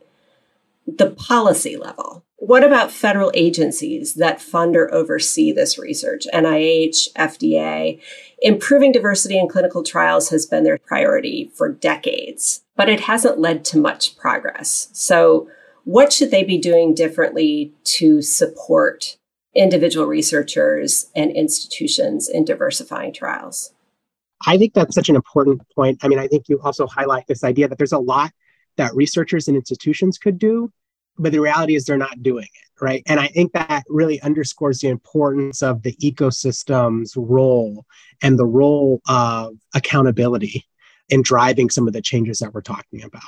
the 0.87 1.11
policy 1.11 1.77
level. 1.77 2.25
What 2.37 2.63
about 2.63 2.91
federal 2.91 3.31
agencies 3.35 4.15
that 4.15 4.41
fund 4.41 4.75
or 4.75 4.91
oversee 4.93 5.51
this 5.51 5.77
research? 5.77 6.25
NIH, 6.33 7.13
FDA. 7.13 8.01
Improving 8.41 8.91
diversity 8.91 9.37
in 9.37 9.49
clinical 9.49 9.83
trials 9.83 10.29
has 10.29 10.45
been 10.45 10.63
their 10.63 10.77
priority 10.79 11.51
for 11.53 11.69
decades, 11.69 12.61
but 12.75 12.89
it 12.89 13.01
hasn't 13.01 13.39
led 13.39 13.65
to 13.65 13.77
much 13.77 14.17
progress. 14.17 14.89
So, 14.93 15.49
what 15.89 16.13
should 16.13 16.29
they 16.29 16.43
be 16.43 16.59
doing 16.59 16.93
differently 16.93 17.73
to 17.83 18.21
support 18.21 19.17
individual 19.55 20.05
researchers 20.05 21.09
and 21.15 21.31
institutions 21.31 22.29
in 22.29 22.45
diversifying 22.45 23.11
trials? 23.11 23.73
I 24.45 24.59
think 24.59 24.75
that's 24.75 24.93
such 24.93 25.09
an 25.09 25.15
important 25.15 25.63
point. 25.73 25.97
I 26.03 26.07
mean, 26.07 26.19
I 26.19 26.27
think 26.27 26.47
you 26.47 26.61
also 26.61 26.85
highlight 26.85 27.25
this 27.25 27.43
idea 27.43 27.67
that 27.67 27.79
there's 27.79 27.91
a 27.91 27.97
lot 27.97 28.31
that 28.77 28.93
researchers 28.93 29.47
and 29.47 29.57
institutions 29.57 30.19
could 30.19 30.37
do, 30.37 30.71
but 31.17 31.31
the 31.31 31.39
reality 31.39 31.73
is 31.73 31.85
they're 31.85 31.97
not 31.97 32.21
doing 32.21 32.45
it, 32.53 32.83
right? 32.83 33.01
And 33.07 33.19
I 33.19 33.25
think 33.25 33.53
that 33.53 33.83
really 33.89 34.21
underscores 34.21 34.81
the 34.81 34.89
importance 34.89 35.63
of 35.63 35.81
the 35.81 35.93
ecosystem's 35.93 37.17
role 37.17 37.87
and 38.21 38.37
the 38.37 38.45
role 38.45 39.01
of 39.09 39.55
accountability 39.73 40.67
in 41.09 41.21
driving 41.21 41.69
some 41.69 41.87
of 41.87 41.93
the 41.93 42.01
changes 42.01 42.39
that 42.39 42.53
we're 42.53 42.61
talking 42.61 43.03
about. 43.03 43.21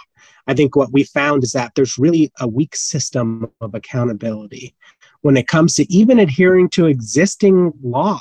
I 0.47 0.53
think 0.53 0.75
what 0.75 0.91
we 0.91 1.03
found 1.03 1.43
is 1.43 1.51
that 1.51 1.73
there's 1.75 1.97
really 1.97 2.31
a 2.39 2.47
weak 2.47 2.75
system 2.75 3.51
of 3.61 3.75
accountability 3.75 4.75
when 5.21 5.37
it 5.37 5.47
comes 5.47 5.75
to 5.75 5.91
even 5.93 6.19
adhering 6.19 6.69
to 6.69 6.87
existing 6.87 7.73
law 7.83 8.19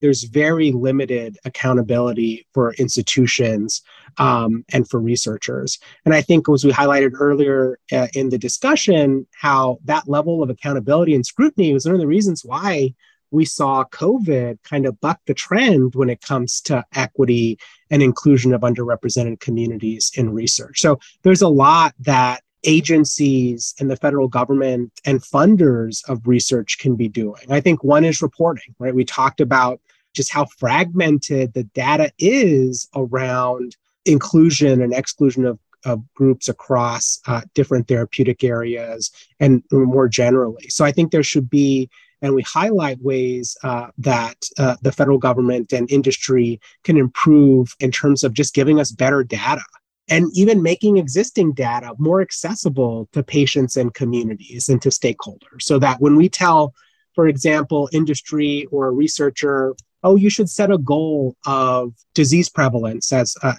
there's 0.00 0.24
very 0.24 0.72
limited 0.72 1.38
accountability 1.44 2.46
for 2.52 2.74
institutions 2.74 3.82
um, 4.18 4.64
and 4.72 4.88
for 4.88 5.00
researchers. 5.00 5.78
And 6.04 6.14
I 6.14 6.20
think, 6.20 6.48
as 6.48 6.64
we 6.64 6.72
highlighted 6.72 7.12
earlier 7.18 7.78
uh, 7.92 8.08
in 8.14 8.28
the 8.28 8.38
discussion, 8.38 9.26
how 9.32 9.78
that 9.84 10.08
level 10.08 10.42
of 10.42 10.50
accountability 10.50 11.14
and 11.14 11.24
scrutiny 11.24 11.72
was 11.72 11.86
one 11.86 11.94
of 11.94 12.00
the 12.00 12.06
reasons 12.06 12.44
why 12.44 12.94
we 13.30 13.44
saw 13.44 13.84
COVID 13.84 14.62
kind 14.62 14.86
of 14.86 15.00
buck 15.00 15.20
the 15.26 15.34
trend 15.34 15.94
when 15.94 16.10
it 16.10 16.20
comes 16.20 16.60
to 16.62 16.84
equity 16.94 17.58
and 17.90 18.02
inclusion 18.02 18.54
of 18.54 18.62
underrepresented 18.62 19.40
communities 19.40 20.12
in 20.14 20.32
research. 20.32 20.80
So 20.80 20.98
there's 21.22 21.42
a 21.42 21.48
lot 21.48 21.94
that 22.00 22.42
agencies 22.64 23.74
and 23.78 23.90
the 23.90 23.96
federal 23.96 24.28
government 24.28 24.92
and 25.04 25.22
funders 25.22 26.08
of 26.08 26.26
research 26.26 26.78
can 26.78 26.96
be 26.96 27.08
doing. 27.08 27.42
I 27.50 27.60
think 27.60 27.84
one 27.84 28.04
is 28.04 28.22
reporting, 28.22 28.74
right? 28.78 28.94
We 28.94 29.04
talked 29.04 29.40
about 29.40 29.80
just 30.14 30.32
how 30.32 30.46
fragmented 30.46 31.52
the 31.52 31.64
data 31.64 32.10
is 32.18 32.88
around 32.96 33.76
inclusion 34.04 34.82
and 34.82 34.94
exclusion 34.94 35.44
of, 35.44 35.58
of 35.84 36.02
groups 36.14 36.48
across 36.48 37.20
uh, 37.26 37.42
different 37.54 37.86
therapeutic 37.86 38.42
areas 38.42 39.12
and 39.38 39.62
more 39.70 40.08
generally. 40.08 40.68
So 40.68 40.84
I 40.84 40.92
think 40.92 41.12
there 41.12 41.22
should 41.22 41.50
be 41.50 41.90
and 42.22 42.34
we 42.34 42.42
highlight 42.42 43.00
ways 43.02 43.56
uh, 43.62 43.88
that 43.98 44.36
uh, 44.58 44.76
the 44.82 44.92
federal 44.92 45.18
government 45.18 45.72
and 45.72 45.90
industry 45.90 46.60
can 46.84 46.96
improve 46.96 47.74
in 47.80 47.90
terms 47.90 48.24
of 48.24 48.32
just 48.32 48.54
giving 48.54 48.80
us 48.80 48.92
better 48.92 49.22
data 49.22 49.62
and 50.08 50.30
even 50.34 50.62
making 50.62 50.96
existing 50.96 51.52
data 51.52 51.92
more 51.98 52.20
accessible 52.20 53.08
to 53.12 53.22
patients 53.22 53.76
and 53.76 53.94
communities 53.94 54.68
and 54.68 54.80
to 54.82 54.88
stakeholders. 54.88 55.62
So 55.62 55.78
that 55.80 56.00
when 56.00 56.16
we 56.16 56.28
tell 56.28 56.74
for 57.14 57.26
example 57.26 57.88
industry 57.92 58.66
or 58.70 58.86
a 58.86 58.92
researcher 58.92 59.74
oh, 60.06 60.14
you 60.14 60.30
should 60.30 60.48
set 60.48 60.70
a 60.70 60.78
goal 60.78 61.36
of 61.46 61.92
disease 62.14 62.48
prevalence 62.48 63.12
as 63.12 63.36
uh, 63.42 63.54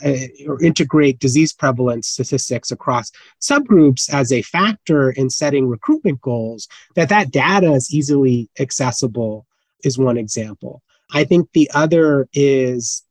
or 0.47 0.63
integrate 0.63 1.19
disease 1.19 1.51
prevalence 1.51 2.07
statistics 2.07 2.71
across 2.71 3.11
subgroups 3.41 4.11
as 4.11 4.31
a 4.31 4.41
factor 4.41 5.11
in 5.11 5.29
setting 5.29 5.67
recruitment 5.67 6.21
goals. 6.21 6.69
That 6.95 7.09
that 7.09 7.31
data 7.31 7.73
is 7.73 7.93
easily 7.93 8.49
accessible 8.59 9.45
is 9.83 9.97
one 9.97 10.17
example. 10.17 10.81
I 11.11 11.25
think 11.25 11.49
the 11.51 11.69
other 11.73 12.29
is 12.33 13.03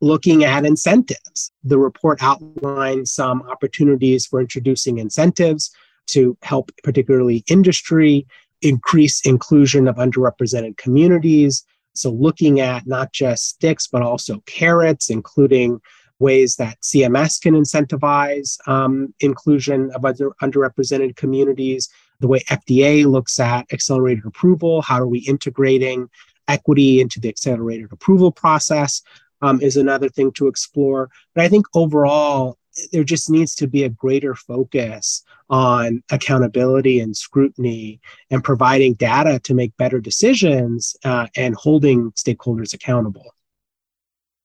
looking 0.00 0.44
at 0.44 0.64
incentives. 0.64 1.50
The 1.64 1.78
report 1.78 2.22
outlines 2.22 3.12
some 3.12 3.42
opportunities 3.42 4.26
for 4.26 4.40
introducing 4.40 4.98
incentives 4.98 5.72
to 6.08 6.38
help, 6.42 6.70
particularly 6.84 7.42
industry, 7.48 8.28
increase 8.62 9.20
inclusion 9.26 9.88
of 9.88 9.96
underrepresented 9.96 10.76
communities, 10.76 11.64
so, 11.98 12.10
looking 12.10 12.60
at 12.60 12.86
not 12.86 13.12
just 13.12 13.48
sticks, 13.48 13.86
but 13.86 14.02
also 14.02 14.42
carrots, 14.46 15.10
including 15.10 15.80
ways 16.18 16.56
that 16.56 16.80
CMS 16.80 17.40
can 17.40 17.54
incentivize 17.54 18.58
um, 18.68 19.14
inclusion 19.20 19.90
of 19.94 20.04
other 20.04 20.30
underrepresented 20.42 21.16
communities, 21.16 21.88
the 22.20 22.28
way 22.28 22.40
FDA 22.50 23.04
looks 23.04 23.38
at 23.38 23.72
accelerated 23.72 24.24
approval, 24.26 24.82
how 24.82 25.00
are 25.00 25.06
we 25.06 25.20
integrating 25.20 26.08
equity 26.48 27.00
into 27.00 27.20
the 27.20 27.28
accelerated 27.28 27.92
approval 27.92 28.32
process 28.32 29.02
um, 29.42 29.60
is 29.60 29.76
another 29.76 30.08
thing 30.08 30.32
to 30.32 30.48
explore. 30.48 31.10
But 31.34 31.44
I 31.44 31.48
think 31.48 31.66
overall, 31.74 32.58
there 32.92 33.04
just 33.04 33.30
needs 33.30 33.54
to 33.56 33.66
be 33.66 33.84
a 33.84 33.88
greater 33.88 34.34
focus 34.34 35.24
on 35.50 36.02
accountability 36.10 37.00
and 37.00 37.16
scrutiny 37.16 38.00
and 38.30 38.44
providing 38.44 38.94
data 38.94 39.38
to 39.40 39.54
make 39.54 39.76
better 39.76 40.00
decisions 40.00 40.96
uh, 41.04 41.26
and 41.36 41.54
holding 41.54 42.10
stakeholders 42.12 42.74
accountable. 42.74 43.34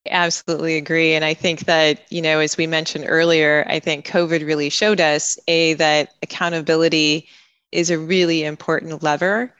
Absolutely 0.09 0.75
agree. 0.75 1.13
And 1.13 1.23
I 1.23 1.33
think 1.33 1.61
that, 1.61 2.01
you 2.11 2.21
know, 2.21 2.39
as 2.39 2.57
we 2.57 2.67
mentioned 2.67 3.05
earlier, 3.07 3.65
I 3.69 3.79
think 3.79 4.05
COVID 4.05 4.45
really 4.45 4.69
showed 4.69 4.99
us 4.99 5.39
A, 5.47 5.73
that 5.75 6.13
accountability 6.21 7.27
is 7.71 7.89
a 7.89 7.97
really 7.97 8.43
important 8.43 9.01
lever 9.01 9.53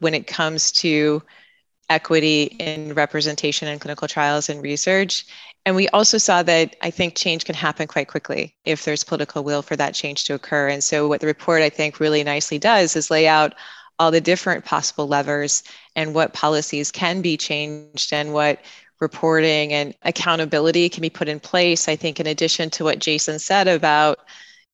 when 0.00 0.14
it 0.14 0.26
comes 0.26 0.70
to 0.72 1.22
equity 1.88 2.44
in 2.44 2.94
representation 2.94 3.68
in 3.68 3.78
clinical 3.78 4.08
trials 4.08 4.48
and 4.48 4.62
research. 4.62 5.24
And 5.66 5.74
we 5.74 5.88
also 5.88 6.16
saw 6.16 6.44
that 6.44 6.76
I 6.80 6.90
think 6.90 7.16
change 7.16 7.44
can 7.44 7.56
happen 7.56 7.88
quite 7.88 8.06
quickly 8.06 8.54
if 8.64 8.84
there's 8.84 9.02
political 9.02 9.42
will 9.42 9.62
for 9.62 9.74
that 9.76 9.94
change 9.94 10.24
to 10.24 10.34
occur. 10.34 10.68
And 10.68 10.82
so, 10.82 11.08
what 11.08 11.20
the 11.20 11.26
report 11.26 11.60
I 11.60 11.68
think 11.70 11.98
really 11.98 12.22
nicely 12.22 12.58
does 12.58 12.94
is 12.94 13.10
lay 13.10 13.26
out 13.26 13.52
all 13.98 14.12
the 14.12 14.20
different 14.20 14.64
possible 14.64 15.08
levers 15.08 15.64
and 15.96 16.14
what 16.14 16.32
policies 16.32 16.92
can 16.92 17.20
be 17.20 17.36
changed 17.36 18.12
and 18.12 18.32
what 18.32 18.60
reporting 19.00 19.72
and 19.72 19.92
accountability 20.02 20.88
can 20.88 21.02
be 21.02 21.10
put 21.10 21.28
in 21.28 21.40
place. 21.40 21.88
I 21.88 21.96
think, 21.96 22.20
in 22.20 22.28
addition 22.28 22.70
to 22.70 22.84
what 22.84 23.00
Jason 23.00 23.40
said 23.40 23.66
about 23.66 24.20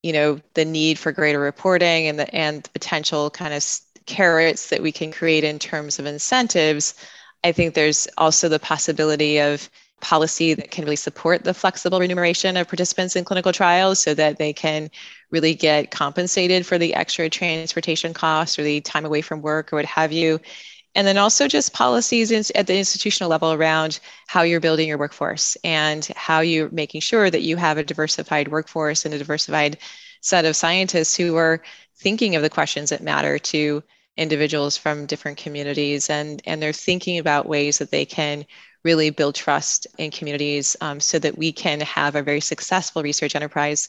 you 0.02 0.12
know 0.12 0.40
the 0.54 0.64
need 0.64 0.98
for 0.98 1.10
greater 1.10 1.40
reporting 1.40 2.06
and 2.06 2.18
the 2.18 2.34
and 2.34 2.62
the 2.64 2.70
potential 2.70 3.30
kind 3.30 3.54
of 3.54 3.64
carrots 4.06 4.68
that 4.68 4.82
we 4.82 4.92
can 4.92 5.12
create 5.12 5.44
in 5.44 5.58
terms 5.58 5.98
of 6.00 6.06
incentives 6.06 6.94
i 7.44 7.52
think 7.52 7.74
there's 7.74 8.08
also 8.18 8.48
the 8.48 8.58
possibility 8.58 9.38
of 9.38 9.70
policy 10.02 10.52
that 10.52 10.70
can 10.70 10.84
really 10.84 10.96
support 10.96 11.44
the 11.44 11.54
flexible 11.54 12.00
remuneration 12.00 12.56
of 12.56 12.68
participants 12.68 13.16
in 13.16 13.24
clinical 13.24 13.52
trials 13.52 14.00
so 14.00 14.12
that 14.12 14.36
they 14.36 14.52
can 14.52 14.90
really 15.30 15.54
get 15.54 15.90
compensated 15.90 16.66
for 16.66 16.76
the 16.76 16.94
extra 16.94 17.30
transportation 17.30 18.12
costs 18.12 18.58
or 18.58 18.64
the 18.64 18.80
time 18.82 19.06
away 19.06 19.22
from 19.22 19.40
work 19.40 19.72
or 19.72 19.76
what 19.76 19.84
have 19.86 20.12
you. 20.12 20.38
And 20.94 21.06
then 21.06 21.16
also 21.16 21.48
just 21.48 21.72
policies 21.72 22.50
at 22.50 22.66
the 22.66 22.76
institutional 22.76 23.30
level 23.30 23.52
around 23.52 24.00
how 24.26 24.42
you're 24.42 24.60
building 24.60 24.88
your 24.88 24.98
workforce 24.98 25.56
and 25.64 26.04
how 26.16 26.40
you're 26.40 26.68
making 26.70 27.00
sure 27.00 27.30
that 27.30 27.42
you 27.42 27.56
have 27.56 27.78
a 27.78 27.84
diversified 27.84 28.48
workforce 28.48 29.06
and 29.06 29.14
a 29.14 29.18
diversified 29.18 29.78
set 30.20 30.44
of 30.44 30.56
scientists 30.56 31.16
who 31.16 31.36
are 31.36 31.62
thinking 31.96 32.36
of 32.36 32.42
the 32.42 32.50
questions 32.50 32.90
that 32.90 33.02
matter 33.02 33.38
to 33.38 33.82
individuals 34.18 34.76
from 34.76 35.06
different 35.06 35.38
communities 35.38 36.10
and, 36.10 36.42
and 36.44 36.60
they're 36.60 36.74
thinking 36.74 37.18
about 37.18 37.48
ways 37.48 37.78
that 37.78 37.90
they 37.90 38.04
can 38.04 38.44
really 38.84 39.10
build 39.10 39.34
trust 39.34 39.86
in 39.98 40.10
communities 40.10 40.76
um, 40.80 41.00
so 41.00 41.18
that 41.18 41.38
we 41.38 41.52
can 41.52 41.80
have 41.80 42.14
a 42.14 42.22
very 42.22 42.40
successful 42.40 43.02
research 43.02 43.34
enterprise 43.34 43.88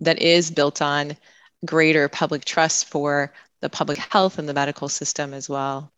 that 0.00 0.20
is 0.20 0.50
built 0.50 0.82
on 0.82 1.16
greater 1.64 2.08
public 2.08 2.44
trust 2.44 2.86
for 2.86 3.32
the 3.60 3.70
public 3.70 3.98
health 3.98 4.38
and 4.38 4.48
the 4.48 4.54
medical 4.54 4.88
system 4.88 5.32
as 5.32 5.48
well. 5.48 5.90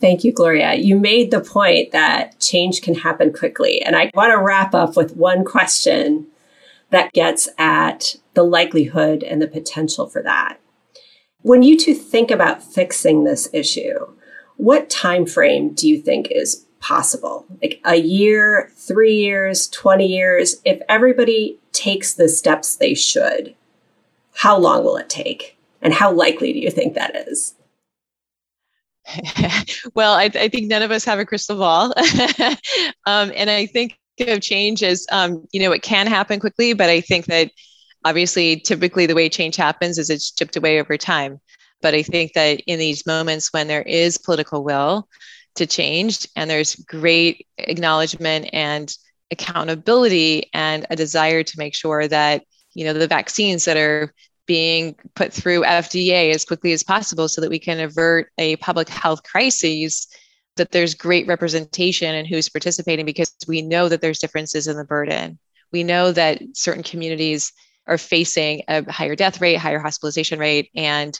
Thank 0.00 0.22
you, 0.22 0.32
Gloria. 0.32 0.74
You 0.74 0.98
made 0.98 1.30
the 1.30 1.40
point 1.40 1.90
that 1.92 2.38
change 2.40 2.82
can 2.82 2.94
happen 2.94 3.32
quickly. 3.32 3.82
And 3.82 3.96
I 3.96 4.10
want 4.14 4.30
to 4.30 4.38
wrap 4.38 4.74
up 4.74 4.96
with 4.96 5.16
one 5.16 5.44
question 5.44 6.26
that 6.90 7.12
gets 7.12 7.48
at 7.58 8.16
the 8.34 8.44
likelihood 8.44 9.22
and 9.22 9.42
the 9.42 9.48
potential 9.48 10.08
for 10.08 10.22
that. 10.22 10.58
When 11.42 11.62
you 11.62 11.76
two 11.76 11.94
think 11.94 12.30
about 12.30 12.62
fixing 12.62 13.24
this 13.24 13.48
issue, 13.52 14.14
what 14.56 14.90
time 14.90 15.26
frame 15.26 15.74
do 15.74 15.88
you 15.88 16.00
think 16.00 16.28
is 16.30 16.66
possible. 16.80 17.46
Like 17.62 17.80
a 17.84 17.96
year, 17.96 18.70
three 18.76 19.16
years, 19.16 19.68
20 19.68 20.06
years, 20.06 20.56
if 20.64 20.80
everybody 20.88 21.58
takes 21.72 22.14
the 22.14 22.28
steps 22.28 22.76
they 22.76 22.94
should, 22.94 23.54
how 24.34 24.58
long 24.58 24.84
will 24.84 24.96
it 24.96 25.08
take? 25.08 25.56
And 25.80 25.94
how 25.94 26.12
likely 26.12 26.52
do 26.52 26.58
you 26.58 26.70
think 26.70 26.94
that 26.94 27.14
is? 27.28 27.54
well, 29.94 30.14
I, 30.14 30.24
I, 30.24 30.48
think 30.48 30.68
none 30.68 30.82
of 30.82 30.90
us 30.90 31.04
have 31.04 31.18
a 31.18 31.24
crystal 31.24 31.56
ball. 31.56 31.94
um, 33.06 33.32
and 33.34 33.48
I 33.48 33.66
think 33.66 33.98
of 34.20 34.40
change 34.40 34.82
as, 34.82 35.06
um, 35.10 35.46
you 35.52 35.60
know, 35.60 35.72
it 35.72 35.82
can 35.82 36.06
happen 36.06 36.40
quickly, 36.40 36.74
but 36.74 36.90
I 36.90 37.00
think 37.00 37.26
that 37.26 37.50
Obviously, 38.04 38.60
typically 38.60 39.06
the 39.06 39.14
way 39.14 39.28
change 39.28 39.56
happens 39.56 39.98
is 39.98 40.08
it's 40.08 40.30
chipped 40.30 40.56
away 40.56 40.80
over 40.80 40.96
time. 40.96 41.40
But 41.82 41.94
I 41.94 42.02
think 42.02 42.32
that 42.32 42.60
in 42.66 42.78
these 42.78 43.06
moments 43.06 43.52
when 43.52 43.68
there 43.68 43.82
is 43.82 44.18
political 44.18 44.64
will 44.64 45.08
to 45.58 45.66
change 45.66 46.26
and 46.36 46.48
there's 46.48 46.74
great 46.74 47.46
acknowledgement 47.58 48.48
and 48.52 48.96
accountability 49.30 50.48
and 50.54 50.86
a 50.90 50.96
desire 50.96 51.42
to 51.42 51.58
make 51.58 51.74
sure 51.74 52.08
that 52.08 52.44
you 52.74 52.84
know 52.84 52.92
the 52.92 53.06
vaccines 53.06 53.64
that 53.64 53.76
are 53.76 54.12
being 54.46 54.94
put 55.14 55.32
through 55.32 55.62
FDA 55.62 56.32
as 56.34 56.44
quickly 56.44 56.72
as 56.72 56.82
possible 56.82 57.28
so 57.28 57.40
that 57.40 57.50
we 57.50 57.58
can 57.58 57.80
avert 57.80 58.32
a 58.38 58.56
public 58.56 58.88
health 58.88 59.22
crisis 59.22 60.06
that 60.56 60.70
there's 60.70 60.94
great 60.94 61.26
representation 61.26 62.14
and 62.14 62.26
who's 62.26 62.48
participating 62.48 63.04
because 63.04 63.34
we 63.46 63.60
know 63.60 63.88
that 63.88 64.00
there's 64.00 64.18
differences 64.18 64.66
in 64.66 64.76
the 64.76 64.84
burden. 64.84 65.38
We 65.70 65.84
know 65.84 66.10
that 66.12 66.42
certain 66.54 66.82
communities 66.82 67.52
are 67.86 67.98
facing 67.98 68.62
a 68.68 68.90
higher 68.90 69.14
death 69.14 69.40
rate, 69.40 69.56
higher 69.56 69.78
hospitalization 69.78 70.38
rate 70.38 70.70
and 70.74 71.18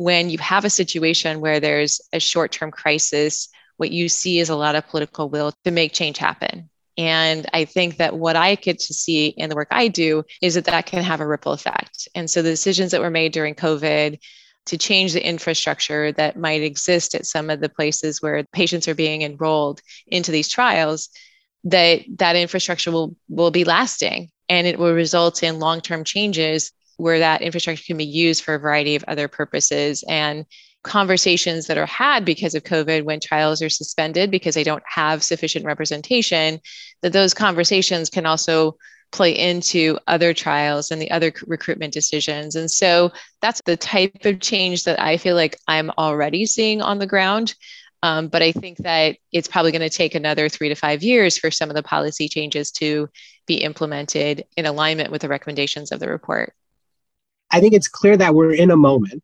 when 0.00 0.30
you 0.30 0.38
have 0.38 0.64
a 0.64 0.70
situation 0.70 1.42
where 1.42 1.60
there's 1.60 2.00
a 2.14 2.18
short-term 2.18 2.70
crisis, 2.70 3.50
what 3.80 3.90
you 3.90 4.10
see 4.10 4.40
is 4.40 4.50
a 4.50 4.56
lot 4.56 4.76
of 4.76 4.86
political 4.88 5.30
will 5.30 5.54
to 5.64 5.70
make 5.70 5.94
change 5.94 6.18
happen. 6.18 6.68
And 6.98 7.46
I 7.54 7.64
think 7.64 7.96
that 7.96 8.18
what 8.18 8.36
I 8.36 8.56
get 8.56 8.78
to 8.78 8.92
see 8.92 9.28
in 9.28 9.48
the 9.48 9.56
work 9.56 9.68
I 9.70 9.88
do 9.88 10.22
is 10.42 10.54
that 10.54 10.66
that 10.66 10.84
can 10.84 11.02
have 11.02 11.22
a 11.22 11.26
ripple 11.26 11.52
effect. 11.52 12.06
And 12.14 12.30
so 12.30 12.42
the 12.42 12.50
decisions 12.50 12.90
that 12.90 13.00
were 13.00 13.08
made 13.08 13.32
during 13.32 13.54
COVID 13.54 14.18
to 14.66 14.76
change 14.76 15.14
the 15.14 15.26
infrastructure 15.26 16.12
that 16.12 16.36
might 16.36 16.60
exist 16.60 17.14
at 17.14 17.24
some 17.24 17.48
of 17.48 17.60
the 17.60 17.70
places 17.70 18.20
where 18.20 18.44
patients 18.52 18.86
are 18.86 18.94
being 18.94 19.22
enrolled 19.22 19.80
into 20.06 20.30
these 20.30 20.48
trials 20.48 21.08
that 21.64 22.02
that 22.18 22.36
infrastructure 22.36 22.90
will 22.90 23.16
will 23.30 23.50
be 23.50 23.64
lasting 23.64 24.30
and 24.50 24.66
it 24.66 24.78
will 24.78 24.92
result 24.92 25.42
in 25.42 25.58
long-term 25.58 26.04
changes 26.04 26.70
where 26.98 27.20
that 27.20 27.40
infrastructure 27.40 27.84
can 27.84 27.96
be 27.96 28.04
used 28.04 28.44
for 28.44 28.54
a 28.54 28.58
variety 28.58 28.94
of 28.94 29.04
other 29.08 29.26
purposes 29.26 30.04
and 30.06 30.44
conversations 30.82 31.66
that 31.66 31.78
are 31.78 31.86
had 31.86 32.24
because 32.24 32.54
of 32.54 32.64
COVID 32.64 33.04
when 33.04 33.20
trials 33.20 33.60
are 33.62 33.68
suspended 33.68 34.30
because 34.30 34.54
they 34.54 34.64
don't 34.64 34.82
have 34.86 35.22
sufficient 35.22 35.64
representation, 35.64 36.60
that 37.02 37.12
those 37.12 37.34
conversations 37.34 38.08
can 38.08 38.26
also 38.26 38.76
play 39.12 39.36
into 39.36 39.98
other 40.06 40.32
trials 40.32 40.90
and 40.90 41.02
the 41.02 41.10
other 41.10 41.32
recruitment 41.46 41.92
decisions. 41.92 42.54
And 42.54 42.70
so 42.70 43.10
that's 43.40 43.60
the 43.64 43.76
type 43.76 44.24
of 44.24 44.40
change 44.40 44.84
that 44.84 45.00
I 45.00 45.16
feel 45.16 45.34
like 45.34 45.58
I'm 45.66 45.90
already 45.98 46.46
seeing 46.46 46.80
on 46.80 46.98
the 46.98 47.06
ground. 47.06 47.54
Um, 48.02 48.28
but 48.28 48.40
I 48.40 48.52
think 48.52 48.78
that 48.78 49.16
it's 49.30 49.48
probably 49.48 49.72
going 49.72 49.82
to 49.82 49.90
take 49.90 50.14
another 50.14 50.48
three 50.48 50.70
to 50.70 50.74
five 50.74 51.02
years 51.02 51.36
for 51.36 51.50
some 51.50 51.68
of 51.68 51.76
the 51.76 51.82
policy 51.82 52.28
changes 52.28 52.70
to 52.72 53.10
be 53.46 53.56
implemented 53.56 54.44
in 54.56 54.64
alignment 54.64 55.10
with 55.10 55.20
the 55.20 55.28
recommendations 55.28 55.92
of 55.92 56.00
the 56.00 56.08
report. 56.08 56.54
I 57.50 57.60
think 57.60 57.74
it's 57.74 57.88
clear 57.88 58.16
that 58.16 58.34
we're 58.34 58.54
in 58.54 58.70
a 58.70 58.76
moment 58.76 59.22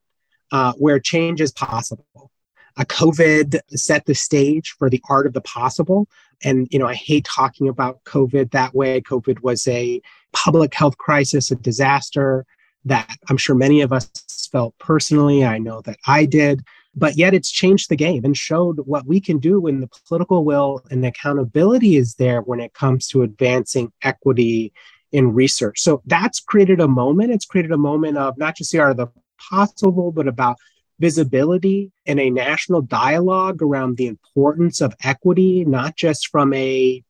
uh, 0.52 0.72
where 0.74 0.98
change 0.98 1.40
is 1.40 1.52
possible. 1.52 2.30
A 2.76 2.84
COVID 2.84 3.58
set 3.70 4.04
the 4.04 4.14
stage 4.14 4.74
for 4.78 4.90
the 4.90 5.02
art 5.08 5.26
of 5.26 5.32
the 5.32 5.40
possible. 5.40 6.08
And, 6.44 6.68
you 6.70 6.78
know, 6.78 6.86
I 6.86 6.94
hate 6.94 7.24
talking 7.24 7.68
about 7.68 8.04
COVID 8.04 8.50
that 8.50 8.74
way. 8.74 9.00
COVID 9.00 9.42
was 9.42 9.66
a 9.66 10.00
public 10.32 10.74
health 10.74 10.98
crisis, 10.98 11.50
a 11.50 11.56
disaster 11.56 12.44
that 12.84 13.16
I'm 13.30 13.38
sure 13.38 13.56
many 13.56 13.80
of 13.80 13.92
us 13.92 14.10
felt 14.52 14.74
personally. 14.78 15.44
I 15.44 15.58
know 15.58 15.80
that 15.82 15.98
I 16.06 16.26
did. 16.26 16.62
But 16.98 17.18
yet 17.18 17.34
it's 17.34 17.50
changed 17.50 17.90
the 17.90 17.96
game 17.96 18.24
and 18.24 18.34
showed 18.34 18.78
what 18.86 19.06
we 19.06 19.20
can 19.20 19.38
do 19.38 19.60
when 19.60 19.80
the 19.80 19.88
political 20.08 20.44
will 20.44 20.82
and 20.90 21.04
accountability 21.04 21.96
is 21.96 22.14
there 22.14 22.40
when 22.40 22.58
it 22.58 22.72
comes 22.72 23.06
to 23.08 23.22
advancing 23.22 23.92
equity 24.02 24.72
in 25.12 25.34
research. 25.34 25.80
So 25.80 26.02
that's 26.06 26.40
created 26.40 26.80
a 26.80 26.88
moment. 26.88 27.32
It's 27.32 27.44
created 27.44 27.72
a 27.72 27.76
moment 27.76 28.16
of 28.16 28.38
not 28.38 28.56
just 28.56 28.72
the 28.72 28.78
art 28.78 28.92
of 28.92 28.96
the 28.96 29.08
possible, 29.50 30.12
but 30.12 30.28
about 30.28 30.56
visibility 30.98 31.92
and 32.06 32.18
a 32.18 32.30
national 32.30 32.82
dialogue 32.82 33.62
around 33.62 33.96
the 33.96 34.06
importance 34.06 34.80
of 34.80 34.94
equity, 35.02 35.64
not 35.64 35.96
just 35.96 36.28
from 36.28 36.52
a 36.54 37.02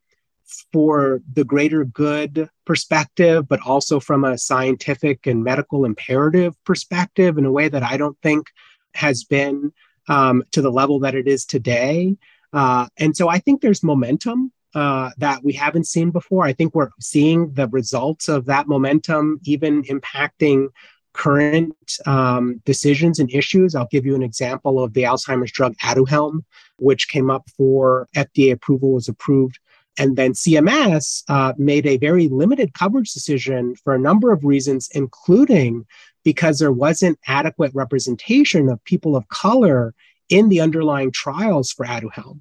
for 0.72 1.22
the 1.32 1.44
greater 1.44 1.84
good 1.84 2.48
perspective, 2.64 3.48
but 3.48 3.60
also 3.66 3.98
from 3.98 4.24
a 4.24 4.38
scientific 4.38 5.26
and 5.26 5.42
medical 5.42 5.84
imperative 5.84 6.54
perspective 6.64 7.36
in 7.36 7.44
a 7.44 7.50
way 7.50 7.68
that 7.68 7.82
I 7.82 7.96
don't 7.96 8.16
think 8.22 8.50
has 8.94 9.24
been 9.24 9.72
um, 10.08 10.44
to 10.52 10.62
the 10.62 10.70
level 10.70 11.00
that 11.00 11.14
it 11.14 11.26
is 11.26 11.44
today. 11.44 12.16
Uh, 12.52 12.86
and 12.96 13.16
so 13.16 13.28
I 13.28 13.38
think 13.38 13.60
there's 13.60 13.82
momentum 13.82 14.52
uh, 14.74 15.10
that 15.18 15.42
we 15.42 15.52
haven't 15.52 15.86
seen 15.86 16.10
before. 16.10 16.44
I 16.44 16.52
think 16.52 16.74
we're 16.74 16.90
seeing 17.00 17.52
the 17.52 17.66
results 17.68 18.28
of 18.28 18.46
that 18.46 18.68
momentum 18.68 19.40
even 19.44 19.82
impacting 19.84 20.68
current 21.16 21.74
um, 22.06 22.60
decisions 22.64 23.18
and 23.18 23.32
issues. 23.32 23.74
I'll 23.74 23.88
give 23.90 24.04
you 24.06 24.14
an 24.14 24.22
example 24.22 24.82
of 24.82 24.92
the 24.92 25.02
Alzheimer's 25.02 25.50
drug 25.50 25.74
Aduhelm, 25.78 26.44
which 26.78 27.08
came 27.08 27.30
up 27.30 27.48
for 27.56 28.06
FDA 28.14 28.52
approval, 28.52 28.92
was 28.92 29.08
approved. 29.08 29.58
And 29.98 30.16
then 30.16 30.32
CMS 30.32 31.24
uh, 31.28 31.54
made 31.56 31.86
a 31.86 31.96
very 31.96 32.28
limited 32.28 32.74
coverage 32.74 33.12
decision 33.12 33.74
for 33.76 33.94
a 33.94 33.98
number 33.98 34.30
of 34.30 34.44
reasons, 34.44 34.90
including 34.92 35.86
because 36.22 36.58
there 36.58 36.72
wasn't 36.72 37.18
adequate 37.26 37.72
representation 37.74 38.68
of 38.68 38.84
people 38.84 39.16
of 39.16 39.26
color 39.28 39.94
in 40.28 40.50
the 40.50 40.60
underlying 40.60 41.12
trials 41.12 41.72
for 41.72 41.86
Aduhelm. 41.86 42.40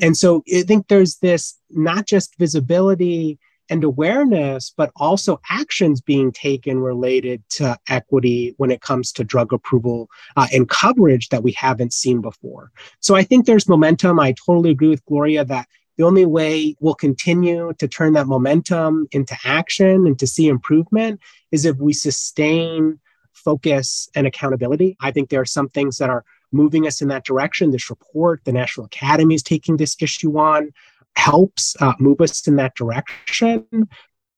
And 0.00 0.16
so 0.16 0.42
I 0.52 0.62
think 0.62 0.88
there's 0.88 1.16
this 1.16 1.58
not 1.70 2.06
just 2.06 2.38
visibility 2.38 3.38
and 3.70 3.84
awareness, 3.84 4.72
but 4.76 4.90
also 4.96 5.40
actions 5.50 6.00
being 6.00 6.32
taken 6.32 6.80
related 6.80 7.42
to 7.50 7.76
equity 7.88 8.54
when 8.56 8.70
it 8.70 8.80
comes 8.80 9.12
to 9.12 9.24
drug 9.24 9.52
approval 9.52 10.08
uh, 10.36 10.46
and 10.52 10.68
coverage 10.68 11.28
that 11.30 11.42
we 11.42 11.52
haven't 11.52 11.92
seen 11.92 12.20
before. 12.20 12.70
So 13.00 13.14
I 13.14 13.22
think 13.22 13.46
there's 13.46 13.68
momentum. 13.68 14.20
I 14.20 14.32
totally 14.32 14.70
agree 14.70 14.88
with 14.88 15.04
Gloria 15.06 15.44
that 15.44 15.68
the 15.96 16.04
only 16.04 16.26
way 16.26 16.74
we'll 16.80 16.94
continue 16.94 17.72
to 17.78 17.88
turn 17.88 18.14
that 18.14 18.26
momentum 18.26 19.06
into 19.12 19.36
action 19.44 20.06
and 20.06 20.18
to 20.18 20.26
see 20.26 20.48
improvement 20.48 21.20
is 21.52 21.64
if 21.64 21.76
we 21.76 21.92
sustain 21.92 22.98
focus 23.32 24.08
and 24.14 24.26
accountability. 24.26 24.96
I 25.00 25.10
think 25.10 25.28
there 25.28 25.40
are 25.40 25.46
some 25.46 25.68
things 25.68 25.98
that 25.98 26.10
are 26.10 26.24
moving 26.52 26.86
us 26.86 27.02
in 27.02 27.08
that 27.08 27.24
direction. 27.24 27.70
This 27.70 27.90
report, 27.90 28.40
the 28.44 28.52
National 28.52 28.86
Academy 28.86 29.34
is 29.34 29.42
taking 29.42 29.76
this 29.76 29.96
issue 30.00 30.38
on 30.38 30.70
helps 31.16 31.76
uh, 31.80 31.94
move 31.98 32.20
us 32.20 32.46
in 32.46 32.56
that 32.56 32.74
direction. 32.74 33.66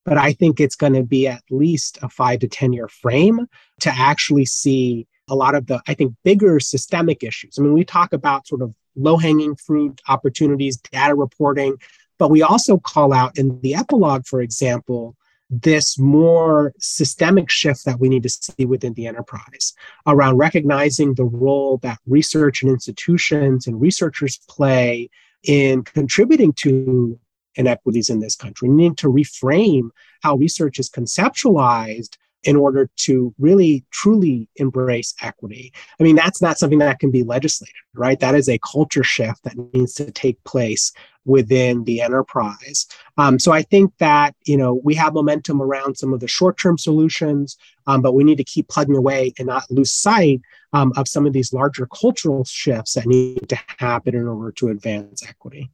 But 0.04 0.18
I 0.18 0.32
think 0.32 0.60
it's 0.60 0.76
going 0.76 0.92
to 0.92 1.02
be 1.02 1.26
at 1.26 1.42
least 1.50 1.98
a 2.02 2.08
five 2.08 2.40
to 2.40 2.48
10 2.48 2.72
year 2.72 2.88
frame 2.88 3.46
to 3.80 3.90
actually 3.90 4.44
see 4.44 5.06
a 5.28 5.34
lot 5.34 5.54
of 5.56 5.66
the, 5.66 5.82
I 5.88 5.94
think, 5.94 6.14
bigger 6.22 6.60
systemic 6.60 7.24
issues. 7.24 7.58
I 7.58 7.62
mean, 7.62 7.72
we 7.72 7.84
talk 7.84 8.12
about 8.12 8.46
sort 8.46 8.62
of 8.62 8.72
low 8.94 9.16
hanging 9.16 9.56
fruit 9.56 10.00
opportunities, 10.08 10.76
data 10.76 11.14
reporting, 11.14 11.76
but 12.18 12.30
we 12.30 12.42
also 12.42 12.78
call 12.78 13.12
out 13.12 13.36
in 13.36 13.60
the 13.60 13.74
epilogue, 13.74 14.26
for 14.26 14.40
example, 14.40 15.16
this 15.50 15.98
more 15.98 16.72
systemic 16.78 17.50
shift 17.50 17.84
that 17.84 18.00
we 18.00 18.08
need 18.08 18.22
to 18.22 18.28
see 18.28 18.64
within 18.64 18.94
the 18.94 19.06
enterprise 19.06 19.74
around 20.06 20.36
recognizing 20.36 21.14
the 21.14 21.24
role 21.24 21.78
that 21.78 21.98
research 22.06 22.62
and 22.62 22.70
institutions 22.70 23.66
and 23.66 23.80
researchers 23.80 24.40
play 24.48 25.08
in 25.44 25.84
contributing 25.84 26.52
to 26.54 27.18
inequities 27.56 28.10
in 28.10 28.20
this 28.20 28.36
country. 28.36 28.68
We 28.68 28.74
need 28.74 28.98
to 28.98 29.08
reframe 29.08 29.90
how 30.22 30.36
research 30.36 30.78
is 30.78 30.90
conceptualized 30.90 32.16
in 32.44 32.54
order 32.54 32.88
to 32.96 33.34
really 33.38 33.84
truly 33.90 34.48
embrace 34.56 35.14
equity. 35.20 35.72
I 35.98 36.04
mean, 36.04 36.14
that's 36.14 36.40
not 36.40 36.58
something 36.58 36.78
that 36.78 37.00
can 37.00 37.10
be 37.10 37.24
legislated, 37.24 37.74
right? 37.94 38.20
That 38.20 38.36
is 38.36 38.48
a 38.48 38.58
culture 38.58 39.02
shift 39.02 39.42
that 39.44 39.56
needs 39.74 39.94
to 39.94 40.10
take 40.12 40.42
place 40.44 40.92
within 41.26 41.84
the 41.84 42.00
enterprise. 42.00 42.86
Um, 43.18 43.38
so 43.38 43.52
I 43.52 43.62
think 43.62 43.92
that 43.98 44.34
you 44.44 44.56
know 44.56 44.80
we 44.82 44.94
have 44.94 45.12
momentum 45.12 45.60
around 45.60 45.96
some 45.96 46.14
of 46.14 46.20
the 46.20 46.28
short-term 46.28 46.78
solutions, 46.78 47.56
um, 47.86 48.00
but 48.00 48.14
we 48.14 48.24
need 48.24 48.38
to 48.38 48.44
keep 48.44 48.68
plugging 48.68 48.96
away 48.96 49.34
and 49.38 49.46
not 49.46 49.70
lose 49.70 49.92
sight 49.92 50.40
um, 50.72 50.92
of 50.96 51.08
some 51.08 51.26
of 51.26 51.32
these 51.32 51.52
larger 51.52 51.86
cultural 51.86 52.44
shifts 52.44 52.94
that 52.94 53.06
need 53.06 53.48
to 53.48 53.58
happen 53.78 54.14
in 54.14 54.26
order 54.26 54.52
to 54.52 54.68
advance 54.68 55.22
equity. 55.26 55.70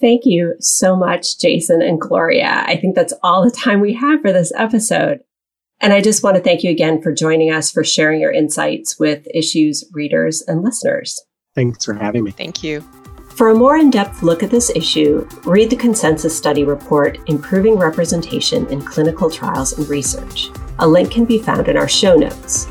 Thank 0.00 0.26
you 0.26 0.54
so 0.58 0.96
much, 0.96 1.38
Jason 1.38 1.80
and 1.80 2.00
Gloria. 2.00 2.64
I 2.66 2.76
think 2.76 2.96
that's 2.96 3.14
all 3.22 3.44
the 3.44 3.52
time 3.52 3.80
we 3.80 3.92
have 3.94 4.20
for 4.20 4.32
this 4.32 4.52
episode. 4.56 5.20
And 5.80 5.92
I 5.92 6.00
just 6.00 6.22
want 6.22 6.36
to 6.36 6.42
thank 6.42 6.62
you 6.62 6.70
again 6.70 7.02
for 7.02 7.12
joining 7.12 7.52
us, 7.52 7.70
for 7.70 7.84
sharing 7.84 8.20
your 8.20 8.32
insights 8.32 8.98
with 8.98 9.26
issues 9.32 9.84
readers 9.92 10.42
and 10.42 10.62
listeners. 10.62 11.20
Thanks 11.54 11.84
for 11.84 11.94
having 11.94 12.24
me. 12.24 12.30
Thank 12.30 12.62
you. 12.62 12.84
For 13.34 13.48
a 13.48 13.54
more 13.54 13.78
in 13.78 13.90
depth 13.90 14.22
look 14.22 14.42
at 14.42 14.50
this 14.50 14.70
issue, 14.76 15.26
read 15.44 15.70
the 15.70 15.76
consensus 15.76 16.36
study 16.36 16.64
report, 16.64 17.18
Improving 17.28 17.76
Representation 17.76 18.66
in 18.66 18.82
Clinical 18.82 19.30
Trials 19.30 19.72
and 19.72 19.88
Research. 19.88 20.50
A 20.80 20.86
link 20.86 21.10
can 21.10 21.24
be 21.24 21.38
found 21.38 21.66
in 21.68 21.78
our 21.78 21.88
show 21.88 22.14
notes. 22.14 22.68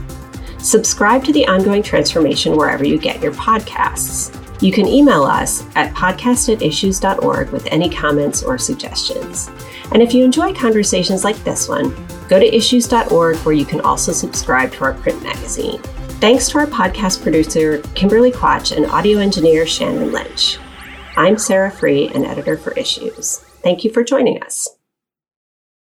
Subscribe 0.60 1.24
to 1.24 1.34
the 1.34 1.48
ongoing 1.48 1.82
transformation 1.82 2.56
wherever 2.56 2.86
you 2.86 3.00
get 3.00 3.24
your 3.24 3.34
podcasts. 3.34 4.38
You 4.62 4.72
can 4.72 4.88
email 4.88 5.24
us 5.24 5.66
at 5.76 5.96
podcast 5.96 6.54
at 6.54 6.62
issues.org 6.62 7.50
with 7.50 7.68
any 7.72 7.90
comments 7.90 8.44
or 8.44 8.60
suggestions. 8.60 9.50
And 9.92 10.04
if 10.04 10.14
you 10.14 10.24
enjoy 10.24 10.54
conversations 10.54 11.24
like 11.24 11.44
this 11.44 11.68
one, 11.68 11.90
go 12.30 12.40
to 12.40 12.56
issues.org 12.56 13.38
where 13.38 13.56
you 13.56 13.66
can 13.66 13.82
also 13.82 14.12
subscribe 14.12 14.72
to 14.74 14.84
our 14.84 14.94
print 14.94 15.24
magazine. 15.24 15.82
Thanks 16.22 16.50
to 16.50 16.60
our 16.60 16.68
podcast 16.68 17.24
producer, 17.24 17.80
Kimberly 17.96 18.32
Quach, 18.32 18.78
and 18.78 18.86
audio 18.86 19.18
engineer, 19.18 19.66
Shannon 19.66 20.12
Lynch. 20.12 20.60
I'm 21.18 21.36
Sara 21.40 21.72
Frueh, 21.72 22.14
an 22.14 22.26
editor 22.26 22.58
for 22.58 22.74
Issues. 22.74 23.38
Thank 23.64 23.84
you 23.84 23.92
for 23.92 24.04
joining 24.04 24.44
us. 24.44 24.70